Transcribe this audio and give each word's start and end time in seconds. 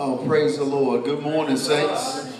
Oh, 0.00 0.16
praise 0.28 0.56
the 0.56 0.62
Lord. 0.62 1.02
Good 1.02 1.22
morning, 1.22 1.56
saints. 1.56 2.32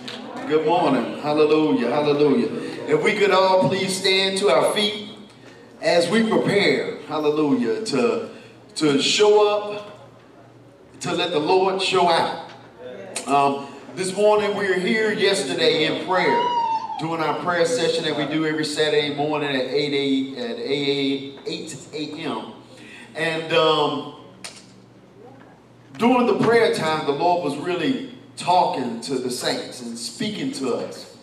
Good 0.46 0.64
morning. 0.64 1.18
Hallelujah. 1.18 1.90
Hallelujah. 1.90 2.46
If 2.86 3.02
we 3.02 3.14
could 3.14 3.32
all 3.32 3.68
please 3.68 3.98
stand 3.98 4.38
to 4.38 4.48
our 4.48 4.72
feet 4.74 5.08
as 5.82 6.08
we 6.08 6.22
prepare, 6.30 6.98
hallelujah, 7.08 7.84
to, 7.86 8.28
to 8.76 9.02
show 9.02 9.74
up, 9.74 10.08
to 11.00 11.12
let 11.12 11.32
the 11.32 11.40
Lord 11.40 11.82
show 11.82 12.08
out. 12.08 12.48
Um, 13.26 13.66
this 13.96 14.16
morning 14.16 14.56
we 14.56 14.68
were 14.68 14.74
here 14.74 15.10
yesterday 15.10 15.86
in 15.86 16.06
prayer, 16.06 16.40
doing 17.00 17.20
our 17.20 17.40
prayer 17.40 17.66
session 17.66 18.04
that 18.04 18.16
we 18.16 18.32
do 18.32 18.46
every 18.46 18.64
Saturday 18.64 19.16
morning 19.16 19.50
at 19.50 19.66
8 19.66 20.36
a, 20.36 20.52
at 20.52 20.58
8 20.60 21.86
a.m. 21.92 22.52
And 23.16 23.52
um, 23.52 24.17
during 25.98 26.26
the 26.26 26.38
prayer 26.44 26.72
time, 26.74 27.06
the 27.06 27.12
Lord 27.12 27.44
was 27.44 27.56
really 27.56 28.14
talking 28.36 29.00
to 29.02 29.18
the 29.18 29.30
saints 29.30 29.82
and 29.82 29.98
speaking 29.98 30.52
to 30.52 30.74
us. 30.74 31.16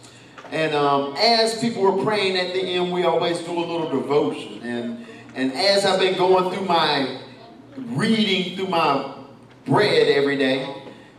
And 0.52 0.76
um, 0.76 1.16
as 1.18 1.59
people 1.59 1.81
were 1.81 2.04
praying 2.04 2.38
at 2.38 2.54
the 2.54 2.62
end, 2.62 2.92
we 2.92 3.03
always 3.03 3.40
do 3.40 3.52
a 3.52 3.59
little 3.59 3.90
devotion. 3.90 4.62
And, 4.62 5.06
and 5.34 5.53
as 5.53 5.86
I've 5.86 6.00
been 6.00 6.18
going 6.18 6.53
through 6.53 6.66
my 6.66 7.22
reading 7.78 8.56
through 8.56 8.68
my 8.68 9.14
bread 9.66 10.08
every 10.09 10.38
day, 10.38 10.73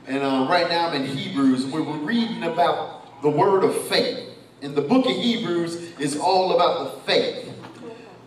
and 0.06 0.22
uh, 0.22 0.46
right 0.48 0.68
now 0.68 0.88
I'm 0.88 1.02
in 1.02 1.06
Hebrews, 1.06 1.66
we 1.66 1.80
were 1.80 1.98
reading 1.98 2.44
about 2.44 3.22
the 3.22 3.30
word 3.30 3.64
of 3.64 3.76
faith. 3.88 4.30
And 4.62 4.74
the 4.74 4.82
book 4.82 5.06
of 5.06 5.12
Hebrews 5.12 5.98
is 5.98 6.16
all 6.16 6.54
about 6.54 6.84
the 6.84 7.00
faith. 7.00 7.52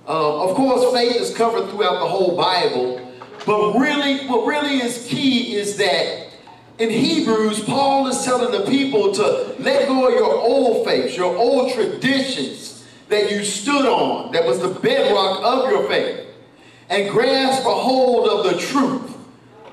Uh, 0.07 0.49
of 0.49 0.55
course, 0.55 0.93
faith 0.93 1.15
is 1.15 1.33
covered 1.35 1.69
throughout 1.69 1.99
the 1.99 2.07
whole 2.07 2.35
Bible, 2.35 3.08
but 3.49 3.79
really, 3.79 4.27
what 4.27 4.45
really 4.45 4.77
is 4.77 5.07
key 5.07 5.55
is 5.55 5.75
that 5.77 6.27
in 6.77 6.91
Hebrews, 6.91 7.63
Paul 7.63 8.05
is 8.05 8.23
telling 8.23 8.51
the 8.51 8.69
people 8.69 9.11
to 9.11 9.55
let 9.57 9.87
go 9.87 10.07
of 10.07 10.13
your 10.13 10.35
old 10.35 10.85
faiths, 10.85 11.17
your 11.17 11.35
old 11.35 11.73
traditions 11.73 12.85
that 13.07 13.31
you 13.31 13.43
stood 13.43 13.87
on, 13.87 14.33
that 14.33 14.45
was 14.45 14.59
the 14.59 14.67
bedrock 14.67 15.43
of 15.43 15.71
your 15.71 15.87
faith, 15.87 16.27
and 16.89 17.09
grasp 17.09 17.65
a 17.65 17.73
hold 17.73 18.29
of 18.29 18.53
the 18.53 18.59
truth, 18.59 19.17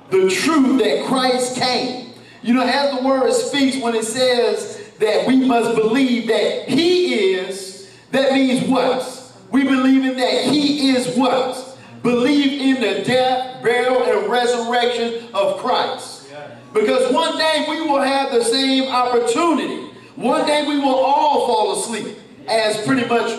the 0.09 0.31
truth 0.31 0.79
that 0.83 1.05
Christ 1.05 1.57
came. 1.57 2.15
You 2.41 2.55
know, 2.55 2.63
as 2.63 2.97
the 2.97 3.07
word 3.07 3.31
speaks, 3.35 3.77
when 3.77 3.95
it 3.95 4.07
says 4.07 4.91
that 5.01 5.27
we 5.27 5.45
must 5.45 5.77
believe 5.77 6.29
that 6.29 6.67
he 6.67 7.35
is, 7.35 7.91
that 8.11 8.33
means 8.33 8.67
what? 8.71 9.35
We 9.51 9.65
believe 9.65 10.03
in 10.03 10.17
that 10.17 10.45
he 10.45 10.93
is 10.97 11.15
what? 11.15 11.66
Believe 12.07 12.61
in 12.61 12.81
the 12.81 13.03
death, 13.03 13.61
burial, 13.65 14.05
and 14.05 14.31
resurrection 14.31 15.29
of 15.35 15.57
Christ. 15.59 16.31
Because 16.73 17.13
one 17.13 17.37
day 17.37 17.67
we 17.69 17.81
will 17.81 18.01
have 18.01 18.31
the 18.31 18.45
same 18.45 18.89
opportunity. 18.93 19.89
One 20.15 20.47
day 20.47 20.65
we 20.69 20.79
will 20.79 20.95
all 20.95 21.49
fall 21.49 21.83
asleep, 21.83 22.17
as 22.47 22.87
pretty 22.87 23.09
much 23.09 23.33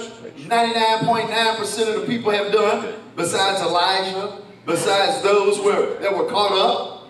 99.9% 0.49 1.95
of 1.95 2.01
the 2.01 2.07
people 2.07 2.29
have 2.33 2.51
done, 2.51 2.93
besides 3.15 3.61
Elijah, 3.61 4.41
besides 4.65 5.21
those 5.21 5.61
were, 5.61 5.97
that 6.01 6.13
were 6.13 6.29
caught 6.29 6.51
up. 6.51 7.09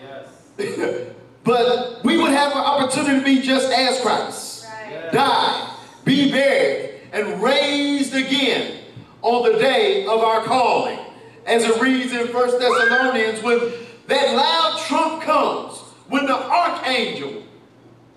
Yes. 0.60 1.10
but 1.44 2.04
we 2.04 2.20
would 2.20 2.34
have 2.34 2.52
an 2.52 2.60
opportunity 2.60 3.18
to 3.18 3.26
be 3.26 3.42
just 3.42 3.72
as 3.74 4.00
Christ. 4.02 4.68
Right. 4.86 5.12
Die, 5.12 5.76
be 6.06 6.32
buried, 6.32 7.00
and 7.14 7.42
raised 7.42 8.14
again 8.14 8.78
on 9.24 9.52
the 9.52 9.58
day 9.58 10.06
of 10.06 10.20
our 10.20 10.44
calling. 10.44 11.00
As 11.48 11.64
it 11.64 11.82
reads 11.82 12.12
in 12.12 12.28
1 12.28 12.60
Thessalonians, 12.60 13.42
when 13.42 13.72
that 14.08 14.36
loud 14.36 14.82
trump 14.86 15.24
comes, 15.24 15.80
when 16.10 16.26
the 16.26 16.36
archangel, 16.36 17.42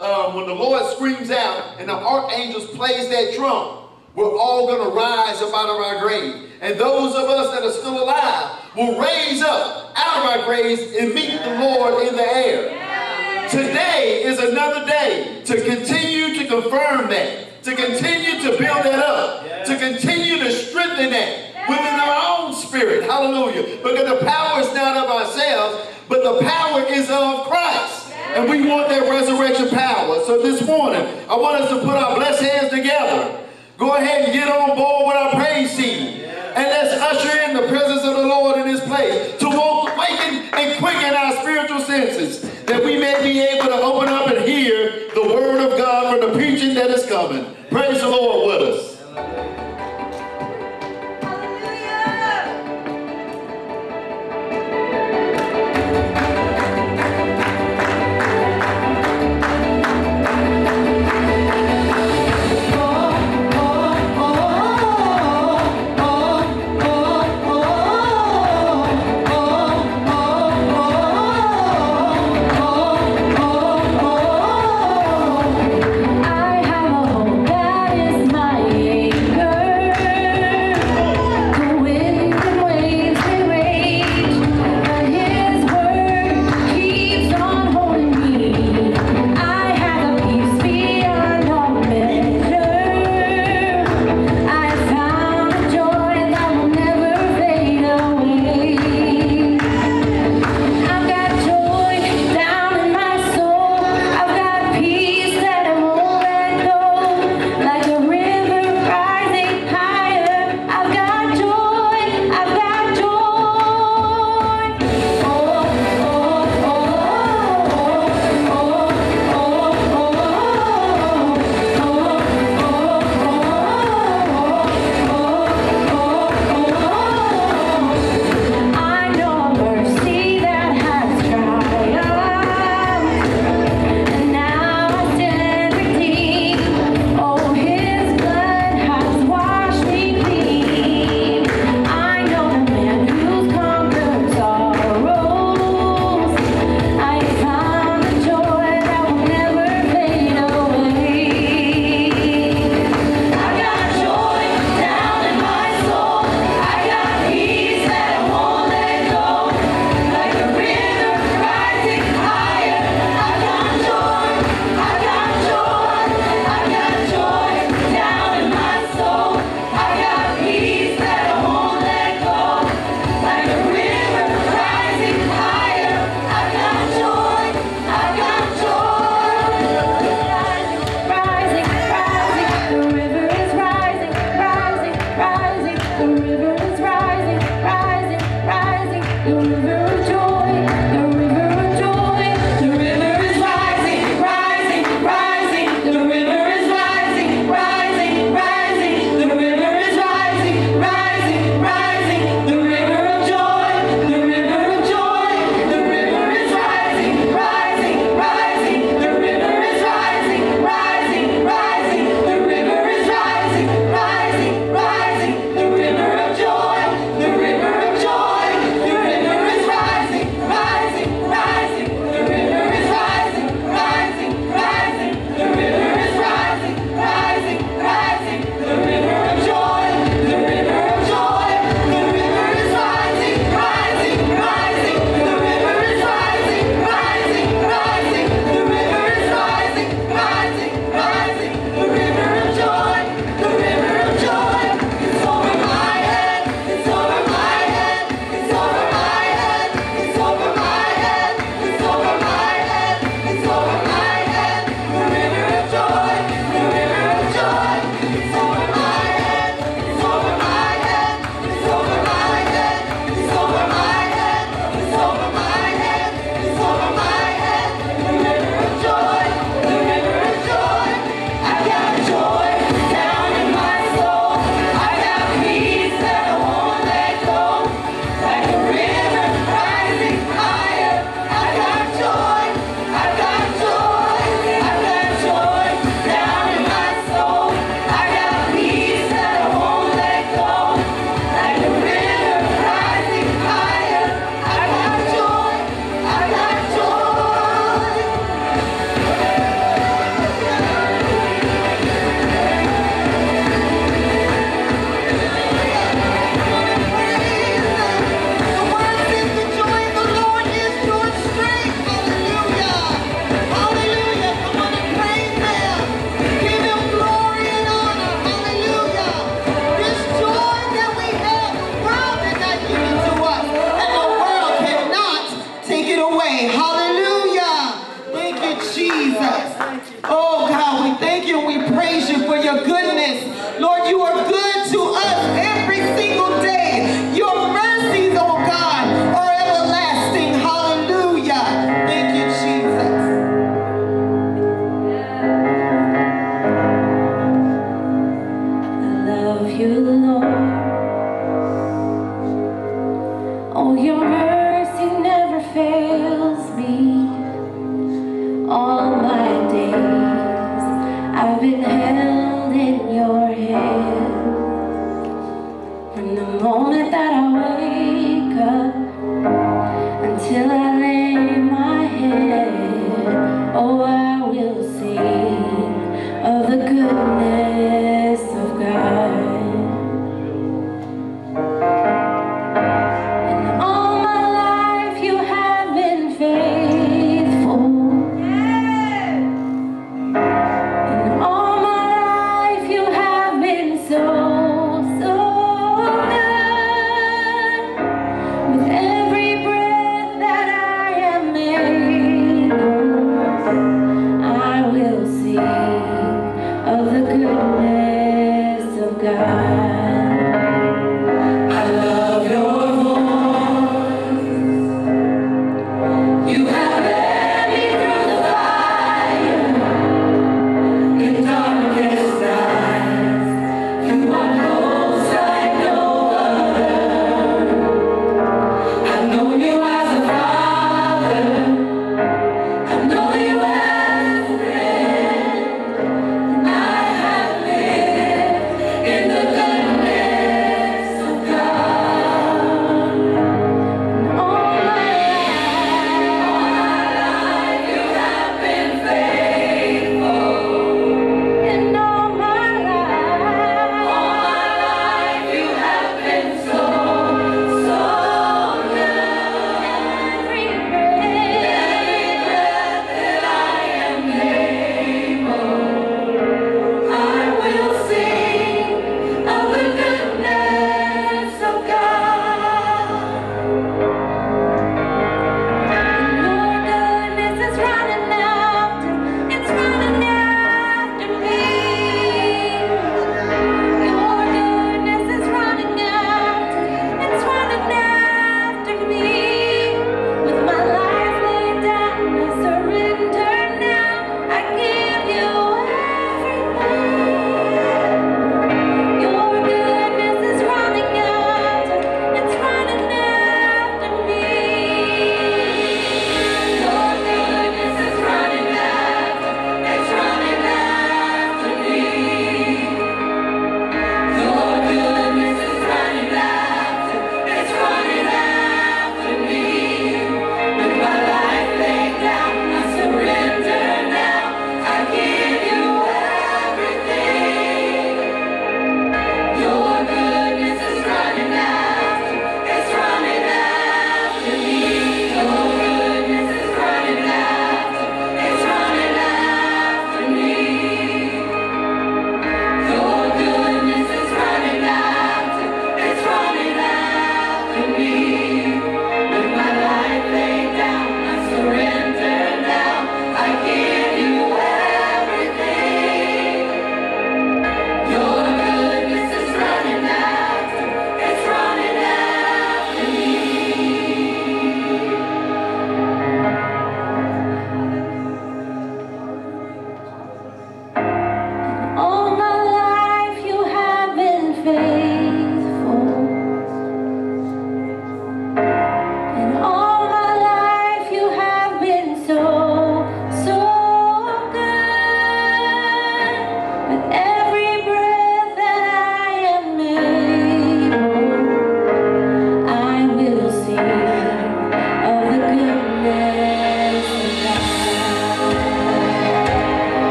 uh, 0.00 0.32
when 0.32 0.46
the 0.46 0.54
Lord 0.54 0.84
screams 0.96 1.30
out 1.30 1.78
and 1.78 1.88
the 1.88 1.94
archangels 1.94 2.66
plays 2.70 3.08
that 3.08 3.34
trump, 3.36 3.82
we're 4.16 4.36
all 4.36 4.66
going 4.66 4.82
to 4.82 4.96
rise 4.96 5.40
up 5.40 5.54
out 5.54 5.68
of 5.68 5.76
our 5.76 6.00
grave. 6.00 6.50
And 6.60 6.78
those 6.78 7.14
of 7.14 7.30
us 7.30 7.54
that 7.54 7.64
are 7.64 7.72
still 7.72 8.02
alive 8.02 8.58
will 8.76 9.00
raise 9.00 9.40
up 9.42 9.92
out 9.96 10.24
of 10.24 10.30
our 10.30 10.46
graves 10.46 10.82
and 10.98 11.14
meet 11.14 11.40
the 11.40 11.60
Lord 11.60 12.08
in 12.08 12.16
the 12.16 12.22
air. 12.22 13.48
Today 13.48 14.22
is 14.24 14.40
another 14.40 14.84
day 14.86 15.42
to 15.44 15.64
continue 15.64 16.34
to 16.34 16.46
confirm 16.46 17.08
that, 17.10 17.62
to 17.62 17.76
continue 17.76 18.42
to 18.42 18.58
build 18.58 18.84
that 18.84 18.98
up, 18.98 19.64
to 19.66 19.78
continue 19.78 20.38
to 20.38 20.50
strengthen 20.50 21.10
that, 21.10 21.49
within 21.70 22.00
our 22.00 22.38
own 22.38 22.54
spirit. 22.54 23.04
Hallelujah. 23.04 23.78
Because 23.82 24.08
the 24.18 24.26
power 24.26 24.60
is 24.60 24.72
not 24.74 24.96
of 24.96 25.10
ourselves, 25.10 25.88
but 26.08 26.22
the 26.22 26.44
power 26.44 26.82
is 26.82 27.08
of 27.10 27.46
Christ. 27.46 28.12
And 28.34 28.48
we 28.48 28.66
want 28.66 28.88
that 28.88 29.08
resurrection 29.08 29.68
power. 29.70 30.24
So 30.24 30.42
this 30.42 30.64
morning, 30.66 31.02
I 31.28 31.36
want 31.36 31.62
us 31.62 31.70
to 31.70 31.80
put 31.80 31.96
our 31.96 32.16
blessed 32.16 32.42
hands 32.42 32.70
together. 32.70 33.38
Go 33.78 33.96
ahead 33.96 34.24
and 34.24 34.32
get 34.32 34.48
on 34.48 34.76
board 34.76 35.06
with 35.08 35.16
our 35.16 35.34
praise 35.34 35.76
team. 35.76 36.20
And 36.54 36.66
let's 36.66 36.94
usher 36.94 37.38
in 37.42 37.54
the 37.54 37.66
presence 37.68 38.02
of 38.02 38.16
the 38.16 38.26
Lord 38.26 38.58
in 38.58 38.66
this 38.66 38.80
place 38.84 39.38
to 39.38 39.46
awaken 39.46 40.50
and 40.52 40.78
quicken 40.78 41.14
our 41.14 41.36
spiritual 41.40 41.80
senses 41.80 42.42
that 42.64 42.84
we 42.84 42.98
may 42.98 43.22
be 43.22 43.40
able 43.40 43.66
to 43.66 43.74
open 43.82 44.08
up 44.08 44.28
and 44.28 44.44
hear 44.44 45.08
the 45.14 45.22
word 45.22 45.60
of 45.60 45.78
God 45.78 46.20
from 46.20 46.28
the 46.28 46.36
preaching 46.36 46.74
that 46.74 46.90
is 46.90 47.06
coming. 47.06 47.56
Praise 47.70 48.00
the 48.00 48.08
Lord 48.08 48.60
with 48.60 48.74
us. 48.74 48.89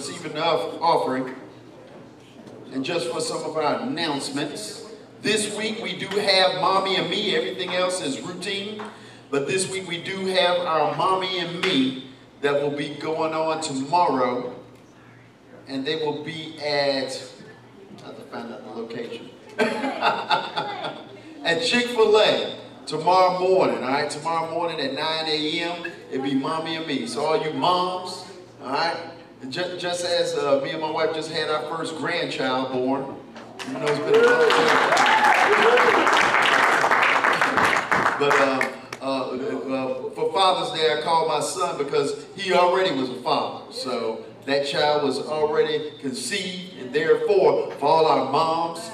Receiving 0.00 0.32
the 0.32 0.42
offering. 0.42 1.34
And 2.72 2.82
just 2.82 3.10
for 3.10 3.20
some 3.20 3.44
of 3.44 3.56
our 3.56 3.80
announcements, 3.80 4.86
this 5.20 5.54
week 5.56 5.82
we 5.82 5.98
do 5.98 6.06
have 6.06 6.54
Mommy 6.60 6.96
and 6.96 7.10
Me. 7.10 7.36
Everything 7.36 7.74
else 7.74 8.00
is 8.00 8.18
routine. 8.22 8.82
But 9.30 9.46
this 9.46 9.70
week 9.70 9.86
we 9.86 10.02
do 10.02 10.26
have 10.26 10.60
our 10.60 10.96
Mommy 10.96 11.38
and 11.40 11.60
Me 11.60 12.06
that 12.40 12.62
will 12.62 12.74
be 12.74 12.94
going 12.94 13.34
on 13.34 13.60
tomorrow. 13.60 14.54
And 15.68 15.86
they 15.86 15.96
will 15.96 16.24
be 16.24 16.58
at, 16.60 17.22
I 18.02 18.06
have 18.06 18.16
to 18.16 18.22
find 18.32 18.52
out 18.52 18.64
the 18.64 18.70
location. 18.70 19.28
at 21.44 21.62
Chick-fil-A 21.62 22.56
tomorrow 22.86 23.38
morning, 23.38 23.84
all 23.84 23.90
right? 23.90 24.08
Tomorrow 24.08 24.50
morning 24.50 24.80
at 24.80 24.94
9 24.94 25.26
a.m., 25.26 25.92
it'll 26.10 26.24
be 26.24 26.34
Mommy 26.34 26.76
and 26.76 26.86
Me. 26.86 27.06
So 27.06 27.22
all 27.26 27.44
you 27.44 27.52
moms, 27.52 28.24
all 28.62 28.72
right? 28.72 28.96
Just, 29.48 29.80
just 29.80 30.04
as 30.04 30.34
uh, 30.34 30.60
me 30.62 30.70
and 30.70 30.80
my 30.80 30.90
wife 30.90 31.14
just 31.14 31.30
had 31.32 31.48
our 31.48 31.62
first 31.74 31.96
grandchild 31.96 32.72
born, 32.72 33.16
you 33.66 33.72
know, 33.72 33.86
it's 33.86 33.98
been 33.98 34.14
a 34.14 34.28
long 34.28 34.48
time. 34.50 35.20
But 38.20 38.34
uh, 38.34 38.72
uh, 39.00 39.04
uh, 39.04 40.10
for 40.10 40.32
Father's 40.32 40.78
Day, 40.78 40.94
I 40.96 41.00
called 41.02 41.28
my 41.28 41.40
son 41.40 41.78
because 41.78 42.26
he 42.36 42.52
already 42.52 42.94
was 42.94 43.08
a 43.08 43.22
father. 43.22 43.72
So 43.72 44.26
that 44.44 44.66
child 44.66 45.04
was 45.04 45.18
already 45.18 45.92
conceived, 46.00 46.76
and 46.78 46.92
therefore, 46.92 47.72
for 47.72 47.86
all 47.86 48.06
our 48.06 48.30
moms 48.30 48.90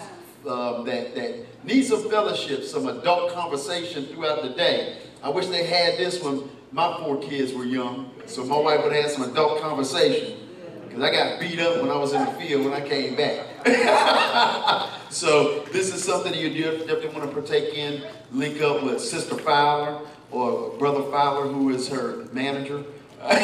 um, 0.49 0.85
that, 0.87 1.15
that 1.17 1.46
need 1.67 1.85
some 1.85 2.09
fellowship, 2.09 2.65
some 2.65 2.87
adult 2.87 3.33
conversation 3.33 4.07
throughout 4.07 4.43
the 4.43 4.51
day, 4.51 4.99
I 5.23 5.29
wish 5.29 5.47
they 5.47 5.65
had 5.65 5.99
this 5.99 6.23
when 6.23 6.49
my 6.73 6.97
four 6.99 7.19
kids 7.21 7.53
were 7.53 7.65
young, 7.65 8.11
so 8.27 8.45
my 8.45 8.59
wife 8.59 8.85
would 8.85 8.93
have 8.93 9.11
some 9.11 9.31
adult 9.31 9.61
conversation. 9.61 10.39
Because 10.87 11.03
I 11.03 11.11
got 11.11 11.41
beat 11.41 11.59
up 11.59 11.83
when 11.83 11.91
I 11.91 11.97
was 11.97 12.13
in 12.13 12.25
the 12.25 12.31
field 12.33 12.65
when 12.65 12.73
I 12.73 12.87
came 12.87 13.17
back. 13.17 13.47
so 15.11 15.61
this 15.73 15.93
is 15.93 16.03
something 16.05 16.33
you 16.33 16.51
definitely 16.63 17.09
want 17.09 17.25
to 17.25 17.29
partake 17.29 17.75
in. 17.75 18.03
Link 18.33 18.63
up 18.63 18.83
with 18.83 19.01
Sister 19.01 19.37
Fowler 19.37 20.01
or 20.31 20.71
Brother 20.79 21.03
Fowler, 21.11 21.49
who 21.49 21.71
is 21.71 21.89
her 21.89 22.27
manager. 22.33 22.85
don't 23.23 23.39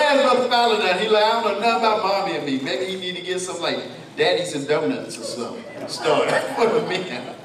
ask 0.00 0.22
Brother 0.22 0.48
Fowler 0.48 0.78
that. 0.78 1.00
He 1.00 1.08
like, 1.08 1.22
I 1.22 1.42
don't 1.42 1.44
know 1.44 1.60
nothing 1.60 1.78
about 1.78 2.02
mommy 2.02 2.36
and 2.36 2.44
me. 2.44 2.58
Maybe 2.60 2.86
he 2.86 2.96
need 2.96 3.16
to 3.16 3.22
get 3.22 3.40
some 3.40 3.60
like 3.60 3.78
daddies 4.16 4.54
and 4.54 4.66
donuts 4.66 5.18
or 5.18 5.22
something. 5.22 5.88
Start 5.88 6.30
for 6.56 6.66
the 6.68 6.86
men. 6.88 7.36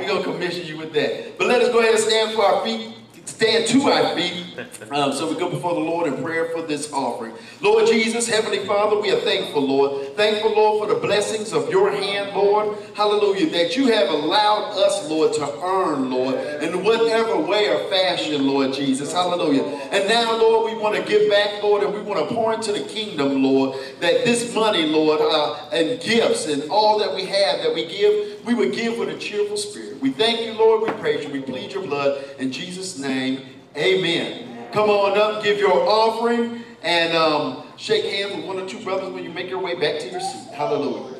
We're 0.00 0.08
going 0.08 0.22
to 0.24 0.32
commission 0.32 0.66
you 0.66 0.76
with 0.76 0.92
that. 0.92 1.38
But 1.38 1.46
let 1.46 1.62
us 1.62 1.68
go 1.72 1.80
ahead 1.80 1.94
and 1.94 2.02
stand 2.02 2.34
for 2.34 2.44
our 2.44 2.64
feet 2.64 2.97
stand 3.28 3.66
to 3.68 3.82
our 3.90 4.16
feet 4.16 4.58
um, 4.90 5.12
so 5.12 5.28
we 5.28 5.38
go 5.38 5.50
before 5.50 5.74
the 5.74 5.80
Lord 5.80 6.12
in 6.12 6.22
prayer 6.22 6.46
for 6.46 6.62
this 6.62 6.92
offering. 6.92 7.34
Lord 7.60 7.86
Jesus, 7.86 8.26
Heavenly 8.26 8.64
Father, 8.66 8.98
we 8.98 9.10
are 9.12 9.20
thankful, 9.20 9.66
Lord. 9.66 10.16
Thankful, 10.16 10.54
Lord, 10.54 10.88
for 10.88 10.94
the 10.94 11.00
blessings 11.00 11.52
of 11.52 11.68
your 11.68 11.90
hand, 11.90 12.34
Lord. 12.34 12.78
Hallelujah. 12.94 13.50
That 13.50 13.76
you 13.76 13.88
have 13.88 14.08
allowed 14.08 14.72
us, 14.78 15.08
Lord, 15.08 15.34
to 15.34 15.62
earn, 15.62 16.10
Lord, 16.10 16.34
in 16.62 16.82
whatever 16.82 17.38
way 17.38 17.68
or 17.68 17.88
fashion, 17.90 18.46
Lord 18.46 18.72
Jesus. 18.72 19.12
Hallelujah. 19.12 19.64
And 19.92 20.08
now, 20.08 20.36
Lord, 20.36 20.72
we 20.72 20.80
want 20.80 20.96
to 20.96 21.02
give 21.02 21.30
back, 21.30 21.62
Lord, 21.62 21.82
and 21.82 21.92
we 21.92 22.00
want 22.00 22.26
to 22.26 22.34
pour 22.34 22.54
into 22.54 22.72
the 22.72 22.80
kingdom, 22.80 23.42
Lord, 23.42 23.78
that 24.00 24.24
this 24.24 24.54
money, 24.54 24.86
Lord, 24.86 25.20
uh, 25.20 25.68
and 25.72 26.00
gifts 26.00 26.46
and 26.46 26.70
all 26.70 26.98
that 26.98 27.14
we 27.14 27.26
have 27.26 27.62
that 27.62 27.74
we 27.74 27.86
give, 27.86 28.37
we 28.48 28.54
would 28.54 28.72
give 28.72 28.96
with 28.96 29.10
a 29.10 29.18
cheerful 29.18 29.58
spirit. 29.58 30.00
We 30.00 30.08
thank 30.08 30.40
you, 30.40 30.54
Lord. 30.54 30.80
We 30.80 30.88
praise 30.98 31.22
you. 31.22 31.30
We 31.30 31.42
plead 31.42 31.70
your 31.70 31.82
blood. 31.82 32.24
In 32.38 32.50
Jesus' 32.50 32.98
name, 32.98 33.42
amen. 33.76 34.70
Come 34.72 34.88
on 34.88 35.18
up, 35.18 35.44
give 35.44 35.58
your 35.58 35.86
offering, 35.86 36.64
and 36.82 37.14
um, 37.14 37.64
shake 37.76 38.06
hands 38.06 38.36
with 38.36 38.46
one 38.46 38.58
or 38.58 38.66
two 38.66 38.82
brothers 38.82 39.10
when 39.10 39.22
you 39.22 39.28
make 39.28 39.50
your 39.50 39.60
way 39.60 39.74
back 39.74 40.00
to 40.00 40.08
your 40.08 40.20
seat. 40.20 40.48
Hallelujah. 40.54 41.16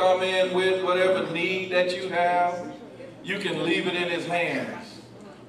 Come 0.00 0.22
in 0.22 0.54
with, 0.54 0.82
whatever 0.82 1.30
need 1.30 1.70
that 1.72 1.94
you 1.94 2.08
have, 2.08 2.72
you 3.22 3.38
can 3.38 3.64
leave 3.64 3.86
it 3.86 3.94
in 3.94 4.08
his 4.08 4.26
hands. 4.26 5.00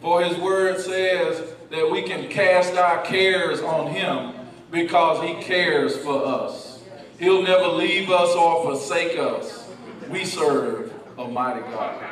For 0.01 0.21
his 0.21 0.37
word 0.37 0.77
says 0.77 1.53
that 1.69 1.89
we 1.89 2.01
can 2.01 2.27
cast 2.27 2.75
our 2.75 3.01
cares 3.03 3.61
on 3.61 3.93
him 3.93 4.33
because 4.69 5.23
he 5.23 5.41
cares 5.41 5.95
for 5.97 6.25
us. 6.25 6.83
He'll 7.17 7.43
never 7.43 7.67
leave 7.67 8.09
us 8.09 8.35
or 8.35 8.63
forsake 8.63 9.17
us. 9.17 9.69
We 10.09 10.25
serve 10.25 10.93
a 11.17 11.27
mighty 11.27 11.61
God. 11.61 12.03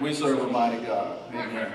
We 0.00 0.14
serve 0.14 0.40
a 0.40 0.46
mighty 0.46 0.82
God. 0.86 1.18
Amen. 1.34 1.70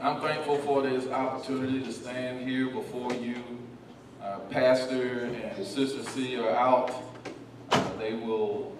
I'm 0.00 0.20
thankful 0.20 0.56
for 0.58 0.82
this 0.82 1.06
opportunity 1.06 1.84
to 1.84 1.92
stand 1.92 2.48
here 2.48 2.68
before 2.70 3.12
you. 3.12 3.36
Uh, 4.20 4.38
Pastor 4.50 5.24
and 5.24 5.66
Sister 5.66 6.02
C 6.02 6.36
are 6.36 6.50
out. 6.50 7.09
They 8.00 8.14
will 8.14 8.72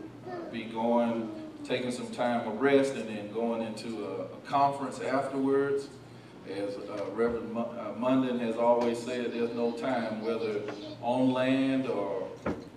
be 0.50 0.64
going, 0.64 1.30
taking 1.64 1.92
some 1.92 2.08
time 2.08 2.48
of 2.48 2.60
rest 2.60 2.94
and 2.94 3.08
then 3.08 3.30
going 3.32 3.62
into 3.62 4.06
a, 4.06 4.22
a 4.22 4.40
conference 4.46 4.98
afterwards. 5.00 5.88
As 6.50 6.74
uh, 6.74 7.04
Reverend 7.12 7.52
Mu 7.52 7.60
uh, 7.60 7.94
Munden 7.98 8.40
has 8.40 8.56
always 8.56 8.98
said, 8.98 9.32
there's 9.32 9.54
no 9.54 9.72
time, 9.72 10.24
whether 10.24 10.62
on 11.02 11.32
land 11.32 11.86
or, 11.86 12.26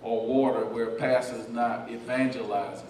or 0.02 0.26
water, 0.26 0.66
where 0.66 0.90
pastor's 0.90 1.48
not 1.48 1.90
evangelizing. 1.90 2.88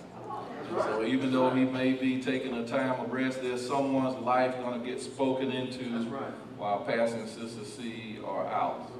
So 0.70 1.04
even 1.04 1.30
though 1.30 1.50
he 1.50 1.64
may 1.64 1.92
be 1.92 2.20
taking 2.20 2.54
a 2.54 2.66
time 2.66 2.98
of 3.00 3.12
rest, 3.12 3.40
there's 3.40 3.66
someone's 3.66 4.18
life 4.24 4.58
going 4.58 4.80
to 4.80 4.86
get 4.86 5.00
spoken 5.00 5.52
into 5.52 5.84
right. 6.08 6.22
while 6.56 6.80
Pastor 6.80 7.18
and 7.18 7.28
Sister 7.28 7.64
C 7.64 8.18
are 8.26 8.46
out. 8.46 8.90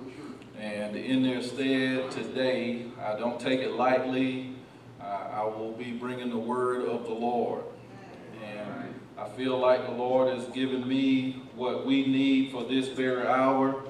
And 0.65 0.97
in 0.97 1.23
their 1.23 1.43
stead 1.43 2.11
today, 2.11 2.87
I 2.99 3.19
don't 3.19 3.39
take 3.39 3.61
it 3.61 3.73
lightly. 3.73 4.55
Uh, 4.99 5.05
I 5.05 5.45
will 5.45 5.73
be 5.73 5.93
bringing 5.93 6.31
the 6.31 6.39
word 6.39 6.87
of 6.89 7.05
the 7.05 7.13
Lord. 7.13 7.65
And 8.43 8.95
I 9.19 9.29
feel 9.29 9.59
like 9.59 9.85
the 9.85 9.93
Lord 9.93 10.35
has 10.35 10.49
given 10.55 10.89
me 10.89 11.43
what 11.55 11.85
we 11.85 12.07
need 12.07 12.51
for 12.51 12.65
this 12.65 12.89
very 12.89 13.27
hour. 13.27 13.85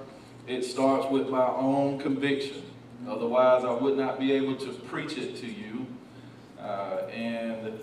It 0.49 0.65
starts 0.65 1.09
with 1.13 1.29
my 1.29 1.47
own 1.47 2.01
conviction. 2.01 2.65
Otherwise, 3.09 3.65
I 3.65 3.73
would 3.73 3.97
not 3.97 4.19
be 4.19 4.33
able 4.33 4.57
to 4.57 4.73
preach 4.73 5.17
it 5.17 5.37
to 5.37 5.47
you. 5.47 5.87
Uh, 6.59 7.07
and 7.13 7.79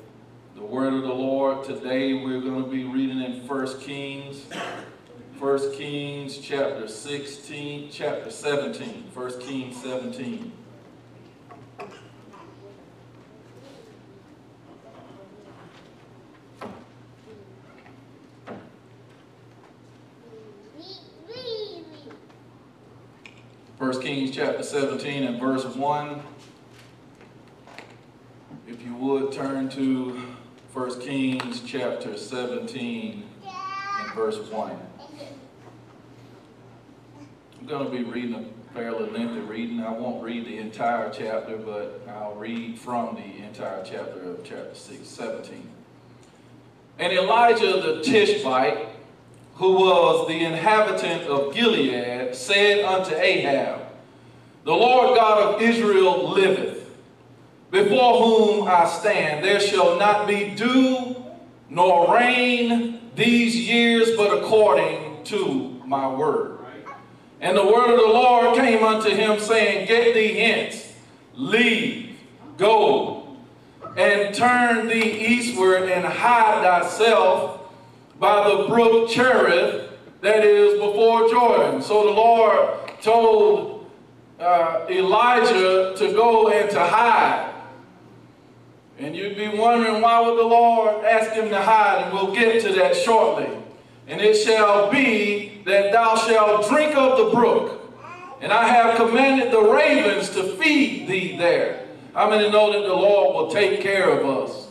the 0.54 0.65
word 0.65 0.93
of 0.93 1.04
the 1.04 1.13
Lord 1.13 1.63
today, 1.63 2.13
we're 2.13 2.41
going 2.41 2.65
to 2.65 2.69
be 2.69 2.84
reading 2.84 3.21
in 3.21 3.47
1 3.47 3.80
Kings. 3.80 4.47
1 5.41 5.73
Kings 5.73 6.38
chapter 6.38 6.88
16, 6.88 7.89
chapter 7.91 8.30
17. 8.30 9.10
1 9.12 9.39
Kings 9.41 9.82
17. 9.82 10.51
First 23.80 24.04
Kings 24.04 24.30
chapter 24.30 24.62
17 24.62 25.23
and 25.23 25.39
verse 25.39 25.65
1. 25.65 26.21
If 28.67 28.86
you 28.86 28.93
would 28.93 29.32
turn 29.32 29.69
to 29.69 30.21
1 30.71 31.01
Kings 31.01 31.62
chapter 31.65 32.15
17 32.15 33.23
and 33.43 34.13
verse 34.13 34.38
1. 34.38 34.90
I'm 37.62 37.67
going 37.67 37.86
to 37.86 37.91
be 37.91 38.04
reading 38.04 38.34
a 38.34 38.74
fairly 38.74 39.08
lengthy 39.12 39.39
reading. 39.41 39.84
I 39.84 39.91
won't 39.91 40.24
read 40.24 40.47
the 40.47 40.58
entire 40.58 41.12
chapter, 41.12 41.58
but 41.58 42.02
I'll 42.10 42.34
read 42.34 42.80
from 42.80 43.13
the 43.13 43.43
entire 43.45 43.84
chapter 43.86 44.32
of 44.32 44.43
chapter 44.43 44.74
6, 44.74 45.08
17. 45.08 45.69
And 46.97 47.13
Elijah 47.13 47.80
the 47.80 48.02
Tishbite, 48.04 48.88
who 49.58 49.74
was 49.74 50.28
the 50.28 50.43
inhabitant 50.43 51.28
of 51.30 51.54
Gilead, 51.54 52.34
said 52.36 52.84
unto 52.84 53.13
Ahab, 53.13 53.82
The 54.63 54.74
Lord 54.74 55.15
God 55.15 55.54
of 55.54 55.62
Israel 55.62 56.30
liveth 56.30 56.89
before 57.69 58.24
whom 58.24 58.67
I 58.67 58.88
stand, 58.88 59.45
there 59.45 59.60
shall 59.60 60.00
not 60.00 60.28
be 60.28 60.56
dew 60.56 61.15
nor 61.69 62.12
rain 62.17 63.12
these 63.15 63.56
years, 63.56 64.17
but 64.17 64.36
according 64.36 65.26
to 65.26 65.80
my 65.86 66.08
word. 66.12 66.58
And 67.41 67.58
the 67.58 67.65
word 67.65 67.89
of 67.89 67.99
the 67.99 68.06
Lord 68.06 68.56
came 68.56 68.84
unto 68.84 69.10
him, 69.10 69.39
saying, 69.39 69.88
Get 69.88 70.13
thee 70.13 70.38
hence, 70.38 70.93
leave, 71.34 72.19
go, 72.58 73.36
and 73.97 74.34
turn 74.34 74.88
thee 74.88 75.25
eastward, 75.25 75.89
and 75.89 76.06
hide 76.06 76.63
thyself 76.63 77.62
by 78.19 78.47
the 78.47 78.67
brook 78.67 79.10
Cherith 79.10 79.89
that 80.21 80.45
is 80.45 80.80
before 80.80 81.27
Jordan. 81.30 81.82
So 81.82 82.06
the 82.06 82.12
Lord 82.12 82.77
told 83.01 83.91
uh, 84.39 84.86
Elijah 84.88 85.95
to 85.97 86.13
go 86.13 86.49
and 86.49 86.69
to 86.69 86.80
hide. 86.80 87.51
And 88.99 89.15
you'd 89.15 89.36
be 89.36 89.47
wondering 89.47 89.99
why 89.99 90.21
would 90.21 90.38
the 90.38 90.43
Lord 90.43 91.04
ask 91.06 91.32
him 91.32 91.49
to 91.49 91.60
hide, 91.60 92.04
and 92.04 92.13
we'll 92.13 92.36
get 92.36 92.62
to 92.62 92.73
that 92.73 92.95
shortly. 92.95 93.61
And 94.12 94.19
it 94.19 94.36
shall 94.36 94.91
be 94.91 95.63
that 95.65 95.93
thou 95.93 96.15
shalt 96.17 96.67
drink 96.67 96.97
of 96.97 97.17
the 97.17 97.32
brook, 97.34 97.82
and 98.41 98.52
I 98.52 98.67
have 98.67 98.97
commanded 98.97 99.54
the 99.54 99.62
ravens 99.62 100.30
to 100.32 100.43
feed 100.58 101.08
thee 101.08 101.38
there. 101.38 101.88
How 102.13 102.30
many 102.30 102.52
know 102.52 102.74
that 102.74 102.86
the 102.86 102.93
Lord 102.93 103.34
will 103.34 103.50
take 103.50 103.80
care 103.80 104.10
of 104.10 104.26
us? 104.26 104.67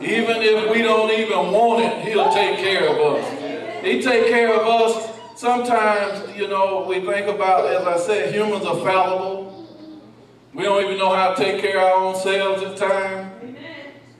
Even 0.00 0.42
if 0.42 0.70
we 0.72 0.82
don't 0.82 1.12
even 1.12 1.52
want 1.52 1.84
it, 1.84 2.04
he'll 2.04 2.32
take 2.32 2.58
care 2.58 2.88
of 2.88 2.98
us. 2.98 3.84
He 3.84 4.02
take 4.02 4.26
care 4.26 4.52
of 4.52 4.66
us. 4.66 5.08
Sometimes, 5.36 6.36
you 6.36 6.48
know, 6.48 6.84
we 6.88 7.00
think 7.00 7.28
about, 7.28 7.66
as 7.66 7.86
I 7.86 7.96
said, 7.96 8.34
humans 8.34 8.66
are 8.66 8.76
fallible. 8.76 9.68
We 10.52 10.64
don't 10.64 10.82
even 10.84 10.98
know 10.98 11.14
how 11.14 11.34
to 11.34 11.36
take 11.36 11.60
care 11.60 11.78
of 11.78 11.84
our 11.84 11.92
own 11.92 12.16
selves 12.16 12.62
at 12.62 12.76
times 12.76 13.30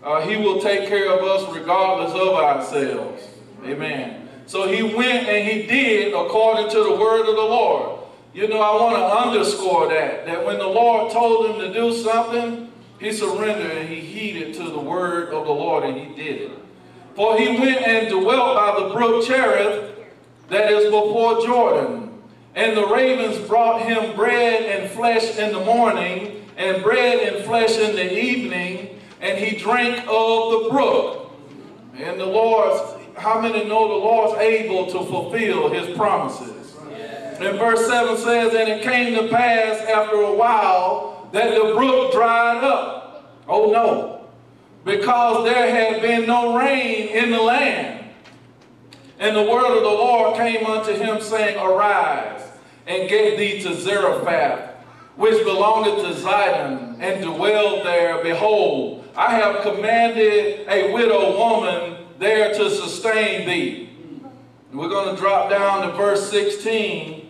uh, 0.03 0.27
he 0.27 0.37
will 0.37 0.61
take 0.61 0.89
care 0.89 1.13
of 1.13 1.23
us 1.23 1.55
regardless 1.55 2.13
of 2.13 2.29
ourselves. 2.29 3.23
Amen. 3.65 4.30
So 4.51 4.67
he 4.67 4.83
went 4.83 5.29
and 5.29 5.49
he 5.49 5.65
did 5.69 6.13
according 6.13 6.71
to 6.71 6.83
the 6.83 6.97
word 6.97 7.21
of 7.21 7.37
the 7.37 7.41
Lord. 7.41 8.01
You 8.35 8.49
know, 8.49 8.61
I 8.61 8.83
want 8.83 8.97
to 8.97 9.29
underscore 9.29 9.89
that, 9.91 10.27
that 10.27 10.45
when 10.45 10.59
the 10.59 10.67
Lord 10.67 11.13
told 11.13 11.47
him 11.47 11.61
to 11.61 11.73
do 11.73 11.95
something, 11.95 12.69
he 12.99 13.13
surrendered 13.13 13.71
and 13.71 13.89
he 13.89 14.01
heeded 14.01 14.55
to 14.55 14.65
the 14.65 14.81
word 14.81 15.29
of 15.29 15.47
the 15.47 15.53
Lord 15.53 15.85
and 15.85 15.97
he 15.97 16.17
did 16.17 16.41
it. 16.41 16.51
For 17.15 17.39
he 17.39 17.61
went 17.61 17.87
and 17.87 18.09
dwelt 18.09 18.57
by 18.57 18.81
the 18.81 18.93
brook 18.93 19.25
Cherith 19.25 19.95
that 20.49 20.73
is 20.73 20.87
before 20.87 21.47
Jordan. 21.47 22.21
And 22.57 22.77
the 22.77 22.89
ravens 22.89 23.39
brought 23.47 23.83
him 23.83 24.17
bread 24.17 24.65
and 24.65 24.91
flesh 24.91 25.39
in 25.39 25.53
the 25.53 25.65
morning, 25.65 26.45
and 26.57 26.83
bread 26.83 27.21
and 27.21 27.45
flesh 27.45 27.79
in 27.79 27.95
the 27.95 28.21
evening, 28.21 28.99
and 29.21 29.39
he 29.39 29.57
drank 29.57 29.99
of 30.09 30.65
the 30.65 30.69
brook. 30.73 31.33
And 31.95 32.19
the 32.19 32.27
Lord's, 32.27 33.00
how 33.21 33.41
many 33.41 33.65
know 33.69 33.87
the 33.87 33.95
Lord's 33.95 34.41
able 34.41 34.87
to 34.87 35.05
fulfill 35.05 35.69
his 35.71 35.97
promises? 35.97 36.75
And 37.39 37.59
verse 37.59 37.87
7 37.87 38.17
says, 38.17 38.55
And 38.55 38.69
it 38.69 38.83
came 38.83 39.15
to 39.15 39.29
pass 39.29 39.79
after 39.89 40.17
a 40.17 40.35
while 40.35 41.29
that 41.33 41.55
the 41.55 41.75
brook 41.75 42.13
dried 42.13 42.65
up. 42.65 43.41
Oh 43.49 43.71
no. 43.71 44.21
because 44.85 45.45
there 45.45 45.71
had 45.71 46.01
been 46.01 46.27
no 46.27 46.57
rain 46.59 47.09
in 47.09 47.31
the 47.31 47.43
land. 47.43 48.05
And 49.19 49.37
the 49.37 49.43
word 49.43 49.77
of 49.77 49.83
the 49.83 49.89
Lord 49.89 50.37
came 50.37 50.65
unto 50.65 50.93
him, 50.93 51.21
saying, 51.21 51.59
Arise, 51.59 52.43
and 52.87 53.09
get 53.09 53.37
thee 53.37 53.61
to 53.63 53.75
Zarephath, 53.75 54.71
which 55.17 55.45
belongeth 55.45 56.07
to 56.07 56.21
Zidon, 56.23 56.97
and 57.01 57.23
dwell 57.23 57.85
there. 57.85 58.23
Behold, 58.23 59.05
I 59.15 59.35
have 59.35 59.61
commanded 59.63 60.67
a 60.69 60.93
widow 60.93 61.37
woman 61.37 62.00
there 62.21 62.53
to 62.53 62.71
sustain 62.71 63.49
thee. 63.49 63.89
We're 64.73 64.91
going 64.91 65.17
to 65.17 65.21
drop 65.21 65.51
down 65.51 65.89
to 65.89 65.97
verse 65.97 66.31
16, 66.31 67.29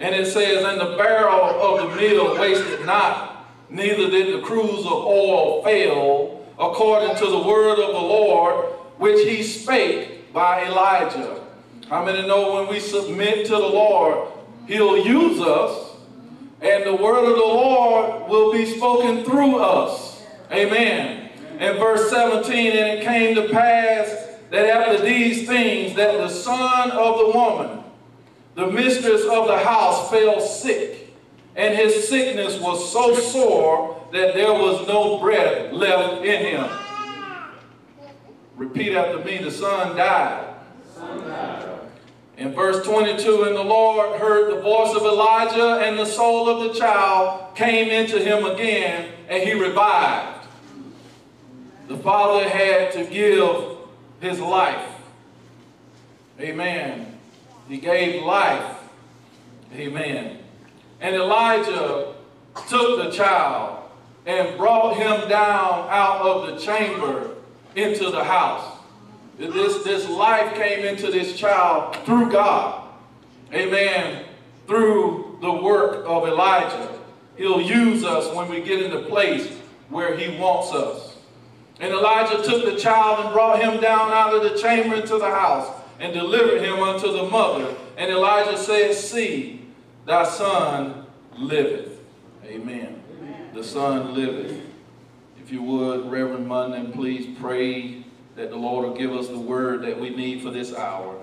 and 0.00 0.14
it 0.14 0.26
says, 0.26 0.64
And 0.64 0.80
the 0.80 0.96
barrel 0.96 1.62
of 1.62 1.88
the 1.88 1.96
meal 1.96 2.38
wasted 2.38 2.84
not, 2.84 3.46
neither 3.70 4.10
did 4.10 4.34
the 4.34 4.44
cruse 4.44 4.84
of 4.84 4.92
oil 4.92 5.62
fail, 5.62 6.44
according 6.58 7.16
to 7.16 7.26
the 7.26 7.38
word 7.38 7.78
of 7.78 7.92
the 7.94 8.00
Lord, 8.00 8.66
which 8.98 9.26
he 9.26 9.44
spake 9.44 10.32
by 10.32 10.66
Elijah. 10.66 11.40
How 11.88 12.04
many 12.04 12.26
know 12.26 12.54
when 12.54 12.68
we 12.68 12.80
submit 12.80 13.46
to 13.46 13.52
the 13.52 13.58
Lord, 13.58 14.28
he'll 14.66 15.06
use 15.06 15.40
us, 15.40 15.96
and 16.60 16.84
the 16.84 16.96
word 16.96 17.24
of 17.24 17.36
the 17.36 17.44
Lord 17.44 18.28
will 18.28 18.52
be 18.52 18.66
spoken 18.66 19.24
through 19.24 19.58
us. 19.58 20.24
Amen. 20.50 21.30
In 21.60 21.76
verse 21.76 22.10
17, 22.10 22.72
and 22.72 22.98
it 22.98 23.04
came 23.04 23.36
to 23.36 23.48
pass 23.48 24.31
that 24.52 24.66
after 24.66 25.02
these 25.02 25.48
things, 25.48 25.96
that 25.96 26.18
the 26.18 26.28
son 26.28 26.90
of 26.90 27.18
the 27.18 27.38
woman, 27.38 27.82
the 28.54 28.66
mistress 28.66 29.22
of 29.22 29.46
the 29.46 29.56
house, 29.56 30.10
fell 30.10 30.42
sick, 30.42 31.10
and 31.56 31.74
his 31.74 32.06
sickness 32.06 32.60
was 32.60 32.92
so 32.92 33.14
sore 33.14 34.06
that 34.12 34.34
there 34.34 34.52
was 34.52 34.86
no 34.86 35.18
breath 35.18 35.72
left 35.72 36.22
in 36.22 36.44
him. 36.44 36.70
Repeat 38.58 38.94
after 38.94 39.24
me, 39.24 39.38
the 39.38 39.50
son 39.50 39.96
died. 39.96 40.54
In 42.36 42.52
verse 42.52 42.84
22, 42.84 43.44
and 43.44 43.56
the 43.56 43.62
Lord 43.62 44.20
heard 44.20 44.54
the 44.54 44.60
voice 44.60 44.94
of 44.94 45.02
Elijah, 45.02 45.80
and 45.82 45.98
the 45.98 46.04
soul 46.04 46.50
of 46.50 46.74
the 46.74 46.78
child 46.78 47.56
came 47.56 47.88
into 47.88 48.18
him 48.18 48.44
again, 48.44 49.12
and 49.30 49.42
he 49.42 49.54
revived. 49.54 50.46
The 51.88 51.96
father 51.96 52.46
had 52.46 52.92
to 52.92 53.04
give 53.04 53.71
his 54.22 54.40
life. 54.40 54.88
Amen. 56.40 57.18
He 57.68 57.78
gave 57.78 58.22
life. 58.22 58.78
Amen. 59.74 60.38
And 61.00 61.16
Elijah 61.16 62.14
took 62.68 63.02
the 63.02 63.10
child 63.10 63.82
and 64.24 64.56
brought 64.56 64.96
him 64.96 65.28
down 65.28 65.88
out 65.90 66.22
of 66.22 66.46
the 66.46 66.64
chamber 66.64 67.34
into 67.74 68.10
the 68.10 68.22
house. 68.22 68.78
This, 69.38 69.82
this 69.82 70.08
life 70.08 70.54
came 70.54 70.84
into 70.84 71.10
this 71.10 71.36
child 71.36 71.96
through 72.04 72.30
God. 72.30 72.88
Amen. 73.52 74.24
Through 74.68 75.38
the 75.40 75.52
work 75.52 76.04
of 76.06 76.28
Elijah. 76.28 76.88
He'll 77.36 77.60
use 77.60 78.04
us 78.04 78.32
when 78.36 78.48
we 78.48 78.60
get 78.60 78.82
in 78.82 78.92
the 78.92 79.08
place 79.08 79.48
where 79.88 80.16
he 80.16 80.38
wants 80.38 80.72
us. 80.72 81.11
And 81.80 81.92
Elijah 81.92 82.42
took 82.42 82.64
the 82.64 82.76
child 82.76 83.24
and 83.24 83.34
brought 83.34 83.60
him 83.60 83.80
down 83.80 84.10
out 84.12 84.34
of 84.34 84.42
the 84.42 84.58
chamber 84.60 84.96
into 84.96 85.18
the 85.18 85.30
house 85.30 85.68
and 85.98 86.12
delivered 86.12 86.62
him 86.62 86.80
unto 86.80 87.12
the 87.12 87.24
mother. 87.24 87.74
And 87.96 88.10
Elijah 88.10 88.56
said, 88.56 88.94
See, 88.94 89.66
thy 90.04 90.24
son 90.24 91.06
liveth. 91.36 91.98
Amen. 92.44 93.02
Amen. 93.18 93.50
The 93.54 93.64
son 93.64 94.14
liveth. 94.14 94.60
If 95.40 95.50
you 95.50 95.62
would, 95.62 96.10
Reverend 96.10 96.46
Munden, 96.46 96.92
please 96.92 97.36
pray 97.40 98.04
that 98.36 98.50
the 98.50 98.56
Lord 98.56 98.86
will 98.86 98.96
give 98.96 99.12
us 99.12 99.28
the 99.28 99.38
word 99.38 99.82
that 99.82 99.98
we 99.98 100.10
need 100.10 100.42
for 100.42 100.50
this 100.50 100.74
hour. 100.74 101.16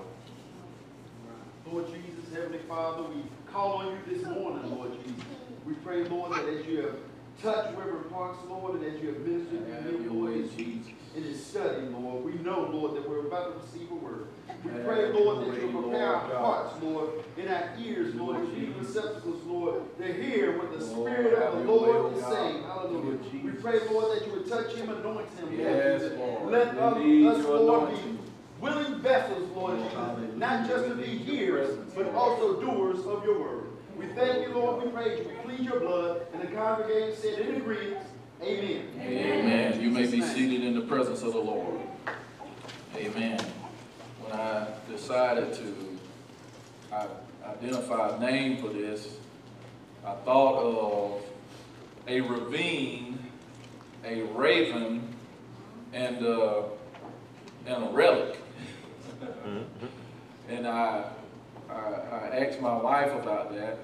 Lord 1.66 1.86
Jesus, 1.86 2.32
Heavenly 2.32 2.58
Father, 2.68 3.02
we 3.02 3.22
call 3.52 3.78
on 3.78 3.86
you 3.86 3.98
this 4.06 4.24
morning, 4.26 4.76
Lord 4.76 4.92
Jesus. 5.04 5.24
We 5.64 5.74
pray, 5.74 6.04
Lord, 6.04 6.32
that 6.32 6.48
as 6.48 6.66
you 6.66 6.82
have 6.82 6.96
touched 7.42 7.76
Reverend 7.76 8.10
Parks, 8.10 8.38
Lord, 8.48 8.80
and 8.80 8.84
as 8.84 9.00
you 9.00 9.08
have 9.08 9.20
ministered 9.20 9.66
to 9.66 9.74
him, 9.74 10.20
Lord, 10.20 10.32
in 10.34 11.22
his 11.24 11.44
study, 11.44 11.86
Lord, 11.86 12.24
we 12.24 12.34
know, 12.42 12.68
Lord, 12.72 12.94
that 12.94 13.08
we're 13.08 13.26
about 13.26 13.54
to 13.54 13.66
receive 13.66 13.90
a 13.90 13.94
word. 13.94 14.26
We 14.64 14.70
pray, 14.84 15.10
Lord, 15.10 15.46
that 15.46 15.60
you 15.60 15.68
prepare 15.70 16.14
our 16.16 16.38
hearts, 16.38 16.82
Lord, 16.82 17.10
in 17.36 17.48
our 17.48 17.70
ears, 17.78 18.14
Lord, 18.14 18.36
and 18.36 18.54
be 18.54 18.66
receptacles, 18.78 19.42
Lord, 19.44 19.98
to 19.98 20.12
hear 20.12 20.58
what 20.58 20.78
the 20.78 20.84
Spirit 20.84 21.34
of 21.42 21.58
the 21.58 21.64
Lord 21.64 22.16
is 22.16 22.24
saying. 22.24 22.62
Hallelujah. 22.64 23.18
We 23.42 23.50
pray, 23.52 23.80
Lord, 23.90 24.16
that 24.16 24.26
you 24.26 24.32
would 24.34 24.48
touch 24.48 24.74
him, 24.74 24.90
anoint 24.90 25.28
him, 25.38 25.58
yes, 25.58 26.12
Lord. 26.16 26.52
Let 26.52 26.68
us, 26.68 27.44
Lord, 27.46 27.90
be 27.90 28.18
willing 28.60 29.00
vessels, 29.00 29.48
Lord 29.56 29.78
Jesus, 29.78 30.36
not 30.36 30.68
just 30.68 30.84
to 30.88 30.94
be 30.94 31.06
hearers, 31.06 31.78
but 31.94 32.12
also 32.14 32.60
doers 32.60 32.98
of 33.06 33.24
your 33.24 33.40
word. 33.40 33.69
We 33.96 34.06
thank 34.14 34.46
you, 34.46 34.54
Lord. 34.54 34.84
We 34.84 34.90
praise 34.90 35.18
you. 35.18 35.28
We 35.28 35.34
plead 35.56 35.60
your 35.66 35.80
blood. 35.80 36.22
And 36.32 36.42
the 36.42 36.54
congregation 36.54 37.16
said 37.20 37.38
in 37.40 37.56
agreement, 37.56 38.06
Amen. 38.42 38.86
Amen. 38.98 39.80
You 39.80 39.90
may 39.90 40.06
be 40.06 40.22
seated 40.22 40.64
in 40.64 40.74
the 40.74 40.80
presence 40.80 41.22
of 41.22 41.34
the 41.34 41.38
Lord. 41.38 41.78
Amen. 42.96 43.38
When 44.22 44.32
I 44.32 44.66
decided 44.90 45.52
to 45.54 45.98
identify 47.46 48.16
a 48.16 48.20
name 48.20 48.62
for 48.62 48.68
this, 48.68 49.16
I 50.06 50.14
thought 50.24 50.62
of 50.62 51.22
a 52.08 52.20
ravine, 52.22 53.18
a 54.06 54.22
raven, 54.22 55.14
and, 55.92 56.24
uh, 56.24 56.62
and 57.66 57.84
a 57.84 57.88
relic. 57.90 58.38
and 60.48 60.66
I, 60.66 61.04
I, 61.70 62.16
I, 62.16 62.44
asked 62.44 62.60
my 62.60 62.76
wife 62.76 63.12
about 63.12 63.54
that, 63.54 63.78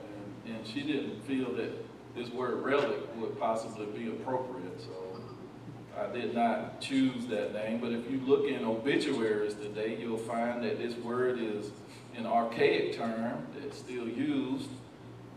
and, 0.46 0.57
and 0.57 0.66
she 0.66 0.83
didn't 0.83 1.25
feel 1.27 1.53
that 1.55 1.70
this 2.14 2.31
word 2.31 2.62
relic 2.64 3.01
would 3.16 3.38
possibly 3.38 3.87
be 3.87 4.09
appropriate. 4.09 4.81
So 4.81 5.20
I 5.99 6.12
did 6.12 6.35
not 6.35 6.81
choose 6.81 7.27
that 7.27 7.55
name. 7.55 7.81
But 7.81 7.92
if 7.92 8.11
you 8.11 8.20
look 8.27 8.46
in 8.46 8.64
obituaries 8.64 9.55
today, 9.55 9.96
you'll 10.01 10.18
find 10.18 10.62
that 10.62 10.79
this 10.79 10.94
word 10.96 11.38
is 11.38 11.70
an 12.16 12.27
archaic 12.27 12.96
term 12.96 13.46
that's 13.59 13.79
still 13.79 14.09
used 14.09 14.68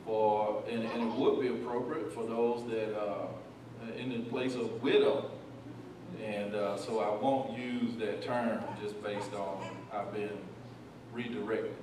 for, 0.06 0.64
and, 0.70 0.84
and 0.84 1.04
it 1.04 1.16
would 1.16 1.40
be 1.40 1.48
appropriate 1.48 2.14
for 2.14 2.26
those 2.26 2.66
that 2.70 2.98
are 3.00 3.28
in 3.98 4.10
the 4.10 4.20
place 4.30 4.56
of 4.56 4.82
widow. 4.82 5.32
And 6.24 6.56
uh, 6.56 6.78
so 6.78 7.00
I 7.00 7.16
won't 7.22 7.58
use 7.58 7.96
that 7.98 8.22
term 8.22 8.62
just 8.82 9.02
based 9.04 9.34
on 9.34 9.64
I've 9.94 10.14
been 10.14 10.38
redirected. 11.14 11.76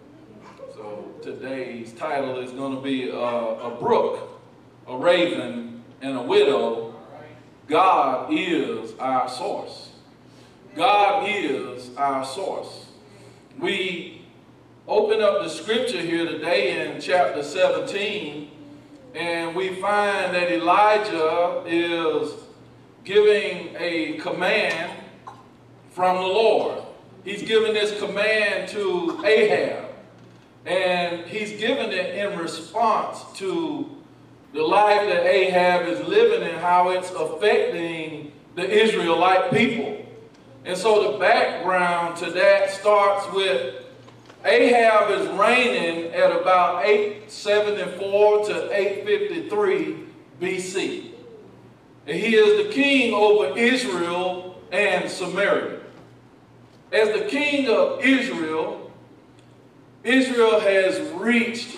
So 0.75 1.13
today's 1.23 1.93
title 1.93 2.39
is 2.41 2.53
going 2.53 2.75
to 2.77 2.83
be 2.83 3.11
uh, 3.11 3.17
a 3.17 3.77
brook 3.79 4.37
a 4.87 4.97
raven, 4.97 5.83
and 6.01 6.17
a 6.17 6.23
widow, 6.23 6.95
God 7.67 8.33
is 8.33 8.95
our 8.99 9.29
source. 9.29 9.91
God 10.77 11.29
is 11.29 11.91
our 11.97 12.25
source. 12.25 12.87
We 13.59 14.23
open 14.87 15.21
up 15.21 15.43
the 15.43 15.49
scripture 15.49 16.01
here 16.01 16.27
today 16.27 16.87
in 16.87 17.01
chapter 17.01 17.43
17, 17.43 18.51
and 19.15 19.57
we 19.57 19.71
find 19.81 20.35
that 20.35 20.53
Elijah 20.53 21.65
is 21.67 22.33
giving 23.05 23.75
a 23.79 24.19
command 24.19 24.93
from 25.91 26.17
the 26.17 26.23
Lord. 26.23 26.83
He's 27.25 27.43
giving 27.43 27.75
this 27.75 27.99
command 27.99 28.69
to 28.69 29.21
Ahab, 29.25 29.86
and 30.67 31.27
he's 31.27 31.53
given 31.61 31.91
it 31.91 32.17
in 32.17 32.39
response 32.39 33.25
to 33.39 33.89
the 34.53 34.63
life 34.63 35.07
that 35.09 35.25
Ahab 35.25 35.87
is 35.87 36.01
living 36.07 36.49
and 36.49 36.59
how 36.59 36.91
it's 36.91 37.11
affecting 37.13 38.33
the 38.57 38.69
Israelite 38.69 39.53
people. 39.53 40.05
And 40.65 40.77
so 40.77 41.13
the 41.13 41.19
background 41.19 42.17
to 42.17 42.31
that 42.33 42.71
starts 42.71 43.33
with 43.33 43.85
Ahab 44.45 45.11
is 45.11 45.29
reigning 45.39 46.13
at 46.13 46.33
about 46.33 46.85
874 46.85 48.47
to 48.47 48.73
853 48.73 49.97
BC. 50.41 51.11
And 52.09 52.17
he 52.17 52.35
is 52.35 52.67
the 52.67 52.73
king 52.73 53.15
over 53.15 53.57
Israel 53.57 54.61
and 54.73 55.09
Samaria. 55.09 55.81
As 56.93 57.09
the 57.09 57.27
king 57.27 57.69
of 57.69 58.05
Israel, 58.05 58.86
Israel 60.07 60.61
has 60.61 61.01
reached 61.13 61.77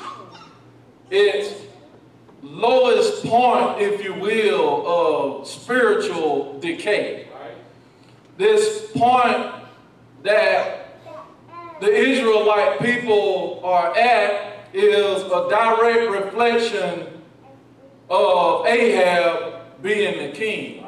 its 1.11 1.55
lowest 2.43 3.25
point, 3.25 3.81
if 3.81 4.05
you 4.05 4.12
will, 4.14 4.87
of 4.87 5.49
spiritual 5.49 6.59
decay. 6.61 7.29
This 8.37 8.91
point 8.93 9.55
that 10.23 11.01
the 11.81 11.91
Israelite 11.91 12.81
people 12.81 13.61
are 13.64 13.97
at 13.97 14.59
is 14.75 15.23
a 15.23 15.49
direct 15.49 16.11
reflection 16.11 17.23
of 18.11 18.67
Ahab 18.67 19.83
being 19.83 20.31
the 20.31 20.37
king. 20.37 20.85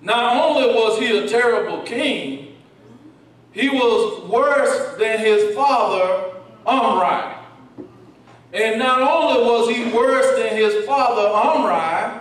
Not 0.00 0.36
only 0.36 0.74
was 0.74 0.98
he 0.98 1.18
a 1.18 1.28
terrible 1.28 1.82
king, 1.82 2.43
he 3.54 3.68
was 3.68 4.28
worse 4.28 4.98
than 4.98 5.20
his 5.20 5.54
father, 5.54 6.32
Omri. 6.66 7.34
And 8.52 8.78
not 8.78 9.00
only 9.00 9.44
was 9.44 9.74
he 9.74 9.92
worse 9.92 10.36
than 10.36 10.56
his 10.56 10.84
father, 10.84 11.28
Omri, 11.28 12.20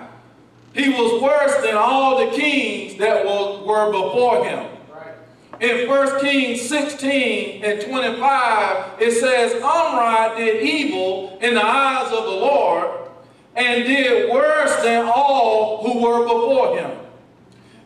he 0.74 0.90
was 0.90 1.22
worse 1.22 1.56
than 1.64 1.76
all 1.76 2.24
the 2.24 2.36
kings 2.36 2.98
that 3.00 3.26
were 3.26 3.92
before 3.92 4.46
him. 4.46 4.70
In 5.60 5.88
1 5.88 6.20
Kings 6.20 6.62
16 6.62 7.64
and 7.64 7.82
25, 7.82 9.02
it 9.02 9.12
says, 9.12 9.62
Omri 9.62 10.44
did 10.44 10.64
evil 10.64 11.38
in 11.42 11.54
the 11.54 11.66
eyes 11.66 12.12
of 12.12 12.26
the 12.26 12.32
Lord 12.32 13.10
and 13.56 13.86
did 13.86 14.32
worse 14.32 14.76
than 14.84 15.06
all 15.06 15.84
who 15.84 16.02
were 16.02 16.24
before 16.24 16.78
him. 16.78 16.92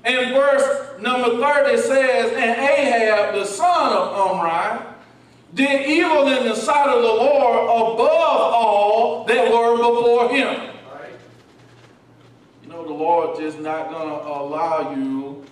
And 0.05 0.33
verse 0.33 0.86
number 1.01 1.37
30 1.37 1.77
says, 1.77 2.31
And 2.33 2.59
Ahab, 2.59 3.35
the 3.35 3.45
son 3.45 3.93
of 3.93 4.13
Omri, 4.13 4.85
did 5.53 5.89
evil 5.89 6.27
in 6.27 6.45
the 6.47 6.55
sight 6.55 6.87
of 6.87 7.01
the 7.01 7.07
Lord 7.07 7.93
above 7.93 8.53
all 8.53 9.23
that 9.25 9.51
were 9.51 9.77
before 9.77 10.29
him. 10.29 10.73
You 12.63 12.69
know, 12.69 12.85
the 12.85 12.93
Lord 12.93 13.39
is 13.39 13.55
not 13.55 13.89
going 13.89 14.09
to 14.09 14.27
allow 14.27 14.93
you 14.93 15.45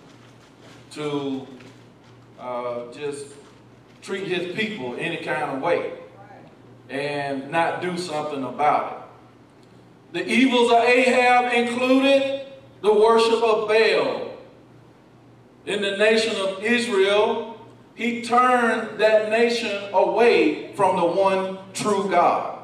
to 0.92 1.46
uh, 2.38 2.92
just 2.92 3.34
treat 4.02 4.26
his 4.26 4.54
people 4.54 4.94
any 4.98 5.18
kind 5.18 5.50
of 5.50 5.62
way 5.62 5.92
and 6.88 7.50
not 7.50 7.82
do 7.82 7.98
something 7.98 8.44
about 8.44 8.92
it. 10.12 10.22
The 10.24 10.30
evils 10.30 10.70
of 10.70 10.84
Ahab 10.84 11.52
included 11.52 12.46
the 12.82 12.94
worship 12.94 13.42
of 13.42 13.68
Baal. 13.68 14.25
In 15.66 15.82
the 15.82 15.96
nation 15.96 16.36
of 16.36 16.62
Israel, 16.62 17.58
he 17.96 18.22
turned 18.22 19.00
that 19.00 19.30
nation 19.30 19.92
away 19.92 20.72
from 20.74 20.96
the 20.96 21.04
one 21.04 21.58
true 21.72 22.08
God. 22.08 22.60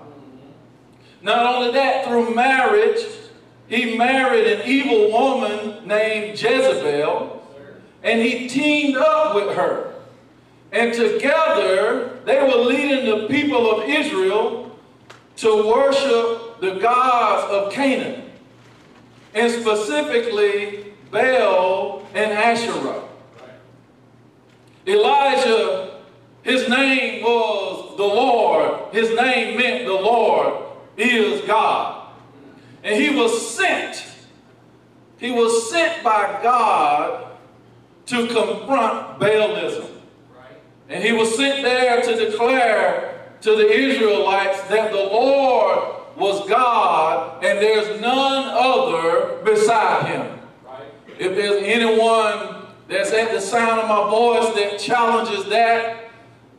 Not 1.21 1.55
only 1.55 1.73
that, 1.73 2.05
through 2.05 2.35
marriage, 2.35 3.01
he 3.67 3.97
married 3.97 4.47
an 4.47 4.69
evil 4.69 5.11
woman 5.11 5.87
named 5.87 6.41
Jezebel, 6.41 7.43
and 8.03 8.21
he 8.21 8.49
teamed 8.49 8.97
up 8.97 9.35
with 9.35 9.57
her. 9.57 9.95
And 10.71 10.93
together, 10.93 12.21
they 12.25 12.41
were 12.43 12.65
leading 12.65 13.05
the 13.07 13.27
people 13.29 13.71
of 13.71 13.89
Israel 13.89 14.79
to 15.37 15.69
worship 15.69 16.61
the 16.61 16.79
gods 16.81 17.51
of 17.53 17.73
Canaan, 17.73 18.31
and 19.35 19.51
specifically 19.51 20.92
Baal 21.13 22.03
and 22.15 22.33
Asherah. 22.33 23.03
Elijah, 24.87 26.01
his 26.43 26.69
name 26.69 27.23
was 27.23 27.97
the 27.97 28.03
Lord. 28.03 28.93
His 28.93 29.15
name 29.15 29.59
meant 29.59 29.85
the 29.85 29.93
Lord 29.93 30.65
is 30.97 31.43
God. 31.43 32.09
And 32.83 33.01
he 33.01 33.15
was 33.15 33.55
sent. 33.55 34.05
He 35.19 35.31
was 35.31 35.71
sent 35.71 36.03
by 36.03 36.41
God 36.43 37.29
to 38.07 38.27
confront 38.27 39.21
Baalism. 39.21 39.89
And 40.89 41.05
he 41.05 41.13
was 41.13 41.37
sent 41.37 41.63
there 41.63 42.03
to 42.03 42.31
declare 42.31 43.21
to 43.43 43.51
the 43.55 43.71
Israelites 43.71 44.63
that 44.63 44.91
the 44.91 44.97
Lord 44.97 45.95
was 46.17 46.49
God 46.49 47.45
and 47.45 47.59
there's 47.59 48.01
none 48.01 48.49
other 48.49 49.43
beside 49.45 50.07
him. 50.07 50.42
If 51.19 51.37
there's 51.37 51.63
anyone 51.63 52.67
that's 52.89 53.13
at 53.13 53.33
the 53.33 53.41
sound 53.41 53.81
of 53.81 53.89
my 53.89 54.11
voice 54.11 54.55
that 54.55 54.79
challenges 54.79 55.49
that, 55.51 56.11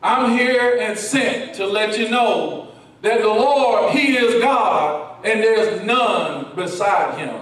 I'm 0.02 0.36
here 0.36 0.78
and 0.80 0.98
sent 0.98 1.54
to 1.54 1.66
let 1.66 1.98
you 1.98 2.10
know 2.10 2.72
that 3.02 3.20
the 3.20 3.28
Lord, 3.28 3.92
He 3.92 4.16
is 4.16 4.42
God 4.42 5.24
and 5.24 5.40
there's 5.40 5.82
none 5.82 6.54
beside 6.54 7.18
Him. 7.18 7.34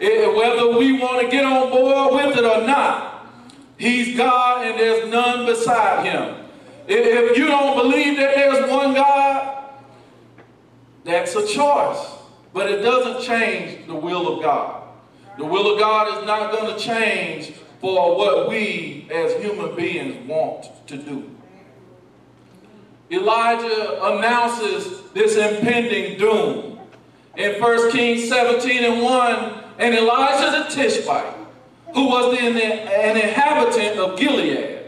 It, 0.00 0.34
whether 0.34 0.76
we 0.76 0.98
want 0.98 1.22
to 1.22 1.28
get 1.30 1.44
on 1.44 1.70
board 1.70 2.14
with 2.14 2.36
it 2.36 2.44
or 2.44 2.66
not, 2.66 3.26
He's 3.78 4.16
God 4.16 4.66
and 4.66 4.78
there's 4.78 5.08
none 5.10 5.46
beside 5.46 6.04
Him. 6.04 6.44
If 6.86 7.36
you 7.36 7.46
don't 7.46 7.76
believe 7.76 8.16
that 8.16 8.34
there's 8.34 8.68
one 8.70 8.94
God, 8.94 9.64
that's 11.04 11.34
a 11.34 11.46
choice. 11.46 12.06
But 12.52 12.70
it 12.70 12.82
doesn't 12.82 13.24
change 13.26 13.86
the 13.86 13.94
will 13.94 14.36
of 14.36 14.42
God. 14.42 14.81
The 15.38 15.44
will 15.44 15.74
of 15.74 15.78
God 15.78 16.18
is 16.18 16.26
not 16.26 16.52
going 16.52 16.74
to 16.74 16.78
change 16.78 17.52
for 17.80 18.16
what 18.16 18.48
we 18.48 19.08
as 19.10 19.42
human 19.42 19.74
beings 19.74 20.28
want 20.28 20.86
to 20.88 20.96
do. 20.96 21.30
Elijah 23.10 24.02
announces 24.04 25.10
this 25.12 25.36
impending 25.36 26.18
doom. 26.18 26.78
In 27.36 27.60
1 27.60 27.92
Kings 27.92 28.28
17 28.28 28.84
and 28.84 29.02
1, 29.02 29.64
and 29.78 29.94
Elijah 29.94 30.64
the 30.64 30.74
Tishbite, 30.74 31.34
who 31.94 32.08
was 32.08 32.36
the, 32.36 32.42
an 32.42 33.16
inhabitant 33.16 33.98
of 33.98 34.18
Gilead, 34.18 34.80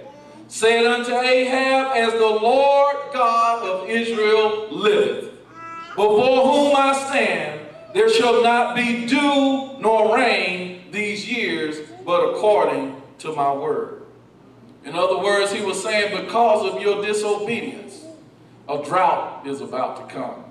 said 0.48 0.86
unto 0.86 1.12
Ahab, 1.12 1.96
As 1.96 2.12
the 2.12 2.18
Lord 2.18 2.96
God 3.12 3.66
of 3.66 3.88
Israel 3.88 4.68
liveth, 4.70 5.30
before 5.90 6.52
whom 6.52 6.76
I 6.76 6.92
stand, 7.08 7.53
there 7.94 8.10
shall 8.10 8.42
not 8.42 8.74
be 8.74 9.06
dew 9.06 9.78
nor 9.78 10.16
rain 10.16 10.82
these 10.90 11.26
years, 11.30 11.78
but 12.04 12.28
according 12.30 13.00
to 13.18 13.32
my 13.32 13.52
word. 13.54 14.02
In 14.84 14.94
other 14.96 15.18
words, 15.18 15.52
he 15.52 15.64
was 15.64 15.82
saying, 15.82 16.24
because 16.24 16.74
of 16.74 16.82
your 16.82 17.02
disobedience, 17.02 18.04
a 18.68 18.82
drought 18.82 19.46
is 19.46 19.60
about 19.60 19.96
to 19.96 20.14
come. 20.14 20.44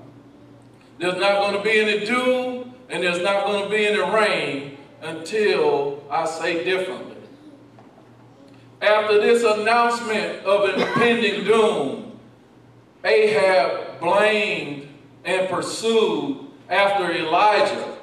There's 0.98 1.20
not 1.20 1.42
going 1.42 1.58
to 1.58 1.62
be 1.62 1.80
any 1.80 2.06
dew, 2.06 2.72
and 2.90 3.04
there's 3.04 3.22
not 3.22 3.46
going 3.46 3.66
to 3.66 3.70
be 3.70 3.88
any 3.88 4.00
rain 4.00 4.78
until 5.02 6.02
I 6.10 6.26
say 6.26 6.64
differently. 6.64 7.18
After 8.82 9.20
this 9.20 9.44
announcement 9.44 10.46
of 10.46 10.80
impending 10.80 11.44
doom, 11.44 12.20
Ahab 13.04 14.00
blamed 14.00 14.88
and 15.26 15.50
pursued 15.50 16.38
after 16.70 17.12
Elijah. 17.12 17.98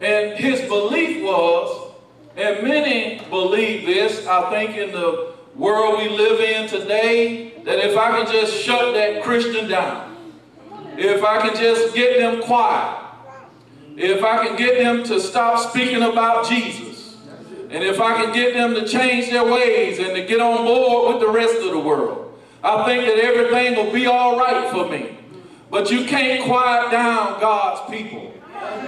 And 0.00 0.38
his 0.38 0.60
belief 0.62 1.22
was, 1.22 1.92
and 2.36 2.66
many 2.66 3.20
believe 3.30 3.86
this, 3.86 4.26
I 4.26 4.50
think 4.50 4.76
in 4.76 4.90
the 4.92 5.34
world 5.54 5.98
we 5.98 6.08
live 6.08 6.40
in 6.40 6.68
today, 6.68 7.52
that 7.64 7.78
if 7.78 7.96
I 7.96 8.10
can 8.22 8.32
just 8.32 8.54
shut 8.54 8.94
that 8.94 9.22
Christian 9.22 9.68
down, 9.68 10.16
if 10.96 11.22
I 11.22 11.40
can 11.40 11.56
just 11.56 11.94
get 11.94 12.18
them 12.18 12.42
quiet, 12.42 12.98
if 13.96 14.24
I 14.24 14.46
can 14.46 14.56
get 14.56 14.82
them 14.82 15.04
to 15.04 15.20
stop 15.20 15.70
speaking 15.70 16.02
about 16.02 16.48
Jesus, 16.48 17.16
and 17.70 17.82
if 17.82 18.00
I 18.00 18.22
can 18.22 18.34
get 18.34 18.54
them 18.54 18.74
to 18.74 18.86
change 18.86 19.30
their 19.30 19.44
ways 19.44 19.98
and 19.98 20.14
to 20.14 20.26
get 20.26 20.40
on 20.40 20.64
board 20.64 21.14
with 21.14 21.22
the 21.22 21.32
rest 21.32 21.56
of 21.56 21.70
the 21.70 21.78
world, 21.78 22.38
I 22.62 22.84
think 22.84 23.04
that 23.06 23.18
everything 23.18 23.76
will 23.76 23.92
be 23.92 24.06
all 24.06 24.38
right 24.38 24.70
for 24.70 24.88
me. 24.88 25.18
But 25.72 25.90
you 25.90 26.04
can't 26.04 26.44
quiet 26.44 26.90
down 26.90 27.40
God's 27.40 27.90
people. 27.90 28.30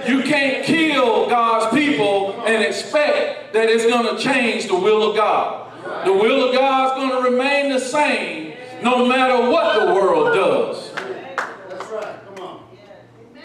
You 0.07 0.21
can't 0.21 0.63
kill 0.63 1.27
God's 1.27 1.75
people 1.75 2.39
and 2.45 2.63
expect 2.63 3.53
that 3.53 3.69
it's 3.69 3.87
going 3.87 4.15
to 4.15 4.21
change 4.21 4.67
the 4.67 4.75
will 4.75 5.09
of 5.09 5.15
God. 5.15 6.05
The 6.05 6.13
will 6.13 6.47
of 6.47 6.55
God 6.55 6.91
is 6.91 7.03
going 7.03 7.23
to 7.23 7.29
remain 7.31 7.71
the 7.71 7.79
same 7.79 8.55
no 8.83 9.07
matter 9.07 9.49
what 9.49 9.83
the 9.83 9.95
world 9.95 10.35
does. 10.35 10.91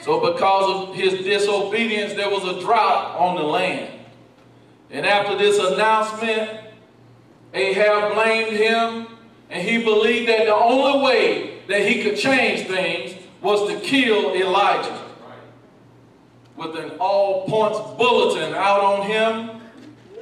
So 0.02 0.32
because 0.32 0.88
of 0.88 0.94
his 0.94 1.24
disobedience, 1.24 2.12
there 2.12 2.28
was 2.28 2.44
a 2.44 2.60
drought 2.60 3.16
on 3.16 3.36
the 3.36 3.42
land. 3.42 4.00
And 4.90 5.06
after 5.06 5.38
this 5.38 5.58
announcement, 5.58 6.60
Ahab 7.54 8.12
blamed 8.12 8.54
him, 8.54 9.06
and 9.48 9.66
he 9.66 9.82
believed 9.82 10.28
that 10.28 10.44
the 10.44 10.54
only 10.54 11.02
way 11.02 11.60
that 11.68 11.88
he 11.88 12.02
could 12.02 12.18
change 12.18 12.66
things 12.66 13.19
was 13.40 13.70
to 13.70 13.80
kill 13.80 14.34
Elijah. 14.34 15.06
With 16.56 16.76
an 16.76 16.90
all 16.98 17.46
points 17.46 17.78
bulletin 17.96 18.54
out 18.54 18.80
on 18.80 19.06
him, 19.06 19.60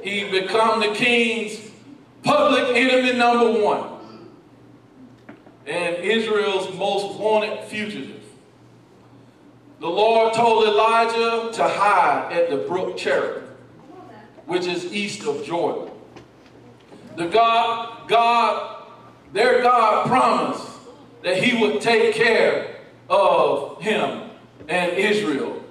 he 0.03 0.29
become 0.29 0.79
the 0.79 0.93
king's 0.93 1.71
public 2.23 2.75
enemy 2.75 3.17
number 3.17 3.61
one 3.61 3.99
and 5.69 5.97
Israel's 5.97 6.73
most 6.75 7.19
wanted 7.19 7.63
fugitive. 7.65 8.23
The 9.79 9.87
Lord 9.87 10.33
told 10.33 10.65
Elijah 10.65 11.51
to 11.53 11.63
hide 11.63 12.33
at 12.33 12.49
the 12.49 12.57
brook 12.57 12.97
Cherith, 12.97 13.43
which 14.45 14.65
is 14.65 14.91
east 14.91 15.25
of 15.25 15.45
Jordan. 15.45 15.93
The 17.15 17.27
God, 17.27 18.09
God, 18.09 18.83
their 19.31 19.61
God 19.61 20.07
promised 20.07 20.67
that 21.23 21.41
he 21.41 21.61
would 21.61 21.81
take 21.81 22.15
care 22.15 22.68
of 23.09 23.81
him 23.81 24.29
and 24.67 24.91
Israel. 24.93 25.63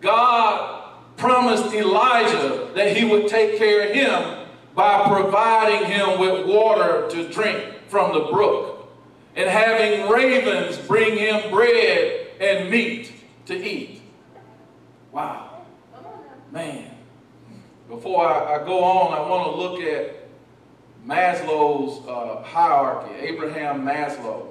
God 0.00 0.94
promised 1.16 1.74
Elijah 1.74 2.70
that 2.74 2.96
he 2.96 3.04
would 3.04 3.28
take 3.28 3.58
care 3.58 3.88
of 3.88 3.94
him 3.94 4.46
by 4.74 5.08
providing 5.08 5.88
him 5.90 6.18
with 6.18 6.46
water 6.46 7.08
to 7.10 7.28
drink 7.30 7.74
from 7.88 8.12
the 8.12 8.30
brook 8.32 8.88
and 9.36 9.48
having 9.48 10.08
ravens 10.08 10.78
bring 10.78 11.16
him 11.16 11.50
bread 11.50 12.28
and 12.40 12.70
meat 12.70 13.12
to 13.46 13.54
eat. 13.54 14.00
Wow. 15.12 15.64
Man. 16.50 16.90
Before 17.88 18.24
I, 18.24 18.54
I 18.54 18.64
go 18.64 18.84
on, 18.84 19.12
I 19.12 19.28
want 19.28 19.50
to 19.50 19.60
look 19.60 19.80
at 19.80 20.28
Maslow's 21.04 22.06
uh, 22.06 22.42
hierarchy, 22.42 23.14
Abraham 23.14 23.84
Maslow, 23.84 24.49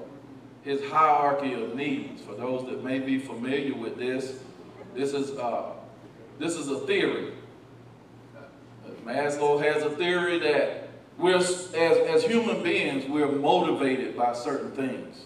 his 0.69 0.83
hierarchy 0.91 1.53
of 1.53 1.73
needs. 1.73 2.21
For 2.21 2.35
those 2.35 2.63
that 2.67 2.83
may 2.83 2.99
be 2.99 3.17
familiar 3.17 3.73
with 3.73 3.97
this, 3.97 4.39
this 4.93 5.13
is, 5.13 5.31
uh, 5.31 5.71
this 6.37 6.55
is 6.55 6.67
a 6.67 6.79
theory. 6.81 7.33
Maslow 9.03 9.59
has 9.63 9.81
a 9.81 9.89
theory 9.89 10.37
that 10.37 10.89
we're, 11.17 11.37
as, 11.37 11.73
as 11.73 12.23
human 12.23 12.61
beings, 12.61 13.09
we're 13.09 13.31
motivated 13.31 14.15
by 14.15 14.33
certain 14.33 14.71
things. 14.71 15.25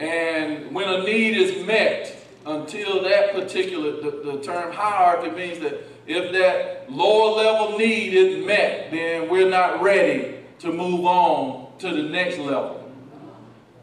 And 0.00 0.74
when 0.74 0.88
a 0.88 1.04
need 1.04 1.36
is 1.36 1.64
met, 1.64 2.18
until 2.44 3.04
that 3.04 3.34
particular, 3.34 3.92
the, 4.00 4.32
the 4.32 4.42
term 4.42 4.72
hierarchy 4.72 5.30
means 5.30 5.60
that 5.60 5.84
if 6.08 6.32
that 6.32 6.90
lower 6.90 7.36
level 7.36 7.78
need 7.78 8.12
is 8.12 8.44
met, 8.44 8.90
then 8.90 9.30
we're 9.30 9.48
not 9.48 9.80
ready 9.80 10.38
to 10.58 10.72
move 10.72 11.04
on 11.04 11.78
to 11.78 11.92
the 11.92 12.02
next 12.02 12.38
level. 12.38 12.81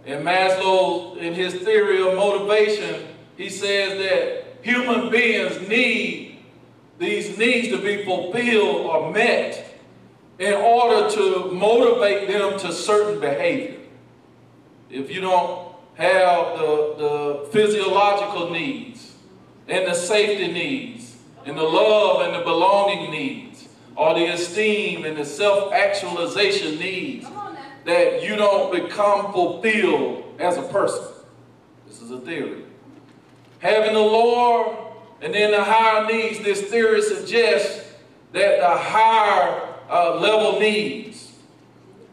And 0.10 0.26
Maslow, 0.26 1.18
in 1.18 1.36
his 1.36 1.54
theory 1.54 2.02
of 2.02 2.16
motivation, 2.16 3.06
he 3.38 3.48
says 3.48 4.00
that 4.00 4.58
human 4.64 5.12
beings 5.12 5.70
need 5.70 6.40
these 6.98 7.38
needs 7.38 7.68
to 7.68 7.78
be 7.78 8.04
fulfilled 8.04 8.88
or 8.88 9.12
met 9.12 9.80
in 10.40 10.54
order 10.54 11.12
to 11.12 11.52
motivate 11.52 12.28
them 12.28 12.58
to 12.58 12.74
certain 12.74 13.20
behavior. 13.20 13.78
If 14.90 15.12
you 15.12 15.22
don't 15.22 15.76
have 15.94 16.58
the, 16.58 16.96
the 16.98 17.50
physiological 17.52 18.50
needs 18.50 19.14
and 19.68 19.86
the 19.86 19.94
safety 19.94 20.52
needs 20.52 21.18
and 21.46 21.56
the 21.56 21.62
love 21.62 22.22
and 22.22 22.34
the 22.34 22.40
belonging 22.40 23.12
needs 23.12 23.68
or 23.96 24.16
the 24.16 24.26
esteem 24.26 25.06
and 25.06 25.16
the 25.16 25.26
self-actualization 25.26 26.80
needs 26.80 27.28
that 27.90 28.22
you 28.24 28.36
don't 28.36 28.72
become 28.72 29.34
fulfilled 29.34 30.36
as 30.38 30.58
a 30.58 30.62
person. 30.62 31.04
This 31.88 32.04
is 32.04 32.12
a 32.12 32.20
theory. 32.20 32.64
Having 33.60 33.96
the 33.96 34.00
lower 34.00 34.94
and 35.22 35.34
then 35.34 35.52
the 35.52 35.64
higher 35.64 36.06
needs, 36.06 36.40
this 36.40 36.62
theory 36.62 37.02
suggests 37.02 37.92
that 38.32 38.60
the 38.60 38.70
higher 38.70 39.76
uh, 39.90 40.20
level 40.20 40.60
needs, 40.60 41.34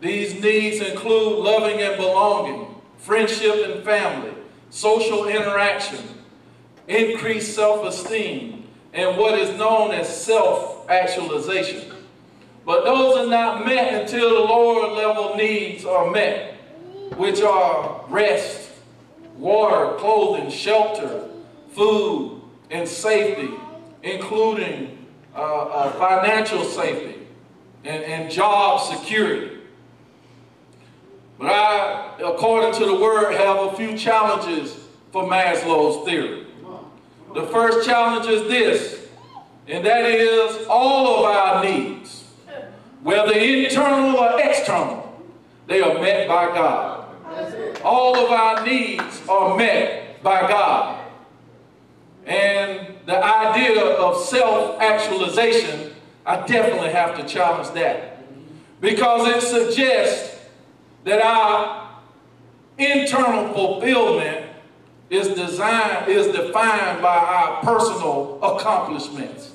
these 0.00 0.40
needs 0.42 0.80
include 0.80 1.40
loving 1.40 1.78
and 1.82 1.96
belonging, 1.98 2.74
friendship 2.96 3.54
and 3.66 3.84
family, 3.84 4.32
social 4.70 5.28
interaction, 5.28 6.02
increased 6.88 7.54
self-esteem, 7.54 8.66
and 8.94 9.18
what 9.18 9.38
is 9.38 9.56
known 9.58 9.92
as 9.92 10.24
self-actualization. 10.24 11.95
But 12.66 12.84
those 12.84 13.16
are 13.16 13.30
not 13.30 13.64
met 13.64 14.02
until 14.02 14.28
the 14.28 14.40
lower 14.40 14.92
level 14.92 15.36
needs 15.36 15.84
are 15.84 16.10
met, 16.10 16.54
which 17.16 17.40
are 17.40 18.04
rest, 18.08 18.72
water, 19.38 19.96
clothing, 19.98 20.50
shelter, 20.50 21.28
food, 21.70 22.42
and 22.70 22.88
safety, 22.88 23.50
including 24.02 25.06
uh, 25.34 25.38
uh, 25.38 25.92
financial 25.92 26.64
safety 26.64 27.26
and, 27.84 28.02
and 28.02 28.30
job 28.32 28.80
security. 28.80 29.58
But 31.38 31.50
I, 31.50 32.16
according 32.18 32.72
to 32.80 32.86
the 32.86 32.94
word, 32.94 33.32
have 33.34 33.58
a 33.58 33.76
few 33.76 33.96
challenges 33.96 34.76
for 35.12 35.22
Maslow's 35.22 36.04
theory. 36.04 36.46
The 37.34 37.46
first 37.46 37.86
challenge 37.86 38.26
is 38.26 38.48
this, 38.48 39.08
and 39.68 39.84
that 39.84 40.06
is 40.06 40.66
all 40.68 41.18
of 41.18 41.24
our 41.26 41.62
needs, 41.62 42.15
whether 43.06 43.34
internal 43.34 44.16
or 44.16 44.40
external, 44.40 45.22
they 45.68 45.80
are 45.80 45.94
met 46.00 46.26
by 46.26 46.46
God. 46.46 47.04
All 47.84 48.16
of 48.16 48.32
our 48.32 48.66
needs 48.66 49.22
are 49.28 49.56
met 49.56 50.20
by 50.24 50.40
God. 50.48 51.08
And 52.26 52.96
the 53.06 53.16
idea 53.24 53.80
of 53.80 54.20
self-actualization, 54.24 55.94
I 56.26 56.44
definitely 56.48 56.90
have 56.90 57.16
to 57.16 57.24
challenge 57.32 57.70
that. 57.74 58.24
Because 58.80 59.28
it 59.28 59.40
suggests 59.40 60.44
that 61.04 61.22
our 61.22 61.88
internal 62.76 63.54
fulfillment 63.54 64.46
is 65.10 65.28
designed, 65.28 66.08
is 66.08 66.26
defined 66.34 67.00
by 67.00 67.18
our 67.18 67.62
personal 67.62 68.40
accomplishments. 68.42 69.52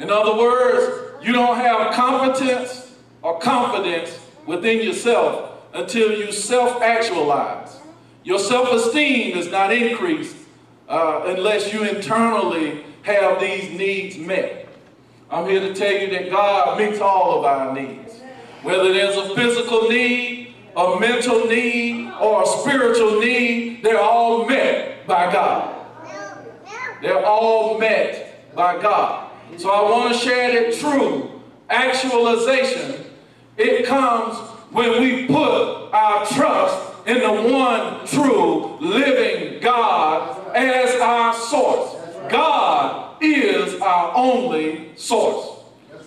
In 0.00 0.10
other 0.10 0.36
words, 0.36 1.11
you 1.22 1.32
don't 1.32 1.56
have 1.56 1.92
competence 1.94 2.92
or 3.22 3.38
confidence 3.38 4.18
within 4.46 4.82
yourself 4.82 5.62
until 5.72 6.12
you 6.12 6.32
self-actualize. 6.32 7.78
Your 8.24 8.38
self-esteem 8.38 9.36
is 9.36 9.48
not 9.48 9.72
increased 9.72 10.36
uh, 10.88 11.22
unless 11.26 11.72
you 11.72 11.84
internally 11.84 12.84
have 13.02 13.40
these 13.40 13.70
needs 13.70 14.16
met. 14.18 14.68
I'm 15.30 15.48
here 15.48 15.60
to 15.60 15.74
tell 15.74 15.92
you 15.92 16.10
that 16.10 16.30
God 16.30 16.78
meets 16.78 17.00
all 17.00 17.38
of 17.38 17.44
our 17.44 17.74
needs. 17.74 18.20
Whether 18.62 18.92
there's 18.92 19.16
a 19.16 19.34
physical 19.34 19.88
need, 19.88 20.54
a 20.76 21.00
mental 21.00 21.46
need, 21.46 22.12
or 22.20 22.42
a 22.42 22.46
spiritual 22.46 23.18
need, 23.18 23.82
they're 23.82 23.98
all 23.98 24.46
met 24.46 25.06
by 25.06 25.32
God. 25.32 25.74
They're 27.00 27.24
all 27.24 27.78
met 27.78 28.54
by 28.54 28.80
God. 28.80 29.31
So 29.58 29.70
I 29.70 29.82
want 29.90 30.12
to 30.12 30.18
share 30.18 30.52
that 30.52 30.78
true 30.78 31.30
actualization, 31.68 33.04
it 33.56 33.86
comes 33.86 34.36
when 34.70 35.00
we 35.00 35.26
put 35.26 35.90
our 35.92 36.26
trust 36.26 37.06
in 37.06 37.18
the 37.18 37.52
one 37.52 38.06
true 38.06 38.76
living 38.80 39.60
God 39.60 40.56
as 40.56 41.00
our 41.00 41.34
source. 41.34 41.96
God 42.30 43.22
is 43.22 43.80
our 43.80 44.12
only 44.14 44.92
source. 44.96 45.60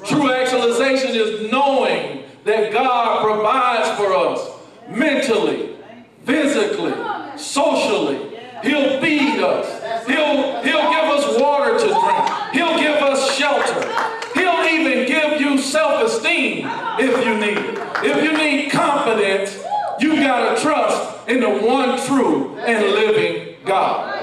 True 0.06 0.32
actualization 0.32 1.12
is 1.12 1.52
knowing 1.52 2.24
that 2.44 2.72
God 2.72 3.24
provides 3.24 3.98
for 3.98 4.14
us 4.14 4.52
mentally, 4.90 5.76
physically, 6.24 6.94
socially. 7.38 8.32
He'll 8.64 9.00
feed 9.02 9.40
us. 9.42 10.08
He'll, 10.08 10.64
he'll 10.64 10.92
give 10.92 11.06
us 11.06 11.42
water 11.42 11.78
to 11.78 11.88
drink. 11.88 12.54
He'll 12.54 12.78
give 12.78 13.02
us 13.02 13.36
shelter. 13.36 13.82
He'll 14.34 14.64
even 14.66 15.08
give 15.08 15.42
you 15.42 15.58
self-esteem 15.58 16.68
if 17.00 17.26
you 17.26 17.38
need 17.38 17.58
it. 17.58 17.95
If 18.06 18.24
you 18.24 18.38
need 18.38 18.72
confidence, 18.72 19.64
you 20.00 20.16
got 20.18 20.56
to 20.56 20.62
trust 20.62 21.28
in 21.28 21.40
the 21.40 21.50
one 21.50 22.00
true 22.06 22.56
and 22.58 22.86
living 22.86 23.58
God. 23.66 24.14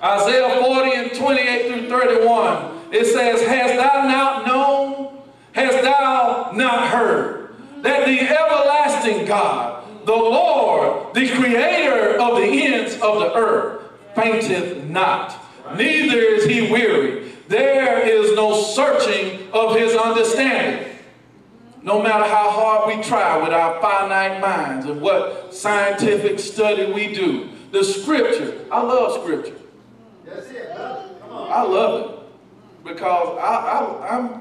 Isaiah 0.00 0.62
40 0.62 0.92
and 0.94 1.12
28 1.12 1.66
through 1.66 1.88
31, 1.88 2.92
it 2.92 3.04
says, 3.06 3.42
Hast 3.42 3.74
thou 3.74 4.06
not 4.06 4.46
known? 4.46 5.18
Hast 5.52 5.82
thou 5.82 6.52
not 6.54 6.88
heard? 6.88 7.56
That 7.82 8.06
the 8.06 8.20
everlasting 8.20 9.26
God, 9.26 9.84
the 10.06 10.12
Lord, 10.12 11.14
the 11.14 11.28
creator 11.30 12.20
of 12.20 12.36
the 12.36 12.44
ends 12.44 12.94
of 12.94 13.18
the 13.18 13.34
earth, 13.34 13.82
fainteth 14.14 14.84
not, 14.84 15.34
neither 15.76 16.16
is 16.16 16.44
he 16.44 16.70
weary. 16.70 17.32
There 17.48 18.06
is 18.06 18.36
no 18.36 18.62
searching 18.62 19.50
of 19.52 19.74
his 19.74 19.96
understanding. 19.96 20.87
No 21.82 22.02
matter 22.02 22.24
how 22.24 22.50
hard 22.50 22.96
we 22.96 23.02
try 23.02 23.40
with 23.40 23.52
our 23.52 23.80
finite 23.80 24.40
minds 24.40 24.86
and 24.86 25.00
what 25.00 25.54
scientific 25.54 26.38
study 26.38 26.92
we 26.92 27.14
do, 27.14 27.50
the 27.70 27.84
scripture, 27.84 28.64
I 28.70 28.82
love 28.82 29.22
scripture. 29.22 29.56
That's 30.24 30.48
it. 30.50 30.72
Come 30.74 31.30
on. 31.30 31.52
I 31.52 31.62
love 31.62 32.10
it 32.10 32.18
because 32.84 33.38
I, 33.38 33.54
I, 33.54 34.16
I'm, 34.16 34.40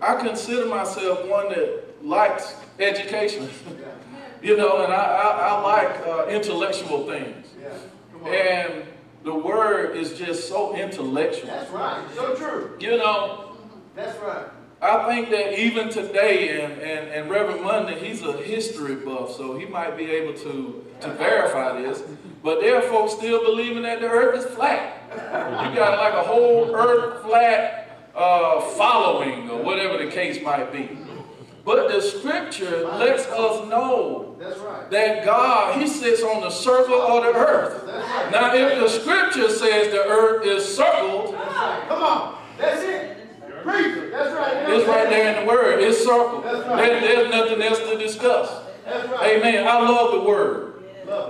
I 0.00 0.20
consider 0.20 0.66
myself 0.66 1.26
one 1.28 1.50
that 1.50 2.04
likes 2.04 2.56
education, 2.78 3.50
you 4.42 4.56
know, 4.56 4.82
and 4.82 4.92
I, 4.92 4.96
I, 4.96 5.48
I 5.48 5.60
like 5.60 6.06
uh, 6.06 6.26
intellectual 6.28 7.06
things. 7.06 7.46
Yeah. 7.60 8.30
And 8.30 8.84
the 9.22 9.34
word 9.34 9.96
is 9.96 10.18
just 10.18 10.48
so 10.48 10.74
intellectual. 10.74 11.48
That's 11.48 11.70
right. 11.70 12.02
So 12.14 12.34
true. 12.34 12.76
You 12.80 12.96
know, 12.96 13.56
That's 13.94 14.18
right. 14.20 14.46
I 14.82 15.06
think 15.12 15.28
that 15.30 15.60
even 15.60 15.90
today, 15.90 16.62
and, 16.62 16.72
and, 16.80 17.10
and 17.10 17.30
Reverend 17.30 17.62
Monday, 17.62 17.98
he's 17.98 18.22
a 18.22 18.32
history 18.38 18.96
buff, 18.96 19.36
so 19.36 19.58
he 19.58 19.66
might 19.66 19.96
be 19.96 20.10
able 20.10 20.32
to, 20.40 20.84
to 21.00 21.12
verify 21.14 21.80
this. 21.80 22.02
But 22.42 22.60
there 22.60 22.76
are 22.76 22.82
folks 22.82 23.12
still 23.12 23.44
believing 23.44 23.82
that 23.82 24.00
the 24.00 24.08
earth 24.08 24.38
is 24.38 24.54
flat. 24.54 24.96
You 25.12 25.76
got 25.76 25.98
like 25.98 26.14
a 26.14 26.22
whole 26.22 26.74
earth 26.74 27.22
flat 27.22 28.08
uh, 28.14 28.60
following 28.60 29.50
or 29.50 29.62
whatever 29.62 30.02
the 30.02 30.10
case 30.10 30.42
might 30.42 30.72
be. 30.72 30.96
But 31.62 31.88
the 31.88 32.00
scripture 32.00 32.86
lets 32.86 33.26
us 33.26 33.68
know 33.68 34.36
that 34.90 35.26
God, 35.26 35.78
He 35.78 35.86
sits 35.86 36.22
on 36.22 36.40
the 36.40 36.50
circle 36.50 37.00
of 37.02 37.22
the 37.24 37.38
earth. 37.38 37.86
Now, 38.32 38.54
if 38.54 38.78
the 38.78 38.88
scripture 38.88 39.50
says 39.50 39.92
the 39.92 40.04
earth 40.06 40.46
is 40.46 40.64
circled. 40.74 41.34
Come 41.34 42.02
on. 42.02 42.38
That's 42.56 42.82
it. 42.82 43.19
Preach 43.62 43.96
it. 43.96 44.12
That's 44.12 44.34
right. 44.34 44.70
it's 44.70 44.88
right 44.88 45.08
there 45.08 45.34
in 45.34 45.44
the 45.44 45.52
word. 45.52 45.80
It's 45.80 46.04
circled. 46.04 46.44
Right. 46.44 46.76
There- 46.76 47.00
there's 47.00 47.30
nothing 47.30 47.62
else 47.62 47.78
to 47.78 47.96
discuss. 47.98 48.50
Right. 48.86 49.36
Amen. 49.36 49.66
I 49.66 49.80
love 49.88 50.12
the 50.12 50.20
word. 50.20 50.66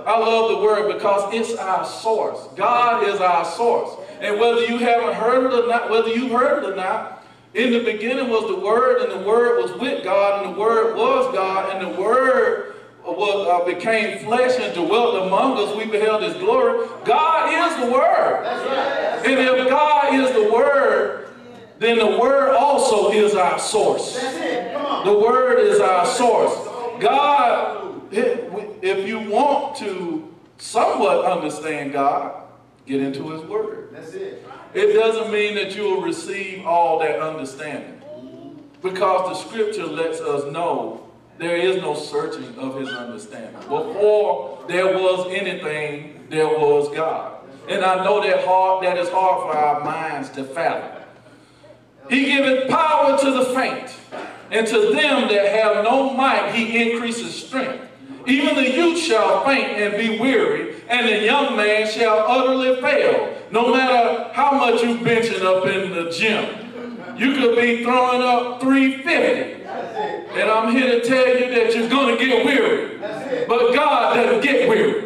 I 0.05 0.17
love 0.17 0.51
the 0.51 0.57
word 0.57 0.93
because 0.93 1.33
it's 1.33 1.55
our 1.57 1.83
source. 1.85 2.39
God 2.55 3.03
is 3.07 3.19
our 3.19 3.43
source. 3.45 3.89
And 4.19 4.39
whether 4.39 4.61
you 4.63 4.77
haven't 4.77 5.13
heard 5.15 5.45
it 5.51 5.63
or 5.63 5.67
not, 5.67 5.89
whether 5.89 6.09
you've 6.09 6.31
heard 6.31 6.63
it 6.63 6.69
or 6.71 6.75
not, 6.75 7.23
in 7.53 7.71
the 7.71 7.79
beginning 7.79 8.29
was 8.29 8.47
the 8.47 8.59
word, 8.59 9.01
and 9.01 9.11
the 9.11 9.27
word 9.27 9.61
was 9.61 9.73
with 9.73 10.03
God, 10.03 10.45
and 10.45 10.55
the 10.55 10.59
word 10.59 10.95
was 10.95 11.33
God, 11.35 11.75
and 11.75 11.81
the 11.93 12.01
word 12.01 12.75
was, 13.05 13.47
uh, 13.47 13.65
became 13.65 14.19
flesh 14.19 14.57
and 14.59 14.73
dwelt 14.73 15.23
among 15.27 15.57
us. 15.57 15.75
We 15.75 15.85
beheld 15.85 16.21
his 16.23 16.35
glory. 16.35 16.87
God 17.03 17.51
is 17.51 17.85
the 17.85 17.91
word. 17.91 18.41
That's 18.43 18.65
right. 19.25 19.31
And 19.31 19.39
if 19.59 19.69
God 19.69 20.13
is 20.13 20.31
the 20.31 20.53
word, 20.53 21.27
then 21.81 21.97
the 21.97 22.19
word 22.19 22.51
also 22.51 23.11
is 23.11 23.33
our 23.33 23.57
source. 23.57 24.21
That's 24.21 24.37
it. 24.37 24.73
Come 24.73 24.85
on. 24.85 25.05
The 25.05 25.17
word 25.17 25.59
is 25.59 25.79
our 25.79 26.05
source. 26.05 26.53
God, 27.01 28.13
if 28.13 29.07
you 29.07 29.19
want 29.19 29.75
to 29.77 30.31
somewhat 30.59 31.25
understand 31.25 31.93
God, 31.93 32.43
get 32.85 33.01
into 33.01 33.31
his 33.31 33.41
word. 33.41 33.89
That's 33.93 34.13
it. 34.13 34.45
It 34.75 34.93
doesn't 34.93 35.31
mean 35.33 35.55
that 35.55 35.75
you 35.75 35.83
will 35.83 36.03
receive 36.03 36.67
all 36.67 36.99
that 36.99 37.19
understanding. 37.19 37.99
Because 38.83 39.29
the 39.29 39.49
scripture 39.49 39.87
lets 39.87 40.19
us 40.21 40.51
know 40.51 41.09
there 41.39 41.55
is 41.55 41.77
no 41.77 41.95
searching 41.95 42.55
of 42.59 42.79
his 42.79 42.89
understanding. 42.89 43.59
Before 43.61 44.63
there 44.67 44.85
was 44.99 45.27
anything, 45.33 46.27
there 46.29 46.47
was 46.47 46.95
God. 46.95 47.39
And 47.67 47.83
I 47.83 48.03
know 48.03 48.21
that 48.21 48.45
hard 48.45 48.83
that 48.85 48.99
is 48.99 49.09
hard 49.09 49.41
for 49.41 49.57
our 49.57 49.83
minds 49.83 50.29
to 50.31 50.43
fathom. 50.43 51.00
He 52.09 52.25
giveth 52.25 52.69
power 52.69 53.17
to 53.17 53.31
the 53.31 53.45
faint, 53.53 53.95
and 54.51 54.67
to 54.67 54.93
them 54.93 55.27
that 55.29 55.45
have 55.49 55.83
no 55.83 56.13
might 56.13 56.53
he 56.53 56.91
increases 56.91 57.45
strength. 57.45 57.87
Even 58.27 58.55
the 58.55 58.69
youth 58.69 58.99
shall 58.99 59.43
faint 59.45 59.71
and 59.71 59.97
be 59.97 60.19
weary, 60.19 60.75
and 60.87 61.07
the 61.07 61.23
young 61.25 61.55
man 61.55 61.89
shall 61.89 62.19
utterly 62.19 62.79
fail. 62.81 63.37
No 63.51 63.73
matter 63.73 64.31
how 64.33 64.51
much 64.51 64.81
you 64.83 64.97
benching 64.97 65.41
up 65.41 65.65
in 65.65 65.91
the 65.91 66.11
gym, 66.11 67.17
you 67.17 67.33
could 67.33 67.55
be 67.55 67.83
throwing 67.83 68.21
up 68.21 68.61
350. 68.61 69.63
And 70.39 70.49
I'm 70.49 70.71
here 70.71 70.99
to 70.99 71.07
tell 71.07 71.27
you 71.27 71.53
that 71.53 71.75
you're 71.75 71.89
going 71.89 72.17
to 72.17 72.23
get 72.23 72.45
weary. 72.45 72.97
But 73.47 73.73
God 73.73 74.15
doesn't 74.15 74.41
get 74.41 74.69
weary. 74.69 75.01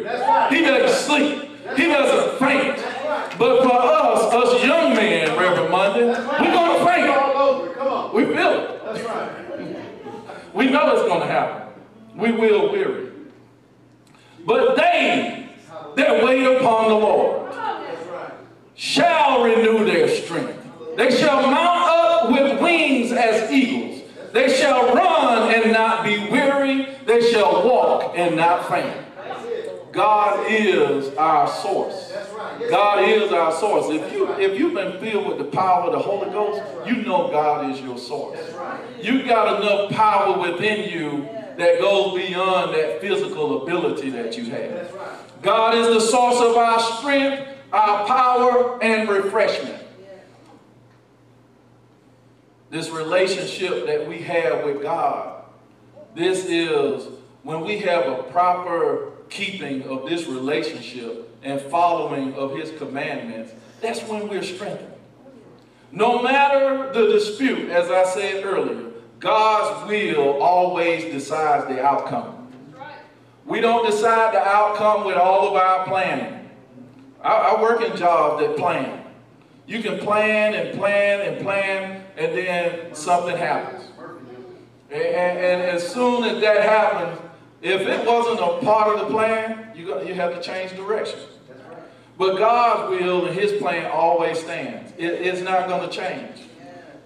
He 0.54 0.64
doesn't 0.64 1.04
sleep. 1.04 1.50
He 1.76 1.86
doesn't 1.86 2.38
faint. 2.38 2.76
But 3.38 3.62
for 3.64 3.74
us, 3.74 4.32
us 4.32 4.64
young 4.64 4.94
men, 4.94 5.36
Reverend 5.36 5.70
Monday, 5.70 6.06
we're 6.06 6.52
going 6.52 6.78
to 6.78 6.84
faint. 6.84 7.08
All 7.08 7.36
over. 7.36 7.74
Come 7.74 7.88
on. 7.88 8.05
We 8.16 8.24
feel 8.24 8.34
it. 8.34 8.82
That's 8.82 9.02
right. 9.02 10.54
We 10.54 10.70
know 10.70 10.90
it's 10.92 11.02
going 11.02 11.20
to 11.20 11.26
happen. 11.26 11.70
We 12.16 12.32
will 12.32 12.72
weary. 12.72 13.10
But 14.46 14.74
they 14.74 15.50
that 15.96 16.24
wait 16.24 16.46
upon 16.56 16.88
the 16.88 16.94
Lord 16.94 17.52
shall 18.74 19.44
renew 19.44 19.84
their 19.84 20.08
strength. 20.08 20.66
They 20.96 21.14
shall 21.14 21.42
mount 21.42 21.90
up 21.90 22.30
with 22.30 22.58
wings 22.62 23.12
as 23.12 23.52
eagles. 23.52 24.08
They 24.32 24.48
shall 24.48 24.94
run 24.94 25.52
and 25.52 25.72
not 25.72 26.02
be 26.02 26.16
weary. 26.30 26.88
They 27.04 27.20
shall 27.30 27.68
walk 27.68 28.14
and 28.16 28.34
not 28.36 28.66
faint. 28.66 29.05
God 29.96 30.46
is 30.50 31.14
our 31.16 31.48
source. 31.48 32.08
That's 32.08 32.30
right. 32.32 32.60
Yes. 32.60 32.70
God 32.70 33.08
is 33.08 33.32
our 33.32 33.52
source. 33.52 33.86
If 33.88 34.12
you 34.12 34.30
if 34.34 34.58
you've 34.58 34.74
been 34.74 35.00
filled 35.00 35.26
with 35.26 35.38
the 35.38 35.44
power 35.44 35.86
of 35.86 35.92
the 35.92 35.98
Holy 35.98 36.30
Ghost, 36.30 36.62
you 36.86 36.96
know 37.02 37.30
God 37.30 37.70
is 37.72 37.80
your 37.80 37.96
source. 37.96 38.38
You've 39.00 39.26
got 39.26 39.60
enough 39.60 39.90
power 39.92 40.38
within 40.38 40.90
you 40.90 41.22
that 41.56 41.80
goes 41.80 42.14
beyond 42.14 42.74
that 42.74 43.00
physical 43.00 43.62
ability 43.62 44.10
that 44.10 44.36
you 44.36 44.50
have. 44.50 44.92
God 45.40 45.74
is 45.74 45.86
the 45.86 46.00
source 46.00 46.40
of 46.40 46.56
our 46.56 46.78
strength, 46.98 47.48
our 47.72 48.06
power, 48.06 48.82
and 48.82 49.08
refreshment. 49.08 49.82
This 52.68 52.90
relationship 52.90 53.86
that 53.86 54.06
we 54.06 54.18
have 54.18 54.64
with 54.64 54.82
God, 54.82 55.44
this 56.14 56.44
is 56.44 57.08
when 57.42 57.62
we 57.62 57.78
have 57.78 58.06
a 58.06 58.22
proper 58.24 59.12
keeping 59.30 59.82
of 59.84 60.08
this 60.08 60.26
relationship 60.26 61.30
and 61.42 61.60
following 61.60 62.34
of 62.34 62.56
his 62.56 62.70
commandments, 62.78 63.52
that's 63.80 64.00
when 64.08 64.28
we're 64.28 64.42
strengthened. 64.42 64.92
No 65.92 66.22
matter 66.22 66.92
the 66.92 67.12
dispute, 67.12 67.70
as 67.70 67.90
I 67.90 68.04
said 68.04 68.44
earlier, 68.44 68.90
God's 69.20 69.88
will 69.88 70.42
always 70.42 71.04
decides 71.04 71.66
the 71.68 71.82
outcome. 71.84 72.48
We 73.44 73.60
don't 73.60 73.86
decide 73.88 74.34
the 74.34 74.40
outcome 74.42 75.04
with 75.06 75.16
all 75.16 75.48
of 75.48 75.54
our 75.54 75.84
planning. 75.86 76.50
I, 77.22 77.54
I 77.56 77.62
work 77.62 77.80
in 77.80 77.96
jobs 77.96 78.42
that 78.42 78.56
plan. 78.56 79.04
You 79.66 79.82
can 79.82 79.98
plan 79.98 80.54
and 80.54 80.76
plan 80.78 81.20
and 81.20 81.42
plan, 81.42 82.04
and 82.16 82.36
then 82.36 82.94
something 82.94 83.36
happens. 83.36 83.84
And, 84.90 85.02
and- 85.02 85.38
and 85.38 85.62
as 85.62 85.88
soon 85.92 86.24
as 86.24 86.40
that 86.40 86.62
happens, 86.62 87.18
if 87.62 87.80
it 87.82 88.06
wasn't 88.06 88.40
a 88.40 88.64
part 88.64 88.94
of 88.94 89.00
the 89.00 89.06
plan, 89.12 89.70
you 89.74 90.00
you 90.06 90.14
have 90.14 90.34
to 90.34 90.42
change 90.42 90.72
direction. 90.76 91.18
But 92.18 92.36
God's 92.38 92.90
will 92.90 93.26
and 93.26 93.38
His 93.38 93.52
plan 93.60 93.90
always 93.90 94.38
stands. 94.40 94.92
It- 94.96 95.20
it's 95.26 95.42
not 95.42 95.68
going 95.68 95.88
to 95.88 95.94
change. 95.94 96.40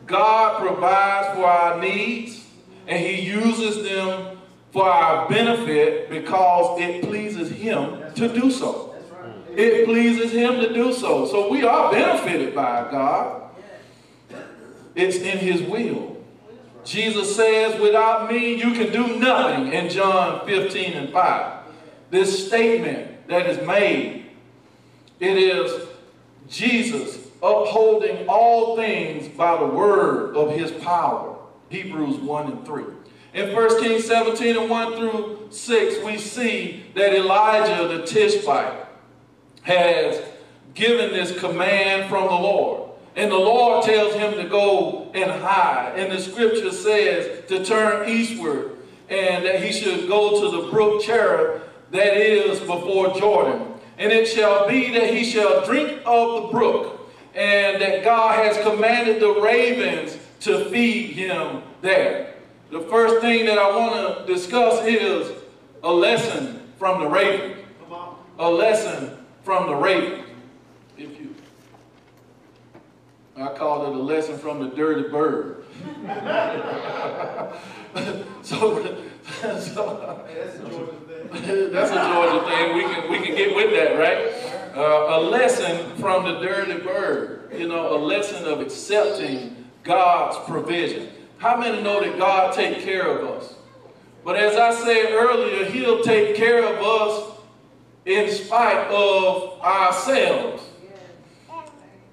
God 0.07 0.61
provides 0.61 1.37
for 1.37 1.45
our 1.45 1.81
needs, 1.81 2.45
and 2.87 2.99
He 2.99 3.21
uses 3.23 3.83
them 3.89 4.39
for 4.73 4.85
our 4.89 5.29
benefit 5.29 6.11
because 6.11 6.81
it 6.81 7.03
pleases 7.03 7.51
Him 7.51 8.03
to 8.15 8.29
do 8.29 8.51
so. 8.51 8.95
It 9.57 9.85
pleases 9.85 10.31
Him 10.33 10.61
to 10.61 10.73
do 10.73 10.93
so. 10.93 11.27
So 11.27 11.51
we 11.51 11.65
are 11.65 11.91
benefited 11.91 12.55
by 12.55 12.89
God. 12.91 13.43
It's 14.95 15.17
in 15.17 15.39
His 15.39 15.63
will. 15.63 16.17
Jesus 16.85 17.37
says, 17.37 17.79
without 17.81 18.31
me, 18.31 18.55
you 18.55 18.73
can 18.73 18.93
do 18.93 19.19
nothing 19.19 19.73
in 19.73 19.89
John 19.91 20.47
15 20.47 20.93
and 20.95 21.13
5. 21.13 21.63
This 22.11 22.47
statement 22.47 23.29
that 23.29 23.47
is 23.47 23.67
made, 23.67 24.31
it 25.21 25.37
is 25.37 25.87
Jesus 26.49 27.29
upholding 27.43 28.29
all 28.29 28.77
things 28.77 29.29
by 29.29 29.57
the 29.57 29.67
word 29.67 30.37
of 30.37 30.53
his 30.53 30.71
power. 30.73 31.37
Hebrews 31.69 32.17
1 32.17 32.53
and 32.53 32.67
3. 32.67 32.85
In 33.33 33.55
1 33.55 33.83
Kings 33.83 34.05
17 34.07 34.57
and 34.57 34.69
1 34.69 34.97
through 34.97 35.49
6, 35.51 36.05
we 36.05 36.19
see 36.19 36.85
that 36.95 37.15
Elijah 37.15 37.87
the 37.87 38.05
Tishbite 38.05 38.87
has 39.63 40.21
given 40.75 41.13
this 41.13 41.39
command 41.39 42.09
from 42.09 42.25
the 42.25 42.33
Lord. 42.33 42.90
And 43.17 43.31
the 43.31 43.37
Lord 43.37 43.85
tells 43.85 44.15
him 44.15 44.35
to 44.35 44.49
go 44.49 45.11
and 45.15 45.31
hide. 45.31 45.95
And 45.97 46.13
the 46.13 46.21
scripture 46.21 46.71
says 46.71 47.47
to 47.49 47.65
turn 47.65 48.09
eastward 48.09 48.77
and 49.09 49.45
that 49.45 49.63
he 49.63 49.73
should 49.73 50.09
go 50.09 50.41
to 50.41 50.57
the 50.57 50.71
brook 50.71 51.03
Cherith 51.03 51.63
that 51.91 52.17
is 52.17 52.61
before 52.61 53.19
Jordan. 53.19 53.67
And 53.99 54.13
it 54.13 54.27
shall 54.27 54.69
be 54.69 54.93
that 54.93 55.13
he 55.13 55.25
shall 55.25 55.67
drink 55.67 56.01
of 56.07 56.43
the 56.43 56.49
brook, 56.49 57.11
and 57.35 57.83
that 57.83 58.03
God 58.03 58.43
has 58.45 58.57
commanded 58.65 59.21
the 59.21 59.41
ravens 59.41 60.17
to 60.41 60.65
feed 60.71 61.13
him 61.13 61.63
there. 61.83 62.35
The 62.71 62.81
first 62.83 63.21
thing 63.21 63.45
that 63.47 63.59
I 63.59 63.77
want 63.77 64.27
to 64.27 64.33
discuss 64.33 64.83
is 64.87 65.37
a 65.83 65.93
lesson 65.93 66.63
from 66.79 67.01
the 67.01 67.09
raven. 67.09 67.59
A 68.39 68.51
lesson 68.51 69.19
from 69.43 69.67
the 69.67 69.75
raven. 69.75 70.25
If 70.97 71.21
you, 71.21 71.30
I 73.41 73.55
called 73.55 73.89
it 73.89 73.99
a 73.99 74.03
lesson 74.03 74.37
from 74.37 74.61
the 74.61 74.69
dirty 74.69 75.09
bird. 75.09 75.65
so, 78.43 78.85
so 79.33 79.35
that's 79.43 79.69
a 79.69 79.75
Georgia 79.75 80.93
thing. 81.09 81.73
that's 81.73 81.91
a 81.91 81.95
Georgia 81.95 82.47
thing. 82.47 82.75
We 82.75 82.83
can 82.83 83.11
we 83.11 83.19
can 83.19 83.35
get 83.35 83.57
with 83.57 83.71
that, 83.71 83.99
right? 83.99 84.77
Uh, 84.77 85.19
a 85.19 85.21
lesson 85.21 85.97
from 85.97 86.25
the 86.25 86.41
dirty 86.41 86.83
bird. 86.83 87.51
You 87.57 87.69
know, 87.69 87.97
a 87.97 87.99
lesson 87.99 88.45
of 88.45 88.61
accepting 88.61 89.65
God's 89.85 90.37
provision. 90.47 91.09
How 91.39 91.57
many 91.57 91.83
know 91.83 92.01
that 92.01 92.19
God 92.19 92.53
take 92.53 92.81
care 92.81 93.09
of 93.09 93.27
us? 93.27 93.55
But 94.23 94.37
as 94.37 94.57
I 94.57 94.75
said 94.85 95.13
earlier, 95.13 95.65
He'll 95.65 96.03
take 96.03 96.37
care 96.37 96.63
of 96.63 96.85
us 96.85 97.39
in 98.05 98.31
spite 98.31 98.89
of 98.89 99.61
ourselves. 99.63 100.70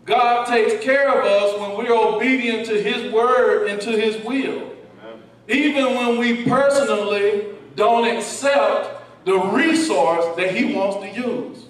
God 0.07 0.47
takes 0.47 0.81
care 0.83 1.09
of 1.09 1.25
us 1.25 1.59
when 1.59 1.77
we're 1.77 1.93
obedient 1.93 2.65
to 2.67 2.81
His 2.81 3.11
word 3.11 3.67
and 3.67 3.79
to 3.81 3.91
His 3.91 4.23
will. 4.23 4.71
Even 5.49 5.95
when 5.95 6.17
we 6.17 6.45
personally 6.45 7.47
don't 7.75 8.07
accept 8.07 9.03
the 9.25 9.37
resource 9.37 10.25
that 10.37 10.55
He 10.55 10.73
wants 10.73 10.97
to 10.97 11.21
use. 11.21 11.65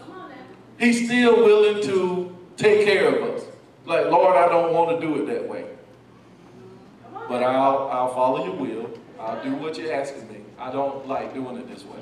He's 0.79 1.05
still 1.05 1.35
willing 1.38 1.83
to 1.88 2.38
take 2.57 2.85
care 2.85 3.07
of 3.07 3.23
us. 3.35 3.45
Like, 3.85 4.05
Lord, 4.05 4.38
I 4.38 4.47
don't 4.47 4.71
want 4.71 5.01
to 5.01 5.05
do 5.05 5.15
it 5.15 5.25
that 5.33 5.47
way. 5.47 5.65
But 7.27 7.41
I'll, 7.41 7.89
I'll 7.89 8.13
follow 8.13 8.45
your 8.45 8.55
will. 8.55 8.99
I'll 9.19 9.43
do 9.43 9.55
what 9.55 9.79
you're 9.79 9.93
asking 9.93 10.31
me. 10.31 10.41
I 10.59 10.71
don't 10.71 11.07
like 11.07 11.33
doing 11.33 11.57
it 11.57 11.67
this 11.67 11.83
way. 11.85 11.99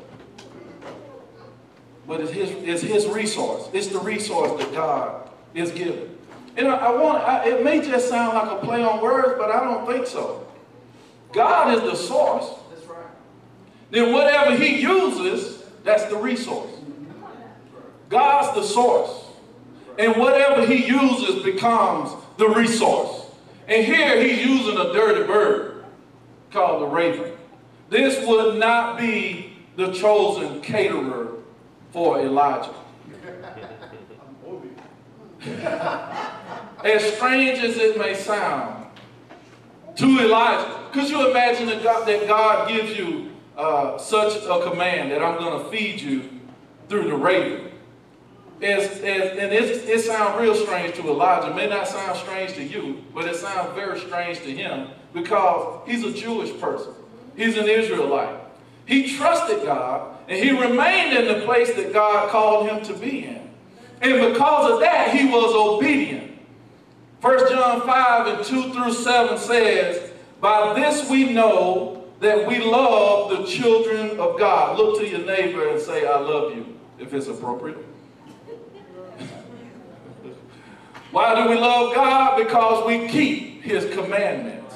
But 2.05 2.19
it's 2.19 2.31
his, 2.31 2.49
it's 2.51 2.81
his 2.81 3.07
resource. 3.07 3.69
It's 3.71 3.87
the 3.87 3.99
resource 3.99 4.61
that 4.61 4.73
God 4.73 5.29
is 5.53 5.71
giving. 5.71 6.14
And 6.57 6.67
I, 6.67 6.75
I 6.75 7.01
want, 7.01 7.23
I, 7.23 7.49
it 7.49 7.63
may 7.63 7.81
just 7.81 8.07
sound 8.07 8.35
like 8.35 8.51
a 8.51 8.65
play 8.65 8.83
on 8.83 9.01
words, 9.01 9.35
but 9.37 9.51
I 9.51 9.63
don't 9.63 9.85
think 9.85 10.07
so. 10.07 10.47
God 11.33 11.73
is 11.73 11.81
the 11.81 11.95
source. 11.95 12.49
That's 12.69 12.85
right. 12.85 13.05
Then 13.91 14.13
whatever 14.13 14.55
he 14.55 14.81
uses, 14.81 15.63
that's 15.83 16.05
the 16.05 16.15
resource. 16.15 16.71
God's 18.09 18.55
the 18.55 18.63
source. 18.63 19.25
And 19.99 20.15
whatever 20.15 20.65
he 20.65 20.85
uses 20.87 21.43
becomes 21.43 22.11
the 22.37 22.47
resource. 22.49 23.25
And 23.67 23.85
here 23.85 24.21
he's 24.21 24.45
using 24.45 24.77
a 24.77 24.93
dirty 24.93 25.25
bird 25.25 25.85
called 26.51 26.81
the 26.81 26.87
raven. 26.87 27.33
This 27.89 28.25
would 28.25 28.57
not 28.57 28.97
be 28.97 29.57
the 29.75 29.91
chosen 29.91 30.61
caterer 30.61 31.33
for 31.91 32.21
Elijah. 32.21 32.73
as 36.85 37.03
strange 37.15 37.59
as 37.59 37.77
it 37.77 37.97
may 37.97 38.13
sound 38.13 38.85
to 39.95 40.05
Elijah, 40.19 40.79
could 40.91 41.09
you 41.09 41.29
imagine 41.31 41.65
that 41.67 41.83
God, 41.83 42.07
that 42.07 42.27
God 42.27 42.69
gives 42.69 42.97
you 42.97 43.31
uh, 43.57 43.97
such 43.97 44.43
a 44.43 44.69
command 44.69 45.11
that 45.11 45.21
I'm 45.23 45.39
going 45.39 45.63
to 45.63 45.69
feed 45.69 45.99
you 45.99 46.29
through 46.87 47.09
the 47.09 47.15
raven? 47.15 47.71
As, 48.61 48.85
as, 48.99 49.37
and 49.37 49.51
it, 49.51 49.89
it 49.89 49.99
sounds 50.01 50.39
real 50.39 50.53
strange 50.53 50.95
to 50.95 51.01
Elijah. 51.01 51.49
It 51.49 51.55
may 51.55 51.67
not 51.67 51.87
sound 51.87 52.17
strange 52.19 52.53
to 52.53 52.63
you, 52.63 53.03
but 53.13 53.25
it 53.25 53.35
sounds 53.35 53.73
very 53.73 53.99
strange 53.99 54.39
to 54.41 54.55
him 54.55 54.89
because 55.13 55.81
he's 55.87 56.03
a 56.03 56.13
Jewish 56.13 56.57
person. 56.59 56.93
He's 57.35 57.57
an 57.57 57.67
Israelite. 57.67 58.39
He 58.85 59.17
trusted 59.17 59.63
God 59.63 60.17
and 60.27 60.37
he 60.37 60.51
remained 60.51 61.17
in 61.17 61.39
the 61.39 61.45
place 61.45 61.73
that 61.73 61.91
God 61.91 62.29
called 62.29 62.69
him 62.69 62.83
to 62.83 62.93
be 62.93 63.25
in. 63.25 63.49
And 64.01 64.33
because 64.33 64.71
of 64.71 64.79
that, 64.81 65.15
he 65.15 65.25
was 65.25 65.53
obedient. 65.53 66.34
1 67.25 67.49
John 67.49 67.81
5 67.81 68.27
and 68.27 68.45
2 68.45 68.71
through 68.71 68.93
7 68.93 69.39
says, 69.39 70.11
By 70.39 70.79
this 70.79 71.09
we 71.09 71.33
know 71.33 72.05
that 72.19 72.47
we 72.47 72.63
love 72.63 73.31
the 73.31 73.47
children 73.47 74.19
of 74.19 74.37
God. 74.37 74.77
Look 74.77 74.99
to 74.99 75.09
your 75.09 75.25
neighbor 75.25 75.69
and 75.69 75.81
say, 75.81 76.05
I 76.05 76.19
love 76.19 76.55
you, 76.55 76.77
if 76.99 77.15
it's 77.15 77.25
appropriate. 77.25 77.79
Why 81.11 81.33
do 81.41 81.49
we 81.49 81.55
love 81.55 81.95
God? 81.95 82.37
Because 82.37 82.85
we 82.85 83.07
keep 83.07 83.63
his 83.63 83.91
commandments. 83.95 84.75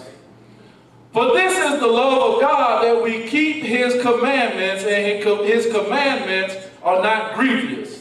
For 1.14 1.26
this 1.26 1.56
is 1.56 1.80
the 1.80 1.86
love 1.86 2.34
of 2.34 2.42
God 2.42 2.84
that 2.84 3.04
we 3.04 3.28
keep 3.28 3.64
his 3.64 4.02
commandments, 4.02 4.86
and 4.86 5.24
his 5.46 5.72
commandments 5.72 6.56
are 6.82 7.04
not 7.04 7.36
grievous. 7.36 7.99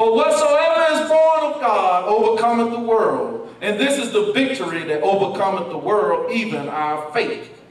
For 0.00 0.16
whatsoever 0.16 0.94
is 0.94 1.10
born 1.10 1.52
of 1.52 1.60
God 1.60 2.08
overcometh 2.08 2.70
the 2.70 2.80
world, 2.80 3.54
and 3.60 3.78
this 3.78 3.98
is 3.98 4.12
the 4.12 4.32
victory 4.32 4.82
that 4.84 5.02
overcometh 5.02 5.68
the 5.68 5.76
world, 5.76 6.32
even 6.32 6.70
our 6.70 7.12
faith. 7.12 7.62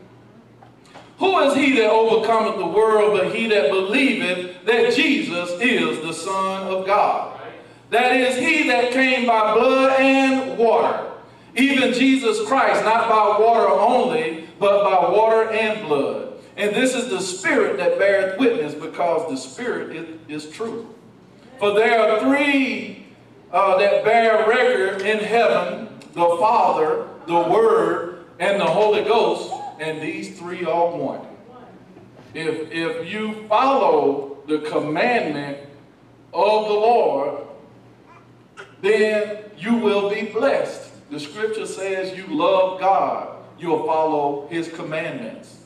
Who 1.18 1.40
is 1.40 1.56
he 1.56 1.76
that 1.78 1.90
overcometh 1.90 2.58
the 2.58 2.68
world 2.68 3.20
but 3.20 3.34
he 3.34 3.48
that 3.48 3.72
believeth 3.72 4.64
that 4.66 4.94
Jesus 4.94 5.50
is 5.60 6.02
the 6.02 6.14
Son 6.14 6.68
of 6.68 6.86
God? 6.86 7.42
That 7.90 8.16
is 8.16 8.38
he 8.38 8.68
that 8.68 8.92
came 8.92 9.26
by 9.26 9.56
blood 9.56 10.00
and 10.00 10.56
water, 10.56 11.10
even 11.56 11.96
Jesus 11.96 12.48
Christ, 12.48 12.86
not 12.86 13.10
by 13.10 13.44
water 13.44 13.70
only, 13.70 14.48
but 14.60 14.84
by 14.84 15.10
water 15.10 15.50
and 15.50 15.88
blood. 15.88 16.34
And 16.58 16.76
this 16.76 16.94
is 16.94 17.10
the 17.10 17.22
Spirit 17.22 17.78
that 17.78 17.98
beareth 17.98 18.40
witness, 18.40 18.76
because 18.76 19.32
the 19.32 19.36
Spirit 19.36 19.96
is, 19.96 20.46
is. 20.46 20.60
For 21.60 21.74
there 21.74 22.00
are 22.00 22.20
three 22.20 23.08
uh, 23.52 23.78
that 23.78 24.04
bear 24.04 24.48
record 24.48 25.02
in 25.02 25.20
heaven, 25.20 25.90
the 26.14 26.38
Father, 26.40 27.08
the 27.28 27.50
Word, 27.50 28.26
and 28.40 28.60
the 28.60 28.66
Holy 28.66 29.04
Ghost, 29.04 29.54
and 29.80 30.02
these 30.02 30.38
three 30.40 30.66
are 30.66 30.88
one. 30.90 31.22
If, 32.34 32.72
if 32.72 33.12
you 33.12 33.48
follow 33.48 34.38
the 34.48 34.60
commandment 34.60 35.58
of 36.34 36.68
the 36.68 36.74
Lord, 36.74 37.46
then 38.82 39.44
you 39.58 39.76
will 39.76 40.10
be 40.10 40.24
blessed. 40.24 40.92
The 41.10 41.20
scripture 41.20 41.66
says 41.66 42.18
you 42.18 42.28
love 42.28 42.80
God 42.80 43.40
you'll 43.60 43.86
follow 43.86 44.48
his 44.50 44.70
commandments. 44.70 45.60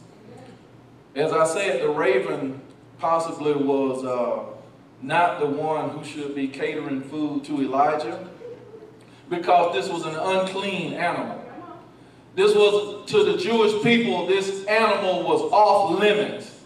As 1.15 1.31
I 1.31 1.45
said, 1.45 1.81
the 1.81 1.89
raven 1.89 2.59
possibly 2.97 3.53
was 3.53 4.03
uh, 4.03 4.52
not 5.03 5.39
the 5.39 5.45
one 5.45 5.89
who 5.89 6.03
should 6.03 6.33
be 6.33 6.47
catering 6.47 7.01
food 7.01 7.43
to 7.43 7.61
Elijah 7.61 8.27
because 9.29 9.75
this 9.75 9.89
was 9.89 10.05
an 10.05 10.15
unclean 10.15 10.93
animal. 10.93 11.39
This 12.35 12.55
was, 12.55 13.09
to 13.11 13.23
the 13.23 13.37
Jewish 13.37 13.83
people, 13.83 14.25
this 14.25 14.65
animal 14.65 15.23
was 15.23 15.41
off 15.51 15.99
limits 15.99 16.61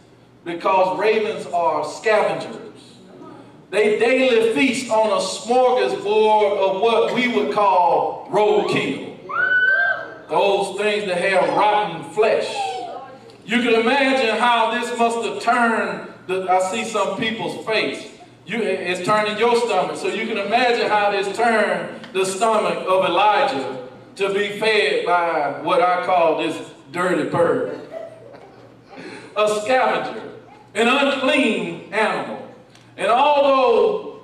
because 0.45 0.97
ravens 0.97 1.45
are 1.47 1.83
scavengers. 1.83 2.63
They 3.69 3.99
daily 3.99 4.53
feast 4.53 4.89
on 4.89 5.07
a 5.07 5.21
smorgasbord 5.21 6.57
of 6.57 6.81
what 6.81 7.13
we 7.13 7.27
would 7.35 7.53
call 7.53 8.29
roadkill 8.29 9.17
those 10.29 10.77
things 10.77 11.05
that 11.05 11.17
have 11.17 11.55
rotten 11.55 12.03
flesh. 12.11 12.53
You 13.45 13.61
can 13.61 13.75
imagine 13.75 14.37
how 14.37 14.77
this 14.77 14.97
must 14.97 15.25
have 15.25 15.41
turned, 15.41 16.13
the, 16.27 16.49
I 16.51 16.59
see 16.69 16.83
some 16.83 17.17
people's 17.17 17.65
face. 17.65 18.16
You, 18.47 18.61
it's 18.61 19.05
turning 19.05 19.37
your 19.37 19.57
stomach. 19.57 19.97
So 19.97 20.07
you 20.07 20.25
can 20.25 20.37
imagine 20.37 20.87
how 20.87 21.11
this 21.11 21.35
turned 21.35 21.99
the 22.13 22.25
stomach 22.25 22.77
of 22.87 23.03
Elijah 23.03 23.89
to 24.15 24.33
be 24.33 24.57
fed 24.57 25.05
by 25.05 25.59
what 25.61 25.81
I 25.81 26.05
call 26.05 26.37
this 26.37 26.71
dirty 26.93 27.29
bird. 27.29 27.77
A 29.35 29.59
scavenger, 29.61 30.31
an 30.75 30.87
unclean 30.87 31.93
animal. 31.93 32.49
And 32.95 33.11
although 33.11 34.21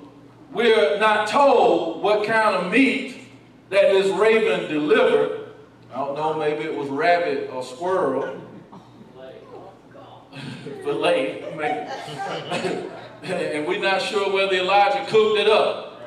we're 0.52 0.98
not 0.98 1.28
told 1.28 2.02
what 2.02 2.26
kind 2.26 2.56
of 2.56 2.72
meat 2.72 3.28
that 3.68 3.92
this 3.92 4.08
raven 4.08 4.72
delivered, 4.72 5.50
I 5.92 5.98
don't 5.98 6.16
know, 6.16 6.38
maybe 6.38 6.64
it 6.64 6.74
was 6.74 6.88
rabbit 6.88 7.50
or 7.52 7.62
squirrel. 7.62 8.40
Filet, 10.82 11.44
maybe. 11.58 12.88
and 13.24 13.66
we're 13.66 13.80
not 13.80 14.02
sure 14.02 14.32
whether 14.32 14.54
Elijah 14.54 15.04
cooked 15.08 15.38
it 15.38 15.48
up. 15.48 16.00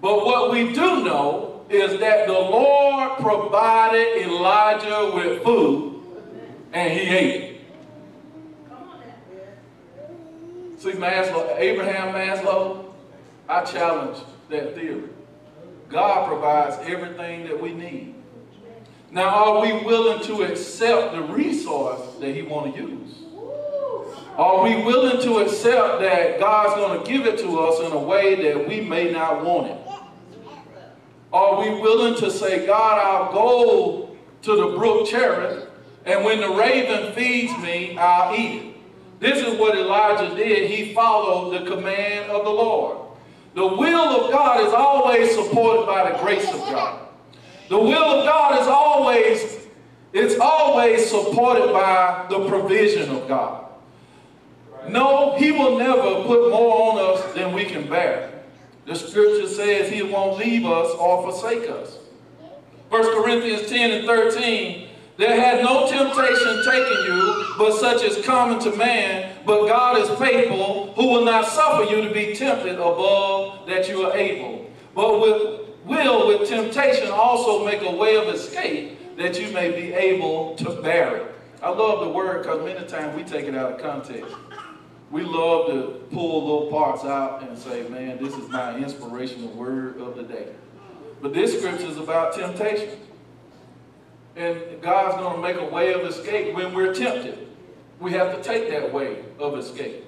But 0.00 0.24
what 0.24 0.50
we 0.50 0.72
do 0.72 1.04
know 1.04 1.64
is 1.68 1.98
that 2.00 2.26
the 2.26 2.32
Lord 2.32 3.18
provided 3.18 4.22
Elijah 4.22 5.12
with 5.14 5.42
food 5.42 6.02
and 6.72 6.92
he 6.92 7.00
ate 7.00 7.42
it. 7.42 7.60
See 10.78 10.92
Maslow, 10.92 11.58
Abraham 11.58 12.14
Maslow, 12.14 12.92
I 13.48 13.64
challenge 13.64 14.18
that 14.50 14.74
theory. 14.76 15.08
God 15.88 16.28
provides 16.28 16.76
everything 16.82 17.44
that 17.44 17.60
we 17.60 17.72
need. 17.72 18.14
Now, 19.10 19.28
are 19.28 19.62
we 19.62 19.72
willing 19.84 20.22
to 20.26 20.42
accept 20.42 21.14
the 21.14 21.22
resource 21.22 22.00
that 22.20 22.34
he 22.34 22.42
want 22.42 22.74
to 22.74 22.80
use? 22.80 23.17
Are 24.38 24.62
we 24.62 24.76
willing 24.84 25.20
to 25.22 25.38
accept 25.38 26.00
that 26.00 26.38
God's 26.38 26.74
going 26.74 27.02
to 27.02 27.10
give 27.10 27.26
it 27.26 27.40
to 27.40 27.58
us 27.58 27.80
in 27.84 27.90
a 27.90 27.98
way 27.98 28.36
that 28.44 28.68
we 28.68 28.80
may 28.80 29.10
not 29.10 29.44
want 29.44 29.66
it? 29.66 29.78
Are 31.32 31.60
we 31.60 31.80
willing 31.80 32.14
to 32.20 32.30
say, 32.30 32.64
God, 32.64 32.98
I'll 32.98 33.32
go 33.32 34.16
to 34.42 34.56
the 34.56 34.78
brook 34.78 35.08
Cherith, 35.08 35.68
and 36.06 36.24
when 36.24 36.40
the 36.40 36.50
raven 36.50 37.12
feeds 37.14 37.52
me, 37.58 37.98
I'll 37.98 38.32
eat 38.38 38.62
it. 38.62 38.74
This 39.18 39.44
is 39.44 39.58
what 39.58 39.76
Elijah 39.76 40.32
did. 40.36 40.70
He 40.70 40.94
followed 40.94 41.60
the 41.60 41.68
command 41.68 42.30
of 42.30 42.44
the 42.44 42.50
Lord. 42.50 42.96
The 43.56 43.66
will 43.66 44.24
of 44.24 44.30
God 44.30 44.64
is 44.64 44.72
always 44.72 45.34
supported 45.34 45.84
by 45.84 46.12
the 46.12 46.18
grace 46.18 46.48
of 46.48 46.60
God. 46.60 47.08
The 47.68 47.78
will 47.78 48.04
of 48.04 48.24
God 48.24 48.60
is 48.60 48.68
always, 48.68 49.66
it's 50.12 50.38
always 50.40 51.10
supported 51.10 51.72
by 51.72 52.26
the 52.30 52.48
provision 52.48 53.10
of 53.10 53.26
God. 53.26 53.67
No, 54.88 55.36
he 55.36 55.52
will 55.52 55.78
never 55.78 56.24
put 56.24 56.50
more 56.50 56.92
on 56.92 56.98
us 56.98 57.34
than 57.34 57.52
we 57.52 57.64
can 57.64 57.88
bear. 57.88 58.30
The 58.86 58.94
scripture 58.94 59.48
says 59.48 59.90
he 59.90 60.02
won't 60.02 60.38
leave 60.38 60.64
us 60.64 60.90
or 60.98 61.22
forsake 61.22 61.68
us. 61.70 61.98
1 62.88 63.22
Corinthians 63.22 63.68
10 63.68 63.90
and 63.90 64.06
13, 64.06 64.88
there 65.18 65.38
had 65.38 65.62
no 65.62 65.86
temptation 65.88 66.64
taken 66.64 67.02
you, 67.04 67.44
but 67.58 67.74
such 67.74 68.02
as 68.02 68.24
common 68.24 68.60
to 68.60 68.74
man, 68.76 69.36
but 69.44 69.66
God 69.66 69.98
is 69.98 70.08
faithful, 70.18 70.94
who 70.94 71.08
will 71.08 71.24
not 71.24 71.46
suffer 71.46 71.84
you 71.84 72.08
to 72.08 72.14
be 72.14 72.34
tempted 72.34 72.76
above 72.76 73.66
that 73.66 73.88
you 73.88 74.06
are 74.06 74.16
able. 74.16 74.70
But 74.94 75.20
with, 75.20 75.68
will 75.84 76.28
with 76.28 76.48
temptation 76.48 77.10
also 77.10 77.66
make 77.66 77.82
a 77.82 77.90
way 77.90 78.16
of 78.16 78.34
escape, 78.34 79.16
that 79.18 79.38
you 79.38 79.52
may 79.52 79.70
be 79.70 79.92
able 79.92 80.54
to 80.56 80.80
bear 80.80 81.16
it. 81.16 81.34
I 81.62 81.70
love 81.70 82.00
the 82.00 82.08
word 82.08 82.44
because 82.44 82.64
many 82.64 82.86
times 82.86 83.16
we 83.16 83.24
take 83.24 83.46
it 83.46 83.54
out 83.54 83.72
of 83.72 83.82
context. 83.82 84.32
We 85.10 85.22
love 85.22 85.68
to 85.68 86.06
pull 86.12 86.42
little 86.42 86.70
parts 86.70 87.04
out 87.04 87.42
and 87.42 87.58
say, 87.58 87.88
man, 87.88 88.22
this 88.22 88.34
is 88.34 88.48
my 88.48 88.76
inspirational 88.76 89.48
word 89.48 90.00
of 90.00 90.16
the 90.16 90.22
day. 90.22 90.48
But 91.22 91.32
this 91.32 91.58
scripture 91.58 91.86
is 91.86 91.96
about 91.96 92.34
temptation. 92.34 93.00
And 94.36 94.80
God's 94.82 95.16
going 95.16 95.36
to 95.36 95.42
make 95.42 95.56
a 95.56 95.74
way 95.74 95.94
of 95.94 96.02
escape 96.02 96.54
when 96.54 96.74
we're 96.74 96.94
tempted. 96.94 97.48
We 97.98 98.12
have 98.12 98.36
to 98.36 98.42
take 98.42 98.70
that 98.70 98.92
way 98.92 99.24
of 99.38 99.58
escape. 99.58 100.04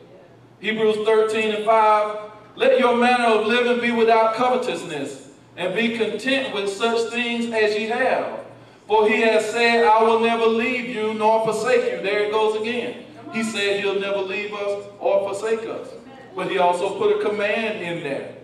Hebrews 0.61 0.97
13 1.07 1.55
and 1.57 1.65
5, 1.65 2.31
let 2.57 2.79
your 2.79 2.97
manner 2.97 3.25
of 3.25 3.47
living 3.47 3.81
be 3.81 3.91
without 3.93 4.35
covetousness, 4.35 5.29
and 5.57 5.75
be 5.75 5.97
content 5.99 6.55
with 6.55 6.71
such 6.71 7.11
things 7.11 7.47
as 7.47 7.75
ye 7.75 7.87
have. 7.87 8.41
For 8.87 9.09
he 9.09 9.21
has 9.23 9.51
said, 9.51 9.85
I 9.85 10.03
will 10.03 10.21
never 10.21 10.47
leave 10.47 10.95
you 10.95 11.15
nor 11.15 11.45
forsake 11.45 11.91
you. 11.91 12.03
There 12.03 12.25
it 12.25 12.31
goes 12.31 12.61
again. 12.61 13.05
He 13.33 13.43
said 13.43 13.81
he'll 13.81 14.01
never 14.01 14.19
leave 14.19 14.53
us 14.53 14.85
or 14.99 15.29
forsake 15.29 15.69
us. 15.69 15.89
But 16.35 16.51
he 16.51 16.59
also 16.59 16.99
put 16.99 17.21
a 17.21 17.29
command 17.29 17.83
in 17.83 18.03
there 18.03 18.35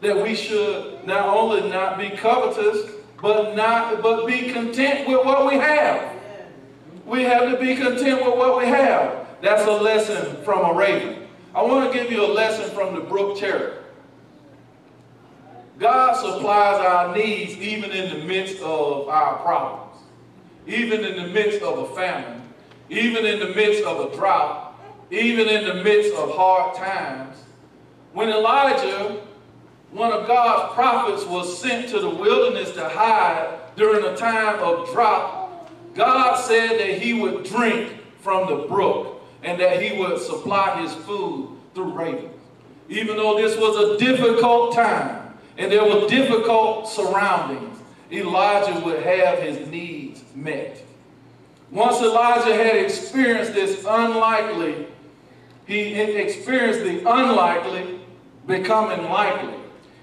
that 0.00 0.22
we 0.22 0.34
should 0.34 1.04
not 1.06 1.28
only 1.28 1.68
not 1.68 1.98
be 1.98 2.10
covetous, 2.10 2.90
but 3.20 3.56
not 3.56 4.02
but 4.02 4.26
be 4.26 4.52
content 4.52 5.08
with 5.08 5.24
what 5.24 5.46
we 5.46 5.54
have. 5.54 6.12
We 7.04 7.22
have 7.22 7.50
to 7.50 7.58
be 7.58 7.76
content 7.76 8.24
with 8.24 8.36
what 8.36 8.58
we 8.58 8.66
have. 8.66 9.26
That's 9.40 9.64
a 9.66 9.72
lesson 9.72 10.42
from 10.44 10.64
a 10.70 10.74
raven. 10.74 11.26
I 11.54 11.62
want 11.62 11.90
to 11.90 11.98
give 11.98 12.10
you 12.10 12.24
a 12.24 12.32
lesson 12.32 12.70
from 12.74 12.94
the 12.94 13.00
brook 13.00 13.38
Cherith. 13.38 13.74
God 15.78 16.14
supplies 16.14 16.80
our 16.80 17.16
needs 17.16 17.56
even 17.58 17.90
in 17.90 18.18
the 18.18 18.26
midst 18.26 18.62
of 18.62 19.08
our 19.08 19.36
problems, 19.36 19.98
even 20.66 21.04
in 21.04 21.16
the 21.16 21.28
midst 21.28 21.62
of 21.62 21.78
a 21.78 21.94
famine, 21.94 22.42
even 22.88 23.24
in 23.24 23.38
the 23.38 23.54
midst 23.54 23.84
of 23.84 24.12
a 24.12 24.16
drought, 24.16 24.74
even 25.10 25.48
in 25.48 25.66
the 25.66 25.82
midst 25.82 26.14
of 26.14 26.34
hard 26.34 26.76
times. 26.76 27.36
When 28.12 28.28
Elijah, 28.28 29.20
one 29.90 30.12
of 30.12 30.26
God's 30.26 30.74
prophets, 30.74 31.24
was 31.24 31.60
sent 31.60 31.88
to 31.90 32.00
the 32.00 32.10
wilderness 32.10 32.72
to 32.72 32.88
hide 32.88 33.58
during 33.76 34.04
a 34.04 34.16
time 34.16 34.58
of 34.60 34.90
drought, 34.92 35.70
God 35.94 36.36
said 36.36 36.78
that 36.78 37.00
he 37.00 37.14
would 37.14 37.44
drink 37.44 37.94
from 38.20 38.48
the 38.48 38.66
brook 38.66 39.22
and 39.42 39.60
that 39.60 39.82
he 39.82 39.98
would 39.98 40.20
supply 40.20 40.80
his 40.82 40.92
food 40.94 41.56
through 41.74 41.92
ravens. 41.92 42.32
Even 42.88 43.16
though 43.16 43.36
this 43.36 43.56
was 43.56 43.76
a 43.76 43.98
difficult 43.98 44.74
time, 44.74 45.34
and 45.58 45.72
there 45.72 45.84
were 45.84 46.06
difficult 46.06 46.88
surroundings, 46.88 47.78
Elijah 48.12 48.78
would 48.84 49.02
have 49.02 49.38
his 49.40 49.66
needs 49.68 50.22
met. 50.34 50.85
Once 51.76 52.00
Elijah 52.00 52.54
had 52.54 52.74
experienced 52.74 53.52
this 53.52 53.84
unlikely, 53.86 54.86
he 55.66 55.92
experienced 55.92 56.80
the 56.80 57.00
unlikely 57.00 58.00
becoming 58.46 59.10
likely. 59.10 59.52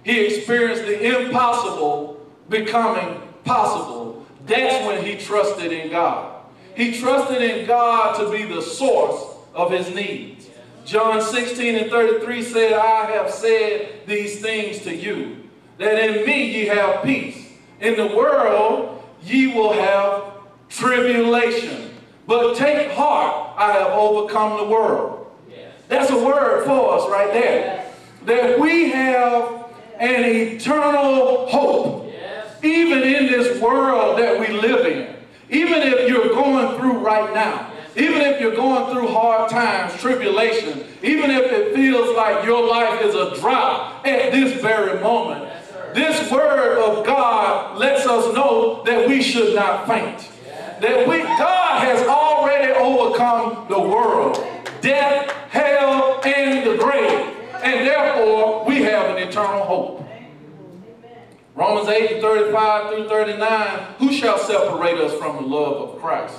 He 0.04 0.24
experienced 0.24 0.86
the 0.86 1.26
impossible 1.26 2.24
becoming 2.48 3.20
possible. 3.44 4.24
That's 4.46 4.86
when 4.86 5.04
he 5.04 5.18
trusted 5.18 5.72
in 5.72 5.90
God. 5.90 6.46
He 6.76 7.00
trusted 7.00 7.42
in 7.42 7.66
God 7.66 8.20
to 8.20 8.30
be 8.30 8.44
the 8.44 8.62
source 8.62 9.36
of 9.56 9.72
his 9.72 9.90
needs. 9.96 10.50
John 10.86 11.24
16 11.24 11.76
and 11.76 11.90
33 11.90 12.44
said, 12.44 12.74
I 12.74 13.10
have 13.14 13.32
said 13.32 14.06
these 14.06 14.40
things 14.40 14.78
to 14.82 14.96
you 14.96 15.50
that 15.80 15.98
in 15.98 16.24
me 16.24 16.52
ye 16.52 16.66
have 16.68 17.02
peace. 17.02 17.48
In 17.82 17.96
the 17.96 18.16
world 18.16 19.04
ye 19.24 19.48
will 19.48 19.74
have 19.74 20.34
tribulation. 20.74 21.92
But 22.28 22.56
take 22.56 22.92
heart, 22.92 23.56
I 23.58 23.74
have 23.74 23.92
overcome 23.92 24.58
the 24.58 24.66
world. 24.66 25.32
That's 25.88 26.10
a 26.10 26.18
word 26.18 26.66
for 26.66 26.98
us 26.98 27.10
right 27.10 27.32
there. 27.32 27.92
That 28.26 28.60
we 28.60 28.90
have 28.92 29.66
an 30.00 30.24
eternal 30.24 31.48
hope. 31.48 32.12
Even 32.64 33.04
in 33.04 33.28
this 33.28 33.62
world 33.62 34.18
that 34.18 34.40
we 34.40 34.48
live 34.60 34.86
in. 34.86 35.16
Even 35.50 35.82
if 35.82 36.10
you're 36.10 36.30
going 36.30 36.78
through 36.78 37.00
right 37.00 37.34
now. 37.34 37.70
Even 37.96 38.22
if 38.22 38.42
you're 38.42 38.56
going 38.56 38.92
through 38.92 39.08
hard 39.10 39.52
times, 39.52 40.00
tribulation, 40.02 40.84
even 41.04 41.30
if 41.30 41.52
it 41.52 41.76
feels 41.76 42.16
like 42.16 42.44
your 42.44 42.68
life 42.68 43.02
is 43.04 43.14
a 43.14 43.40
drought 43.40 44.04
at 44.04 44.32
this 44.32 44.60
very 44.62 45.00
moment, 45.00 45.54
this 45.94 46.32
word 46.32 46.80
of 46.80 47.06
God 47.06 47.78
lets 47.78 48.08
us 48.08 48.34
know 48.34 48.82
that 48.86 49.08
we 49.08 49.22
should 49.22 49.54
not 49.54 49.86
faint. 49.86 50.32
That 50.84 51.08
we, 51.08 51.20
God 51.20 51.82
has 51.82 52.06
already 52.10 52.74
overcome 52.74 53.68
the 53.70 53.80
world, 53.80 54.46
death, 54.82 55.32
hell, 55.50 56.20
and 56.26 56.70
the 56.70 56.76
grave. 56.76 57.38
And 57.64 57.88
therefore, 57.88 58.66
we 58.66 58.82
have 58.82 59.16
an 59.16 59.24
eternal 59.26 59.64
hope. 59.64 60.06
Romans 61.56 61.88
8 61.88 62.20
35 62.20 62.96
through 62.96 63.08
39, 63.08 63.80
who 64.00 64.12
shall 64.12 64.38
separate 64.38 64.98
us 64.98 65.18
from 65.18 65.38
the 65.38 65.44
love 65.44 65.90
of 65.90 66.02
Christ? 66.02 66.36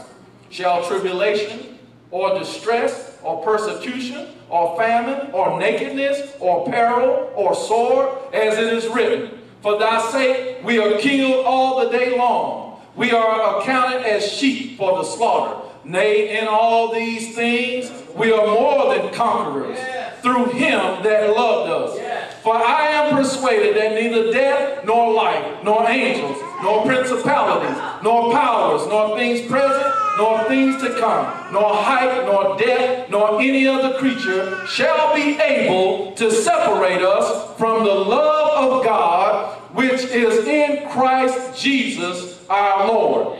Shall 0.51 0.87
tribulation, 0.87 1.79
or 2.11 2.39
distress, 2.39 3.17
or 3.23 3.43
persecution, 3.43 4.29
or 4.51 4.77
famine, 4.77 5.31
or 5.33 5.59
nakedness, 5.59 6.35
or 6.39 6.67
peril, 6.67 7.33
or 7.35 7.55
sword, 7.55 8.15
as 8.35 8.59
it 8.59 8.75
is 8.75 8.89
written, 8.89 9.41
for 9.63 9.79
thy 9.79 10.07
sake 10.11 10.63
we 10.63 10.79
are 10.79 10.99
killed 10.99 11.47
all 11.47 11.83
the 11.83 11.89
day 11.89 12.19
long. 12.19 12.74
We 12.97 13.11
are 13.11 13.61
accounted 13.61 14.03
as 14.03 14.31
sheep 14.31 14.79
for 14.79 14.99
the 14.99 15.05
slaughter. 15.05 15.69
Nay, 15.85 16.39
in 16.39 16.47
all 16.49 16.95
these 16.95 17.35
things 17.35 17.91
we 18.17 18.33
are 18.33 18.47
more 18.47 18.95
than 18.95 19.13
conquerors 19.13 19.79
through 20.23 20.47
him 20.53 21.03
that 21.03 21.37
loved 21.37 21.71
us. 21.71 22.41
For 22.43 22.55
I 22.55 22.87
am 22.89 23.17
persuaded 23.17 23.77
that 23.77 23.93
neither 23.93 24.33
death, 24.33 24.85
nor 24.85 25.13
life, 25.13 25.63
nor 25.65 25.89
angels, 25.89 26.39
nor 26.63 26.87
principalities, 26.87 27.77
nor 28.03 28.33
powers, 28.33 28.87
nor 28.87 29.17
things 29.19 29.47
present, 29.51 29.95
nor 30.17 30.45
things 30.45 30.81
to 30.83 30.99
come, 31.01 31.53
nor 31.53 31.75
height, 31.75 32.25
nor 32.25 32.57
depth, 32.57 33.11
nor 33.11 33.41
any 33.41 33.67
other 33.67 33.99
creature 33.99 34.67
shall 34.67 35.15
be 35.15 35.39
able 35.41 36.13
to 36.13 36.31
separate 36.31 37.03
us 37.03 37.59
from 37.59 37.85
the 37.85 37.95
love 37.95 38.73
of 38.73 38.85
God 38.85 39.61
which 39.75 40.05
is 40.05 40.47
in 40.47 40.89
Christ 40.89 41.61
Jesus 41.61 42.34
our 42.49 42.89
Lord. 42.89 43.39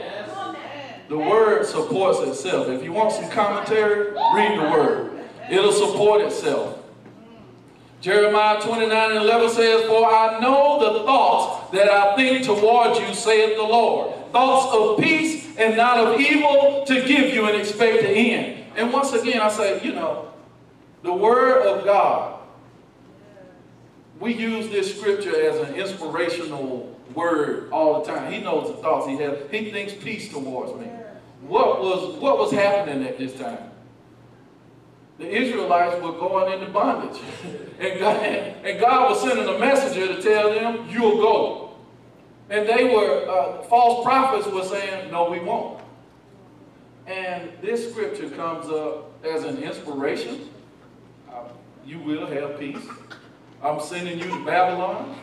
The 1.07 1.17
word 1.17 1.65
supports 1.65 2.19
itself. 2.19 2.67
If 2.67 2.83
you 2.83 2.91
want 2.91 3.11
some 3.11 3.29
commentary, 3.29 4.11
read 4.33 4.57
the 4.57 4.69
word. 4.71 5.11
It'll 5.49 5.71
support 5.71 6.21
itself. 6.21 6.79
Jeremiah 8.01 8.61
29 8.61 9.11
and 9.11 9.19
11 9.19 9.49
says, 9.49 9.85
For 9.85 10.05
I 10.05 10.39
know 10.39 10.79
the 10.79 11.05
thoughts 11.05 11.71
that 11.71 11.89
I 11.89 12.15
think 12.15 12.45
towards 12.45 12.99
you, 12.99 13.13
saith 13.13 13.57
the 13.57 13.63
Lord. 13.63 14.13
Thoughts 14.31 14.75
of 14.75 15.03
peace 15.03 15.55
and 15.57 15.77
not 15.77 15.97
of 15.97 16.19
evil 16.19 16.83
to 16.85 16.93
give 17.05 17.33
you 17.33 17.47
an 17.47 17.59
expected 17.59 18.05
end. 18.05 18.65
And 18.75 18.91
once 18.91 19.13
again, 19.13 19.41
I 19.41 19.49
say, 19.49 19.83
you 19.83 19.93
know, 19.93 20.31
the 21.03 21.13
word 21.13 21.65
of 21.65 21.85
God. 21.85 22.39
We 24.19 24.33
use 24.33 24.69
this 24.69 24.97
scripture 24.97 25.39
as 25.49 25.67
an 25.67 25.75
inspirational 25.75 26.94
word 27.15 27.69
all 27.71 28.03
the 28.03 28.11
time. 28.11 28.31
He 28.31 28.41
knows 28.41 28.67
the 28.67 28.81
thoughts 28.81 29.07
he 29.07 29.17
has. 29.17 29.37
He 29.51 29.71
thinks 29.71 29.93
peace 29.93 30.31
towards 30.31 30.79
me. 30.79 30.87
What 31.41 31.81
was, 31.81 32.17
what 32.19 32.37
was 32.37 32.51
happening 32.51 33.07
at 33.07 33.17
this 33.17 33.37
time? 33.37 33.71
The 35.17 35.29
Israelites 35.29 36.01
were 36.03 36.11
going 36.11 36.53
into 36.53 36.71
bondage. 36.71 37.21
and, 37.79 37.99
God, 37.99 38.17
and 38.17 38.79
God 38.79 39.09
was 39.09 39.21
sending 39.21 39.47
a 39.47 39.57
messenger 39.57 40.07
to 40.07 40.21
tell 40.21 40.53
them, 40.53 40.89
you'll 40.89 41.17
go. 41.17 41.75
And 42.49 42.67
they 42.67 42.83
were, 42.83 43.27
uh, 43.29 43.63
false 43.63 44.03
prophets 44.03 44.47
were 44.47 44.63
saying, 44.63 45.11
no, 45.11 45.29
we 45.29 45.39
won't. 45.39 45.81
And 47.07 47.51
this 47.61 47.91
scripture 47.91 48.29
comes 48.29 48.67
up 48.67 49.11
as 49.23 49.43
an 49.43 49.63
inspiration. 49.63 50.49
Uh, 51.31 51.43
you 51.85 51.99
will 51.99 52.25
have 52.25 52.59
peace. 52.59 52.83
I'm 53.63 53.79
sending 53.79 54.19
you 54.19 54.25
to 54.25 54.45
Babylon. 54.45 55.15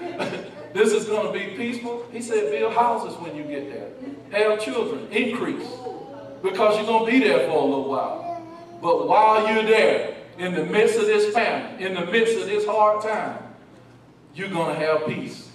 this 0.72 0.92
is 0.92 1.04
going 1.04 1.26
to 1.26 1.38
be 1.38 1.56
peaceful. 1.56 2.06
He 2.12 2.22
said, 2.22 2.50
build 2.50 2.74
houses 2.74 3.18
when 3.18 3.36
you 3.36 3.44
get 3.44 3.70
there. 3.70 3.90
Have 4.30 4.60
children. 4.60 5.06
Increase. 5.10 5.68
Because 6.42 6.76
you're 6.76 6.86
going 6.86 7.06
to 7.06 7.12
be 7.12 7.20
there 7.20 7.46
for 7.46 7.56
a 7.56 7.64
little 7.64 7.88
while. 7.88 8.42
But 8.80 9.06
while 9.06 9.46
you're 9.52 9.64
there, 9.64 10.16
in 10.38 10.54
the 10.54 10.64
midst 10.64 10.98
of 10.98 11.06
this 11.06 11.32
famine, 11.34 11.80
in 11.80 11.94
the 11.94 12.06
midst 12.06 12.38
of 12.38 12.46
this 12.46 12.66
hard 12.66 13.02
time, 13.02 13.38
you're 14.34 14.48
going 14.48 14.74
to 14.74 14.86
have 14.86 15.06
peace. 15.06 15.50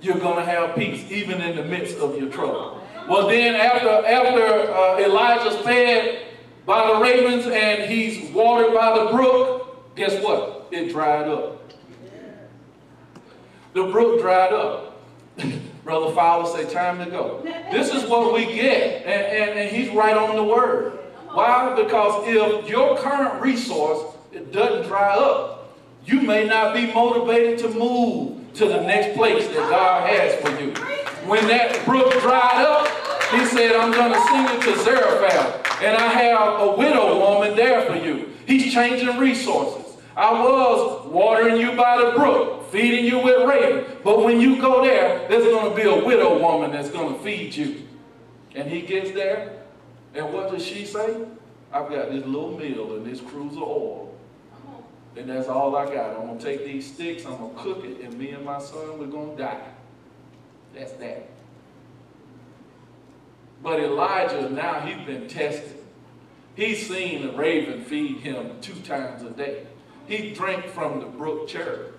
You're 0.00 0.18
going 0.18 0.36
to 0.36 0.44
have 0.44 0.74
peace 0.74 1.08
even 1.10 1.40
in 1.40 1.56
the 1.56 1.64
midst 1.64 1.98
of 1.98 2.18
your 2.18 2.28
trouble. 2.28 2.84
Well, 3.08 3.28
then 3.28 3.54
after, 3.54 3.88
after 3.88 4.72
uh, 4.72 4.98
Elijah's 4.98 5.56
fed 5.64 6.26
by 6.66 6.92
the 6.92 7.00
ravens 7.00 7.46
and 7.46 7.90
he's 7.90 8.30
watered 8.32 8.74
by 8.74 8.98
the 8.98 9.10
brook, 9.10 9.94
guess 9.96 10.22
what? 10.22 10.68
It 10.72 10.90
dried 10.90 11.28
up. 11.28 11.61
The 13.72 13.84
brook 13.84 14.20
dried 14.20 14.52
up. 14.52 15.00
Brother 15.84 16.14
Fowler 16.14 16.46
say, 16.46 16.72
time 16.72 17.04
to 17.04 17.10
go. 17.10 17.40
This 17.72 17.92
is 17.92 18.08
what 18.08 18.32
we 18.32 18.46
get. 18.46 19.04
And, 19.04 19.08
and, 19.08 19.58
and 19.58 19.76
he's 19.76 19.90
right 19.90 20.16
on 20.16 20.36
the 20.36 20.44
word. 20.44 20.92
Why? 21.32 21.74
Because 21.74 22.26
if 22.26 22.68
your 22.68 22.98
current 22.98 23.42
resource 23.42 24.14
it 24.32 24.52
doesn't 24.52 24.88
dry 24.88 25.14
up, 25.14 25.76
you 26.04 26.20
may 26.20 26.46
not 26.46 26.74
be 26.74 26.92
motivated 26.92 27.58
to 27.60 27.68
move 27.68 28.52
to 28.54 28.66
the 28.66 28.80
next 28.82 29.16
place 29.16 29.46
that 29.48 29.70
God 29.70 30.08
has 30.08 30.40
for 30.40 30.50
you. 30.60 30.72
When 31.28 31.46
that 31.48 31.84
brook 31.84 32.12
dried 32.20 32.64
up, 32.64 32.88
he 33.30 33.44
said, 33.46 33.76
I'm 33.76 33.92
going 33.92 34.12
to 34.12 34.20
send 34.26 34.48
it 34.50 34.62
to 34.62 34.84
Zarephath, 34.84 35.82
and 35.82 35.96
I 35.96 36.08
have 36.08 36.60
a 36.60 36.76
widow 36.76 37.18
woman 37.18 37.56
there 37.56 37.86
for 37.86 37.96
you. 37.96 38.30
He's 38.46 38.72
changing 38.72 39.18
resources. 39.18 39.91
I 40.16 40.32
was 40.32 41.06
watering 41.06 41.56
you 41.56 41.72
by 41.76 42.04
the 42.04 42.12
brook, 42.12 42.70
feeding 42.70 43.04
you 43.04 43.18
with 43.20 43.48
raven. 43.48 43.96
But 44.04 44.24
when 44.24 44.40
you 44.40 44.60
go 44.60 44.84
there, 44.84 45.26
there's 45.28 45.44
going 45.44 45.70
to 45.70 45.76
be 45.76 45.88
a 45.88 46.04
widow 46.04 46.38
woman 46.38 46.72
that's 46.72 46.90
going 46.90 47.14
to 47.14 47.20
feed 47.20 47.54
you. 47.54 47.88
And 48.54 48.68
he 48.68 48.82
gets 48.82 49.12
there, 49.12 49.60
and 50.14 50.32
what 50.32 50.50
does 50.50 50.64
she 50.64 50.84
say? 50.84 51.24
I've 51.72 51.88
got 51.88 52.10
this 52.10 52.24
little 52.26 52.58
meal 52.58 52.96
and 52.96 53.06
this 53.06 53.20
cruse 53.20 53.56
of 53.56 53.62
oil. 53.62 54.14
And 55.16 55.28
that's 55.28 55.48
all 55.48 55.74
I 55.76 55.86
got. 55.86 56.16
I'm 56.16 56.26
going 56.26 56.38
to 56.38 56.44
take 56.44 56.64
these 56.64 56.92
sticks, 56.92 57.24
I'm 57.24 57.36
going 57.36 57.54
to 57.54 57.60
cook 57.60 57.84
it, 57.84 58.00
and 58.00 58.18
me 58.18 58.30
and 58.30 58.44
my 58.44 58.58
son, 58.58 58.98
we're 58.98 59.06
going 59.06 59.36
to 59.36 59.42
die. 59.42 59.68
That's 60.74 60.92
that. 60.92 61.28
But 63.62 63.80
Elijah, 63.80 64.50
now 64.50 64.80
he's 64.80 65.06
been 65.06 65.28
tested. 65.28 65.78
He's 66.54 66.86
seen 66.86 67.28
a 67.28 67.32
raven 67.32 67.84
feed 67.84 68.18
him 68.18 68.60
two 68.60 68.74
times 68.80 69.22
a 69.22 69.30
day. 69.30 69.66
He 70.06 70.32
drank 70.32 70.66
from 70.66 71.00
the 71.00 71.06
brook 71.06 71.48
Cherith. 71.48 71.92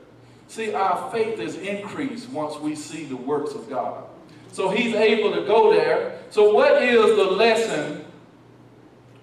See, 0.48 0.74
our 0.74 1.12
faith 1.12 1.40
is 1.40 1.56
increased 1.56 2.30
once 2.30 2.58
we 2.60 2.76
see 2.76 3.06
the 3.06 3.16
works 3.16 3.54
of 3.54 3.70
God. 3.70 4.04
So 4.52 4.70
he's 4.70 4.94
able 4.94 5.34
to 5.34 5.42
go 5.48 5.74
there. 5.74 6.20
So 6.30 6.54
what 6.54 6.84
is 6.84 7.16
the 7.16 7.24
lesson 7.24 8.06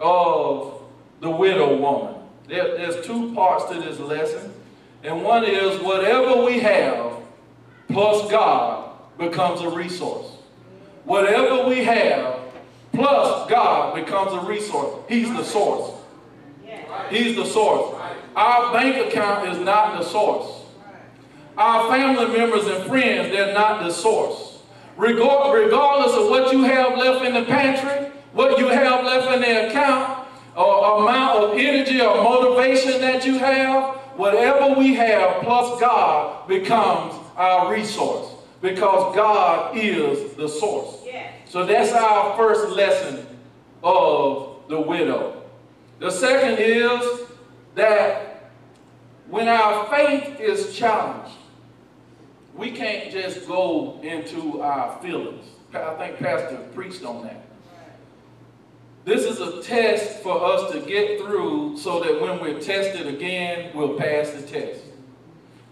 of 0.01 0.83
the 1.21 1.31
widow 1.31 1.77
woman? 1.77 2.17
There, 2.49 2.77
there's 2.77 3.07
two 3.07 3.33
parts 3.33 3.67
to 3.67 3.81
this 3.81 4.01
lesson. 4.01 4.53
And 5.05 5.23
one 5.23 5.45
is 5.45 5.81
whatever 5.81 6.45
we 6.45 6.59
have 6.61 7.13
plus 7.89 8.31
God 8.31 8.93
becomes 9.19 9.61
a 9.61 9.71
resource. 9.71 10.33
Whatever 11.05 11.69
we 11.69 11.85
have 11.85 12.41
plus 12.93 13.49
God 13.49 13.95
becomes 13.95 14.33
a 14.33 14.47
resource. 14.47 15.05
He's 15.09 15.29
the 15.29 15.45
source. 15.45 15.97
He's 17.09 17.37
the 17.37 17.45
source. 17.45 18.00
Our 18.37 18.73
bank 18.73 19.09
account 19.09 19.49
is 19.49 19.59
not 19.59 19.99
the 19.99 20.05
source. 20.05 20.63
Our 21.57 21.91
family 21.91 22.37
members 22.37 22.67
and 22.67 22.85
friends, 22.87 23.31
they're 23.33 23.53
not 23.53 23.83
the 23.83 23.91
source. 23.91 24.59
Regardless 24.97 26.13
of 26.15 26.29
what 26.29 26.53
you 26.53 26.63
have 26.63 26.97
left 26.97 27.25
in 27.25 27.35
the 27.35 27.45
pantry, 27.45 28.11
what 28.33 28.59
you 28.59 28.69
have 28.69 29.05
left 29.05 29.33
in 29.35 29.41
the 29.41 29.69
account, 29.69 30.27
or 30.57 31.03
amount 31.03 31.45
of 31.45 31.59
energy 31.59 32.01
or 32.01 32.23
motivation 32.23 33.01
that 33.01 33.25
you 33.25 33.39
have, 33.39 33.97
whatever 34.17 34.79
we 34.79 34.95
have 34.95 35.43
plus 35.43 35.81
God 35.81 36.47
becomes 36.49 37.15
our 37.37 37.73
resource 37.73 38.35
because 38.61 39.15
God 39.15 39.77
is 39.77 40.35
the 40.35 40.49
source. 40.49 40.97
So 41.47 41.65
that's 41.67 41.93
our 41.93 42.37
first 42.37 42.69
lesson 42.71 43.27
of 43.83 44.63
the 44.69 44.81
widow. 44.81 45.43
The 45.99 46.11
second 46.11 46.59
is 46.59 47.23
that 47.75 48.51
when 49.29 49.49
our 49.49 49.87
faith 49.87 50.41
is 50.41 50.77
challenged, 50.77 51.35
we 52.55 52.71
can't 52.73 53.13
just 53.13 53.47
go 53.47 54.01
into 54.03 54.61
our 54.61 55.01
feelings. 55.01 55.47
I 55.73 55.95
think 55.95 56.19
Pastor 56.19 56.57
preached 56.75 57.05
on 57.05 57.23
that. 57.23 57.47
This 59.05 59.25
is 59.25 59.41
a 59.41 59.63
test 59.63 60.21
for 60.21 60.45
us 60.45 60.73
to 60.73 60.81
get 60.81 61.21
through 61.21 61.79
so 61.79 62.01
that 62.01 62.21
when 62.21 62.41
we're 62.41 62.61
tested 62.61 63.07
again, 63.07 63.71
we'll 63.75 63.97
pass 63.97 64.31
the 64.31 64.43
test. 64.43 64.83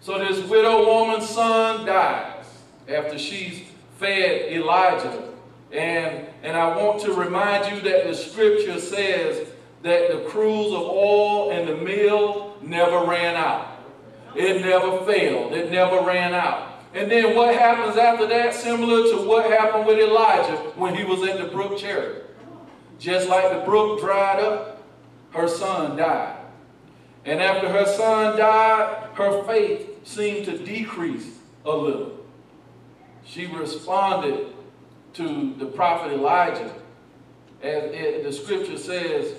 So 0.01 0.19
this 0.19 0.49
widow 0.49 0.87
woman's 0.87 1.29
son 1.29 1.85
dies 1.85 2.47
after 2.89 3.19
she's 3.19 3.65
fed 3.99 4.53
Elijah. 4.53 5.25
And, 5.73 6.27
and 6.43 6.57
I 6.57 6.75
want 6.77 7.03
to 7.03 7.13
remind 7.13 7.75
you 7.75 7.83
that 7.83 8.07
the 8.07 8.15
scripture 8.15 8.81
says 8.81 9.49
that 9.89 10.11
the 10.11 10.29
cruse 10.29 10.73
of 10.73 10.83
oil 10.83 11.51
and 11.51 11.69
the 11.69 11.77
meal 11.77 12.57
never 12.63 13.07
ran 13.07 13.37
out. 13.37 13.67
It 14.35 14.61
never 14.61 15.05
failed. 15.05 15.53
It 15.53 15.71
never 15.71 16.01
ran 16.01 16.35
out. 16.35 16.83
And 16.95 17.11
then 17.11 17.35
what 17.35 17.55
happens 17.55 17.97
after 17.97 18.27
that? 18.27 18.55
Similar 18.55 19.11
to 19.11 19.29
what 19.29 19.51
happened 19.51 19.87
with 19.87 19.99
Elijah 19.99 20.57
when 20.77 20.95
he 20.95 21.05
was 21.05 21.29
in 21.29 21.43
the 21.43 21.49
brook 21.51 21.79
Cherith. 21.79 22.25
Just 22.99 23.29
like 23.29 23.53
the 23.53 23.65
brook 23.65 24.01
dried 24.01 24.41
up, 24.41 24.83
her 25.31 25.49
son 25.49 25.97
died. 25.97 26.37
And 27.25 27.41
after 27.41 27.69
her 27.69 27.87
son 27.87 28.39
died, 28.39 29.09
her 29.15 29.45
faith 29.45 30.07
seemed 30.07 30.47
to 30.47 30.59
decrease 30.59 31.31
a 31.65 31.71
little. 31.71 32.19
She 33.25 33.47
responded 33.47 34.55
to 35.15 35.55
the 35.59 35.67
prophet 35.67 36.13
Elijah. 36.13 36.73
As 37.63 38.25
the 38.25 38.33
scripture 38.33 38.79
says, 38.79 39.35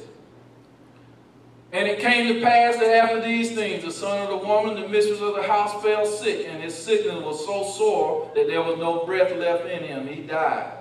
and 1.71 1.87
it 1.87 1.99
came 1.99 2.33
to 2.33 2.41
pass 2.41 2.77
that 2.77 2.95
after 2.95 3.21
these 3.21 3.51
things, 3.51 3.83
the 3.83 3.91
son 3.91 4.21
of 4.21 4.29
the 4.29 4.47
woman, 4.47 4.81
the 4.81 4.87
mistress 4.87 5.21
of 5.21 5.35
the 5.35 5.43
house, 5.43 5.81
fell 5.83 6.05
sick, 6.05 6.47
and 6.47 6.63
his 6.63 6.75
sickness 6.75 7.23
was 7.23 7.45
so 7.45 7.63
sore 7.63 8.31
that 8.33 8.47
there 8.47 8.63
was 8.63 8.79
no 8.79 9.05
breath 9.05 9.35
left 9.37 9.67
in 9.67 9.83
him. 9.83 10.07
He 10.07 10.23
died. 10.23 10.73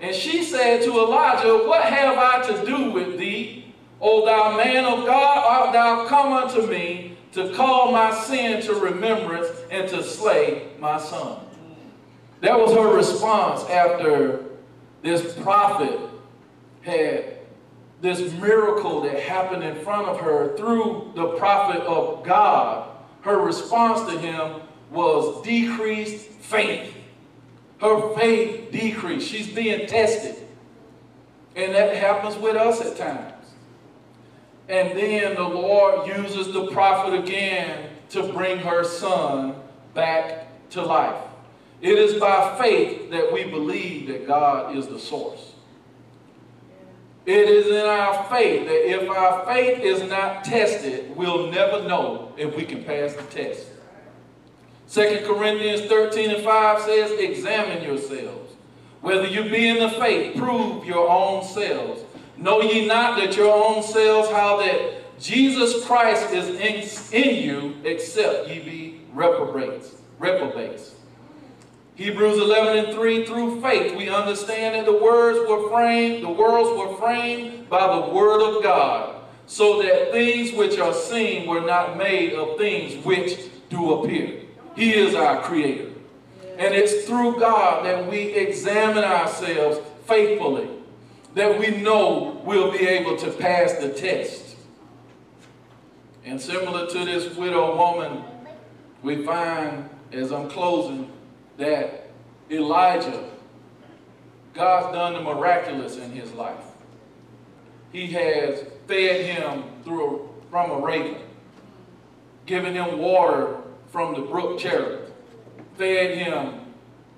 And 0.00 0.14
she 0.14 0.42
said 0.42 0.82
to 0.82 0.90
Elijah, 0.90 1.68
What 1.68 1.84
have 1.84 2.16
I 2.16 2.46
to 2.50 2.66
do 2.66 2.90
with 2.90 3.18
thee, 3.18 3.74
O 4.00 4.24
thou 4.24 4.56
man 4.56 4.86
of 4.86 5.04
God? 5.04 5.44
Art 5.46 5.72
thou 5.74 6.06
come 6.06 6.32
unto 6.32 6.66
me 6.66 7.16
to 7.32 7.54
call 7.54 7.92
my 7.92 8.12
sin 8.24 8.62
to 8.62 8.74
remembrance 8.74 9.48
and 9.70 9.88
to 9.90 10.02
slay 10.02 10.68
my 10.78 10.98
son? 10.98 11.40
That 12.40 12.58
was 12.58 12.72
her 12.72 12.96
response 12.96 13.62
after 13.68 14.44
this 15.02 15.34
prophet 15.34 16.00
had 16.80 17.38
this 18.02 18.32
miracle 18.34 19.00
that 19.02 19.18
happened 19.20 19.62
in 19.62 19.76
front 19.76 20.08
of 20.08 20.20
her 20.20 20.56
through 20.56 21.12
the 21.14 21.28
prophet 21.38 21.80
of 21.82 22.24
God. 22.24 22.90
Her 23.22 23.38
response 23.38 24.10
to 24.12 24.18
him 24.18 24.60
was 24.90 25.40
decreased 25.42 26.26
faith. 26.26 26.94
Her 27.80 28.14
faith 28.14 28.72
decreased. 28.72 29.28
She's 29.28 29.48
being 29.48 29.86
tested. 29.86 30.36
And 31.54 31.74
that 31.74 31.96
happens 31.96 32.36
with 32.36 32.56
us 32.56 32.80
at 32.80 32.96
times. 32.96 33.32
And 34.68 34.98
then 34.98 35.36
the 35.36 35.42
Lord 35.42 36.08
uses 36.08 36.52
the 36.52 36.66
prophet 36.68 37.14
again 37.14 37.90
to 38.10 38.32
bring 38.32 38.58
her 38.58 38.82
son 38.82 39.54
back 39.94 40.48
to 40.70 40.82
life. 40.82 41.20
It 41.80 41.98
is 41.98 42.18
by 42.18 42.58
faith 42.60 43.10
that 43.10 43.32
we 43.32 43.44
believe 43.44 44.08
that 44.08 44.26
God 44.26 44.76
is 44.76 44.88
the 44.88 44.98
source. 44.98 45.51
It 47.24 47.48
is 47.48 47.68
in 47.68 47.86
our 47.86 48.24
faith 48.24 48.66
that 48.66 48.90
if 48.90 49.08
our 49.08 49.46
faith 49.46 49.80
is 49.80 50.02
not 50.08 50.44
tested, 50.44 51.16
we'll 51.16 51.50
never 51.50 51.86
know 51.86 52.32
if 52.36 52.56
we 52.56 52.64
can 52.64 52.82
pass 52.82 53.14
the 53.14 53.22
test. 53.22 53.68
2 54.90 55.24
Corinthians 55.24 55.82
13 55.82 56.30
and 56.30 56.44
5 56.44 56.82
says, 56.82 57.12
Examine 57.12 57.84
yourselves. 57.84 58.54
Whether 59.00 59.26
you 59.26 59.44
be 59.44 59.68
in 59.68 59.78
the 59.78 59.90
faith, 59.90 60.36
prove 60.36 60.84
your 60.84 61.08
own 61.08 61.44
selves. 61.44 62.02
Know 62.36 62.60
ye 62.60 62.86
not 62.86 63.18
that 63.18 63.36
your 63.36 63.52
own 63.52 63.82
selves, 63.82 64.28
how 64.30 64.58
that 64.58 65.20
Jesus 65.20 65.84
Christ 65.86 66.32
is 66.32 66.48
in, 66.48 67.20
in 67.20 67.42
you, 67.42 67.76
except 67.84 68.48
ye 68.48 68.58
be 68.58 69.00
reprobates. 69.14 69.94
reprobates. 70.18 70.96
Hebrews 72.02 72.38
11 72.38 72.84
and 72.84 72.94
3, 72.94 73.26
through 73.26 73.60
faith 73.60 73.94
we 73.96 74.08
understand 74.08 74.74
that 74.74 74.86
the 74.86 74.98
words 74.98 75.38
were 75.48 75.68
framed, 75.70 76.24
the 76.24 76.30
worlds 76.30 76.76
were 76.76 76.96
framed 76.96 77.68
by 77.68 77.94
the 77.94 78.12
word 78.12 78.42
of 78.42 78.60
God, 78.60 79.14
so 79.46 79.80
that 79.80 80.10
things 80.10 80.52
which 80.52 80.80
are 80.80 80.92
seen 80.92 81.48
were 81.48 81.60
not 81.60 81.96
made 81.96 82.32
of 82.32 82.58
things 82.58 83.04
which 83.04 83.38
do 83.70 83.94
appear. 83.94 84.40
He 84.74 84.92
is 84.94 85.14
our 85.14 85.42
creator. 85.42 85.90
And 86.58 86.74
it's 86.74 87.06
through 87.06 87.38
God 87.38 87.86
that 87.86 88.10
we 88.10 88.34
examine 88.34 89.04
ourselves 89.04 89.78
faithfully, 90.06 90.68
that 91.34 91.56
we 91.56 91.70
know 91.82 92.42
we'll 92.44 92.72
be 92.72 92.84
able 92.84 93.16
to 93.18 93.30
pass 93.30 93.74
the 93.74 93.90
test. 93.90 94.56
And 96.24 96.40
similar 96.40 96.88
to 96.88 97.04
this 97.04 97.36
widow 97.36 97.76
woman, 97.76 98.24
we 99.02 99.24
find 99.24 99.88
as 100.10 100.32
I'm 100.32 100.48
closing, 100.50 101.10
that 101.62 102.08
Elijah, 102.50 103.30
God's 104.52 104.94
done 104.94 105.14
the 105.14 105.20
miraculous 105.20 105.96
in 105.96 106.10
his 106.10 106.32
life. 106.32 106.64
He 107.92 108.08
has 108.08 108.64
fed 108.88 109.24
him 109.24 109.64
through 109.84 110.16
a, 110.16 110.50
from 110.50 110.70
a 110.70 110.80
raven, 110.80 111.22
given 112.46 112.74
him 112.74 112.98
water 112.98 113.58
from 113.88 114.14
the 114.14 114.22
brook 114.22 114.58
Cherith, 114.58 115.12
fed 115.76 116.18
him 116.18 116.60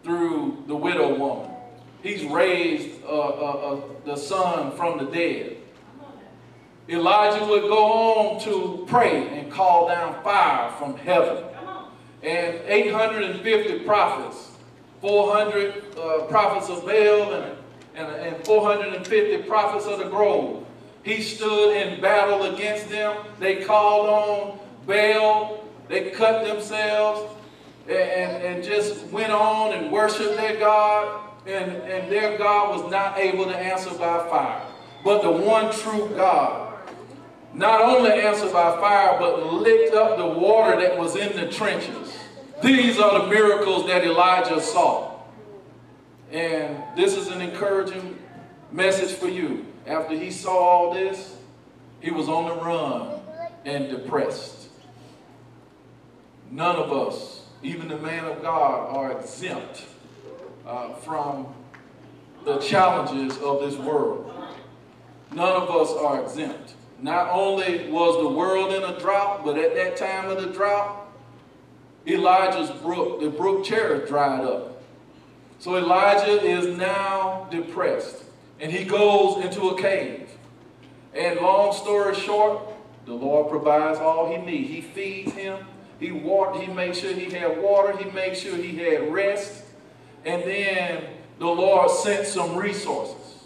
through 0.02 0.62
the 0.66 0.76
widow 0.76 1.16
woman. 1.16 1.50
He's 2.02 2.24
raised 2.24 3.02
uh, 3.04 3.08
uh, 3.08 3.12
uh, 3.12 3.80
the 4.04 4.16
son 4.16 4.76
from 4.76 4.98
the 4.98 5.10
dead. 5.10 5.56
Elijah 6.86 7.46
would 7.46 7.62
go 7.62 7.84
on 7.86 8.40
to 8.42 8.84
pray 8.86 9.26
and 9.38 9.50
call 9.50 9.88
down 9.88 10.22
fire 10.22 10.70
from 10.72 10.98
heaven. 10.98 11.44
And 12.24 12.58
850 12.66 13.80
prophets, 13.80 14.52
400 15.02 15.84
uh, 15.98 16.24
prophets 16.24 16.70
of 16.70 16.86
Baal 16.86 17.34
and, 17.34 17.56
and, 17.94 18.08
and 18.08 18.46
450 18.46 19.42
prophets 19.42 19.84
of 19.84 19.98
the 19.98 20.06
grove. 20.06 20.64
He 21.02 21.20
stood 21.20 21.76
in 21.76 22.00
battle 22.00 22.54
against 22.54 22.88
them. 22.88 23.14
They 23.38 23.62
called 23.64 24.08
on 24.08 24.58
Baal. 24.86 25.64
They 25.88 26.12
cut 26.12 26.46
themselves 26.46 27.30
and, 27.86 27.96
and, 27.96 28.42
and 28.42 28.64
just 28.64 29.04
went 29.08 29.30
on 29.30 29.74
and 29.74 29.92
worshiped 29.92 30.38
their 30.38 30.58
God. 30.58 31.20
And, 31.46 31.72
and 31.72 32.10
their 32.10 32.38
God 32.38 32.80
was 32.80 32.90
not 32.90 33.18
able 33.18 33.44
to 33.44 33.54
answer 33.54 33.90
by 33.90 34.26
fire. 34.30 34.62
But 35.04 35.20
the 35.20 35.30
one 35.30 35.70
true 35.74 36.08
God 36.16 36.63
not 37.54 37.80
only 37.80 38.10
answered 38.10 38.52
by 38.52 38.76
fire, 38.78 39.16
but 39.18 39.52
licked 39.52 39.94
up 39.94 40.18
the 40.18 40.26
water 40.26 40.80
that 40.80 40.98
was 40.98 41.14
in 41.14 41.36
the 41.36 41.50
trenches. 41.50 42.12
These 42.62 42.98
are 42.98 43.20
the 43.20 43.28
miracles 43.28 43.86
that 43.86 44.04
Elijah 44.04 44.60
saw. 44.60 45.20
And 46.32 46.82
this 46.96 47.16
is 47.16 47.28
an 47.28 47.40
encouraging 47.40 48.18
message 48.72 49.16
for 49.16 49.28
you. 49.28 49.66
After 49.86 50.16
he 50.16 50.30
saw 50.30 50.56
all 50.56 50.94
this, 50.94 51.36
he 52.00 52.10
was 52.10 52.28
on 52.28 52.48
the 52.48 52.64
run 52.64 53.20
and 53.64 53.88
depressed. 53.88 54.68
None 56.50 56.76
of 56.76 56.92
us, 56.92 57.46
even 57.62 57.88
the 57.88 57.98
man 57.98 58.24
of 58.24 58.42
God, 58.42 58.96
are 58.96 59.18
exempt 59.18 59.84
uh, 60.66 60.94
from 60.94 61.46
the 62.44 62.58
challenges 62.58 63.38
of 63.38 63.60
this 63.60 63.76
world. 63.76 64.32
None 65.32 65.62
of 65.62 65.70
us 65.70 65.90
are 65.92 66.22
exempt. 66.22 66.74
Not 67.00 67.28
only 67.30 67.90
was 67.90 68.22
the 68.22 68.28
world 68.28 68.72
in 68.72 68.82
a 68.82 68.98
drought, 68.98 69.44
but 69.44 69.58
at 69.58 69.74
that 69.74 69.96
time 69.96 70.30
of 70.30 70.40
the 70.40 70.48
drought, 70.48 71.06
Elijah's 72.06 72.70
brook, 72.82 73.20
the 73.20 73.30
brook 73.30 73.64
Cherith, 73.64 74.08
dried 74.08 74.44
up. 74.44 74.82
So 75.58 75.76
Elijah 75.76 76.42
is 76.42 76.76
now 76.76 77.48
depressed, 77.50 78.24
and 78.60 78.70
he 78.70 78.84
goes 78.84 79.44
into 79.44 79.68
a 79.68 79.80
cave. 79.80 80.28
And 81.14 81.40
long 81.40 81.72
story 81.72 82.14
short, 82.14 82.60
the 83.06 83.14
Lord 83.14 83.50
provides 83.50 83.98
all 83.98 84.30
he 84.30 84.38
needs. 84.38 84.68
He 84.68 84.80
feeds 84.80 85.32
him. 85.32 85.64
He 86.00 86.10
water, 86.10 86.60
he 86.60 86.72
makes 86.72 86.98
sure 86.98 87.12
he 87.12 87.30
had 87.30 87.62
water. 87.62 87.96
He 87.96 88.10
makes 88.10 88.40
sure 88.40 88.56
he 88.56 88.76
had 88.76 89.12
rest. 89.12 89.62
And 90.24 90.42
then 90.42 91.04
the 91.38 91.46
Lord 91.46 91.90
sent 91.90 92.26
some 92.26 92.56
resources. 92.56 93.44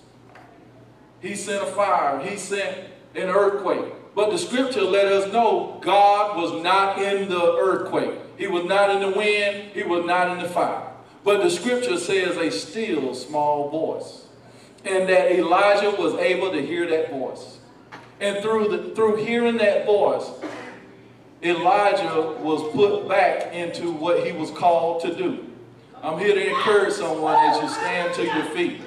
He 1.20 1.34
sent 1.34 1.62
a 1.62 1.66
fire. 1.66 2.20
He 2.20 2.36
sent 2.36 2.87
an 3.14 3.28
earthquake. 3.28 3.92
But 4.14 4.30
the 4.30 4.38
scripture 4.38 4.82
let 4.82 5.06
us 5.06 5.32
know 5.32 5.78
God 5.80 6.36
was 6.36 6.62
not 6.62 7.00
in 7.00 7.28
the 7.28 7.56
earthquake. 7.56 8.18
He 8.36 8.46
was 8.46 8.64
not 8.64 8.90
in 8.90 9.00
the 9.00 9.16
wind. 9.16 9.70
He 9.72 9.82
was 9.82 10.04
not 10.04 10.36
in 10.36 10.42
the 10.42 10.48
fire. 10.48 10.88
But 11.24 11.42
the 11.42 11.50
scripture 11.50 11.98
says 11.98 12.36
a 12.36 12.50
still 12.50 13.14
small 13.14 13.70
voice. 13.70 14.26
And 14.84 15.08
that 15.08 15.32
Elijah 15.32 15.90
was 15.90 16.14
able 16.14 16.50
to 16.52 16.64
hear 16.64 16.88
that 16.88 17.10
voice. 17.10 17.58
And 18.20 18.42
through, 18.42 18.68
the, 18.68 18.94
through 18.94 19.24
hearing 19.24 19.58
that 19.58 19.86
voice, 19.86 20.28
Elijah 21.42 22.36
was 22.40 22.62
put 22.72 23.08
back 23.08 23.52
into 23.54 23.92
what 23.92 24.26
he 24.26 24.32
was 24.32 24.50
called 24.50 25.02
to 25.02 25.14
do. 25.14 25.44
I'm 26.02 26.18
here 26.18 26.34
to 26.34 26.48
encourage 26.48 26.94
someone 26.94 27.36
as 27.36 27.62
you 27.62 27.68
stand 27.68 28.14
to 28.14 28.24
your 28.24 28.44
feet 28.46 28.80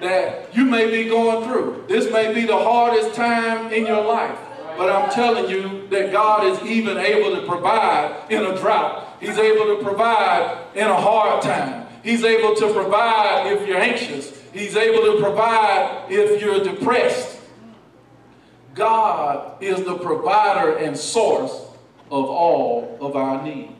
that 0.00 0.54
you 0.54 0.64
may 0.64 0.90
be 0.90 1.08
going 1.08 1.46
through. 1.46 1.84
This 1.88 2.10
may 2.12 2.32
be 2.32 2.46
the 2.46 2.56
hardest 2.56 3.14
time 3.14 3.72
in 3.72 3.86
your 3.86 4.04
life. 4.04 4.38
But 4.76 4.90
I'm 4.90 5.10
telling 5.10 5.50
you 5.50 5.88
that 5.88 6.12
God 6.12 6.46
is 6.46 6.62
even 6.62 6.98
able 6.98 7.34
to 7.34 7.46
provide 7.46 8.30
in 8.30 8.44
a 8.44 8.56
drought. 8.56 9.16
He's 9.20 9.36
able 9.36 9.76
to 9.76 9.82
provide 9.82 10.56
in 10.76 10.86
a 10.86 11.00
hard 11.00 11.42
time. 11.42 11.86
He's 12.04 12.22
able 12.22 12.54
to 12.54 12.72
provide 12.72 13.52
if 13.52 13.66
you're 13.66 13.78
anxious. 13.78 14.40
He's 14.52 14.76
able 14.76 15.16
to 15.16 15.22
provide 15.22 16.06
if 16.08 16.40
you're 16.40 16.62
depressed. 16.62 17.40
God 18.74 19.60
is 19.60 19.84
the 19.84 19.98
provider 19.98 20.76
and 20.76 20.96
source 20.96 21.50
of 22.10 22.24
all 22.24 22.96
of 23.00 23.16
our 23.16 23.42
needs. 23.42 23.77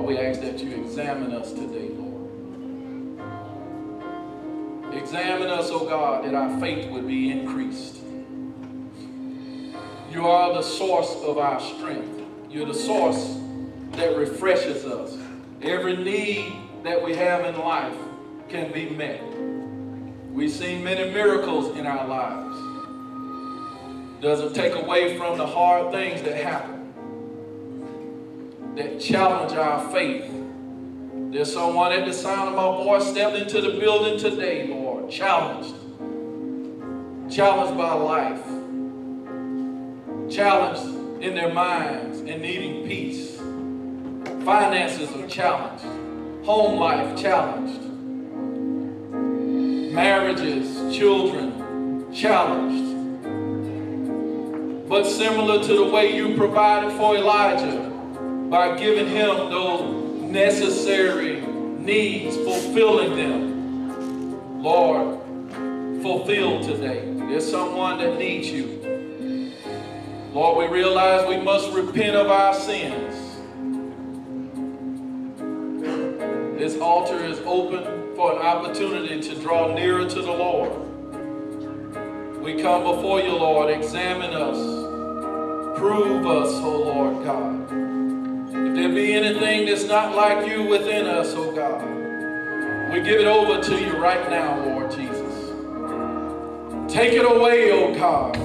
Lord, 0.00 0.16
we 0.16 0.18
ask 0.18 0.40
that 0.40 0.58
you 0.60 0.82
examine 0.82 1.32
us 1.34 1.52
today, 1.52 1.90
Lord. 1.90 2.30
Examine 4.94 5.50
us, 5.50 5.68
O 5.68 5.80
oh 5.80 5.86
God, 5.86 6.24
that 6.24 6.34
our 6.34 6.58
faith 6.58 6.90
would 6.90 7.06
be 7.06 7.30
increased. 7.30 7.98
You 10.10 10.26
are 10.26 10.54
the 10.54 10.62
source 10.62 11.14
of 11.22 11.36
our 11.36 11.60
strength. 11.60 12.22
You're 12.48 12.64
the 12.64 12.72
source 12.72 13.36
that 13.92 14.16
refreshes 14.16 14.86
us. 14.86 15.18
Every 15.60 15.98
need 15.98 16.50
that 16.82 17.04
we 17.04 17.14
have 17.16 17.44
in 17.44 17.58
life 17.58 17.98
can 18.48 18.72
be 18.72 18.88
met. 18.88 19.22
We've 20.32 20.50
seen 20.50 20.82
many 20.82 21.10
miracles 21.10 21.76
in 21.76 21.86
our 21.86 22.08
lives. 22.08 22.56
Doesn't 24.22 24.54
take 24.54 24.76
away 24.76 25.18
from 25.18 25.36
the 25.36 25.46
hard 25.46 25.92
things 25.92 26.22
that 26.22 26.42
happen 26.42 26.79
that 28.76 29.00
challenge 29.00 29.52
our 29.52 29.90
faith. 29.90 30.30
There's 31.32 31.52
someone 31.52 31.92
at 31.92 32.06
the 32.06 32.12
sound 32.12 32.48
of 32.48 32.54
my 32.54 32.84
voice 32.84 33.08
stepped 33.08 33.36
into 33.36 33.60
the 33.60 33.78
building 33.78 34.18
today, 34.18 34.66
Lord, 34.68 35.10
challenged. 35.10 35.74
Challenged 37.32 37.76
by 37.76 37.92
life. 37.94 38.44
Challenged 40.30 41.22
in 41.22 41.34
their 41.34 41.52
minds 41.52 42.18
and 42.20 42.42
needing 42.42 42.86
peace. 42.86 43.36
Finances 44.44 45.10
are 45.12 45.26
challenged. 45.28 45.84
Home 46.46 46.78
life 46.78 47.20
challenged. 47.20 47.82
Marriages, 49.92 50.96
children 50.96 52.12
challenged. 52.12 52.90
But 54.88 55.04
similar 55.04 55.62
to 55.62 55.76
the 55.76 55.84
way 55.84 56.16
you 56.16 56.36
provided 56.36 56.92
for 56.92 57.16
Elijah, 57.16 57.89
by 58.50 58.76
giving 58.76 59.06
him 59.06 59.48
those 59.48 60.22
necessary 60.22 61.40
needs, 61.40 62.36
fulfilling 62.36 63.14
them. 63.14 64.60
Lord, 64.60 65.20
fulfill 66.02 66.60
today. 66.60 67.14
There's 67.28 67.48
someone 67.48 67.98
that 67.98 68.18
needs 68.18 68.50
you. 68.50 69.54
Lord, 70.32 70.58
we 70.58 70.76
realize 70.76 71.28
we 71.28 71.40
must 71.40 71.70
repent 71.70 72.16
of 72.16 72.26
our 72.28 72.52
sins. 72.52 73.14
This 76.58 76.76
altar 76.80 77.24
is 77.24 77.38
open 77.46 78.16
for 78.16 78.32
an 78.32 78.38
opportunity 78.38 79.20
to 79.20 79.40
draw 79.40 79.72
nearer 79.72 80.08
to 80.08 80.22
the 80.22 80.32
Lord. 80.32 80.72
We 82.42 82.60
come 82.60 82.82
before 82.82 83.20
you, 83.20 83.30
Lord. 83.30 83.70
Examine 83.70 84.34
us. 84.34 85.78
Prove 85.78 86.26
us, 86.26 86.52
O 86.54 86.64
oh 86.64 86.82
Lord 86.82 87.24
God. 87.24 87.59
If 88.70 88.76
there 88.76 88.88
be 88.88 89.12
anything 89.14 89.66
that's 89.66 89.84
not 89.84 90.14
like 90.14 90.46
you 90.48 90.62
within 90.62 91.04
us, 91.04 91.34
oh 91.34 91.50
God, 91.50 91.82
we 92.92 93.00
give 93.00 93.20
it 93.20 93.26
over 93.26 93.60
to 93.60 93.84
you 93.84 93.96
right 93.98 94.30
now, 94.30 94.64
Lord 94.64 94.92
Jesus. 94.92 95.50
Take 96.90 97.14
it 97.14 97.24
away, 97.24 97.72
oh 97.72 97.92
God. 97.92 98.36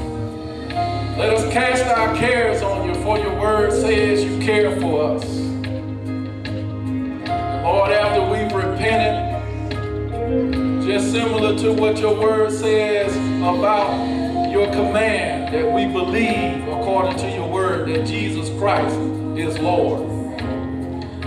Let 1.16 1.30
us 1.30 1.54
cast 1.54 1.86
our 1.86 2.16
cares 2.16 2.64
on 2.64 2.88
you, 2.90 2.96
for 3.04 3.20
your 3.20 3.40
word 3.40 3.72
says 3.72 4.24
you 4.24 4.40
care 4.40 4.76
for 4.82 5.12
us. 5.12 5.24
Lord, 7.64 7.92
after 7.92 8.24
we've 8.32 8.52
repented, 8.52 9.32
just 10.88 11.12
similar 11.12 11.56
to 11.60 11.72
what 11.72 12.00
your 12.00 12.20
word 12.20 12.52
says 12.52 13.16
about 13.38 14.50
your 14.50 14.66
command 14.72 15.54
that 15.54 15.72
we 15.72 15.86
believe 15.86 16.68
according 16.68 17.16
to 17.20 17.30
your 17.30 17.48
word 17.48 17.88
that 17.90 18.08
Jesus 18.08 18.50
Christ 18.58 18.96
is 19.38 19.60
Lord. 19.60 20.15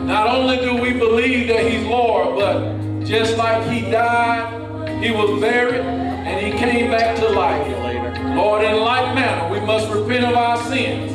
Not 0.08 0.28
only 0.28 0.56
do 0.56 0.74
we 0.74 0.94
believe 0.94 1.48
that 1.48 1.70
he's 1.70 1.86
Lord, 1.86 2.38
but 2.38 3.04
just 3.04 3.36
like 3.36 3.70
he 3.70 3.90
died, 3.90 5.02
he 5.04 5.10
was 5.10 5.38
buried, 5.38 5.82
and 5.82 6.46
he 6.46 6.58
came 6.58 6.90
back 6.90 7.14
to 7.18 7.28
life. 7.28 8.34
Lord, 8.34 8.64
in 8.64 8.80
like 8.80 9.14
manner, 9.14 9.52
we 9.52 9.60
must 9.66 9.86
repent 9.92 10.24
of 10.24 10.34
our 10.34 10.56
sins, 10.64 11.12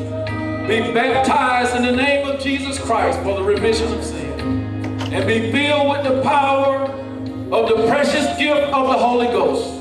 be 0.67 0.93
baptized 0.93 1.75
in 1.75 1.81
the 1.81 1.91
name 1.91 2.27
of 2.27 2.39
Jesus 2.39 2.77
Christ 2.77 3.17
for 3.23 3.33
the 3.35 3.43
remission 3.43 3.91
of 3.91 4.03
sin, 4.03 4.39
and 5.11 5.25
be 5.25 5.51
filled 5.51 5.89
with 5.89 6.03
the 6.03 6.21
power 6.21 6.83
of 7.51 7.69
the 7.69 7.87
precious 7.87 8.27
gift 8.37 8.61
of 8.71 8.87
the 8.89 8.93
Holy 8.93 9.25
Ghost 9.25 9.73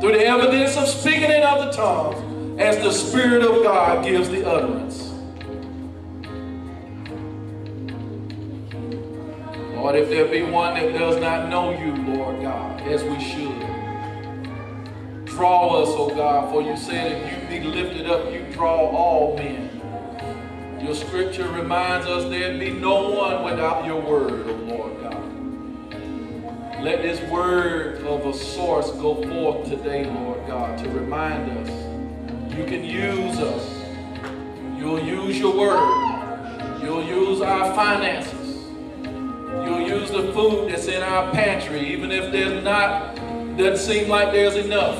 through 0.00 0.12
the 0.12 0.24
evidence 0.24 0.74
of 0.78 0.88
speaking 0.88 1.30
in 1.30 1.42
other 1.42 1.70
tongues 1.70 2.58
as 2.58 2.78
the 2.78 2.92
Spirit 2.92 3.42
of 3.42 3.62
God 3.62 4.06
gives 4.06 4.30
the 4.30 4.48
utterance. 4.48 5.07
Lord, 9.78 9.94
if 9.94 10.08
there 10.08 10.26
be 10.26 10.42
one 10.42 10.74
that 10.74 10.92
does 10.92 11.20
not 11.20 11.48
know 11.48 11.70
you, 11.70 11.94
Lord 12.12 12.42
God, 12.42 12.80
as 12.88 13.04
we 13.04 13.20
should, 13.20 13.60
draw 15.24 15.80
us, 15.80 15.88
O 15.90 16.12
God, 16.16 16.50
for 16.50 16.60
you 16.60 16.76
said 16.76 17.12
if 17.22 17.52
you 17.52 17.60
be 17.60 17.64
lifted 17.64 18.10
up, 18.10 18.32
you 18.32 18.44
draw 18.52 18.88
all 18.90 19.36
men. 19.36 19.70
Your 20.84 20.96
scripture 20.96 21.48
reminds 21.52 22.08
us 22.08 22.28
there 22.28 22.58
be 22.58 22.70
no 22.70 23.10
one 23.10 23.44
without 23.44 23.86
your 23.86 24.00
word, 24.00 24.48
O 24.48 24.52
Lord 24.52 25.00
God. 25.00 26.82
Let 26.82 27.02
this 27.02 27.20
word 27.30 28.04
of 28.04 28.26
a 28.26 28.34
source 28.34 28.90
go 28.90 29.22
forth 29.28 29.68
today, 29.68 30.06
Lord 30.06 30.44
God, 30.48 30.76
to 30.82 30.90
remind 30.90 31.52
us 31.52 31.68
you 32.52 32.64
can 32.64 32.82
use 32.82 33.38
us. 33.38 33.78
You'll 34.76 35.04
use 35.04 35.38
your 35.38 35.56
word. 35.56 36.82
You'll 36.82 37.04
use 37.04 37.42
our 37.42 37.72
finances. 37.76 38.37
You'll 39.48 39.80
use 39.80 40.10
the 40.10 40.30
food 40.34 40.70
that's 40.70 40.88
in 40.88 41.02
our 41.02 41.32
pantry, 41.32 41.80
even 41.92 42.12
if 42.12 42.30
there's 42.30 42.62
not, 42.62 43.16
doesn't 43.56 43.78
seem 43.78 44.08
like 44.08 44.30
there's 44.30 44.56
enough. 44.56 44.98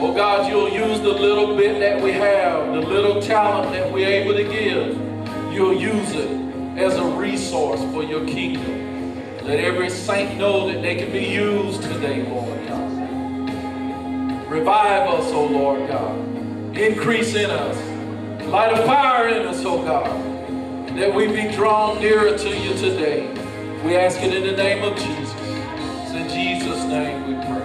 Oh 0.00 0.12
God, 0.14 0.50
you'll 0.50 0.68
use 0.68 1.00
the 1.00 1.12
little 1.12 1.56
bit 1.56 1.78
that 1.78 2.02
we 2.02 2.12
have, 2.12 2.74
the 2.74 2.80
little 2.80 3.22
talent 3.22 3.72
that 3.72 3.92
we're 3.92 4.08
able 4.08 4.34
to 4.34 4.42
give. 4.42 4.96
You'll 5.52 5.80
use 5.80 6.12
it 6.12 6.30
as 6.78 6.96
a 6.96 7.04
resource 7.04 7.80
for 7.92 8.02
your 8.02 8.26
kingdom. 8.26 9.16
Let 9.44 9.60
every 9.60 9.88
saint 9.88 10.36
know 10.36 10.66
that 10.72 10.82
they 10.82 10.96
can 10.96 11.12
be 11.12 11.26
used 11.26 11.82
today, 11.82 12.28
Lord 12.28 12.68
God. 12.68 14.50
Revive 14.50 15.08
us, 15.10 15.30
oh 15.32 15.46
Lord 15.46 15.88
God. 15.88 16.76
Increase 16.76 17.34
in 17.34 17.50
us. 17.50 17.76
Light 18.48 18.72
a 18.72 18.84
fire 18.84 19.28
in 19.28 19.46
us, 19.46 19.64
oh 19.64 19.82
God 19.82 20.37
that 20.98 21.14
we 21.14 21.28
be 21.28 21.48
drawn 21.54 22.00
nearer 22.00 22.36
to 22.36 22.48
you 22.48 22.74
today. 22.74 23.28
We 23.84 23.94
ask 23.94 24.20
it 24.20 24.34
in 24.34 24.42
the 24.42 24.60
name 24.60 24.82
of 24.82 24.96
Jesus. 24.98 25.34
It's 25.38 26.10
in 26.10 26.28
Jesus' 26.28 26.84
name 26.86 27.28
we 27.28 27.34
pray. 27.46 27.57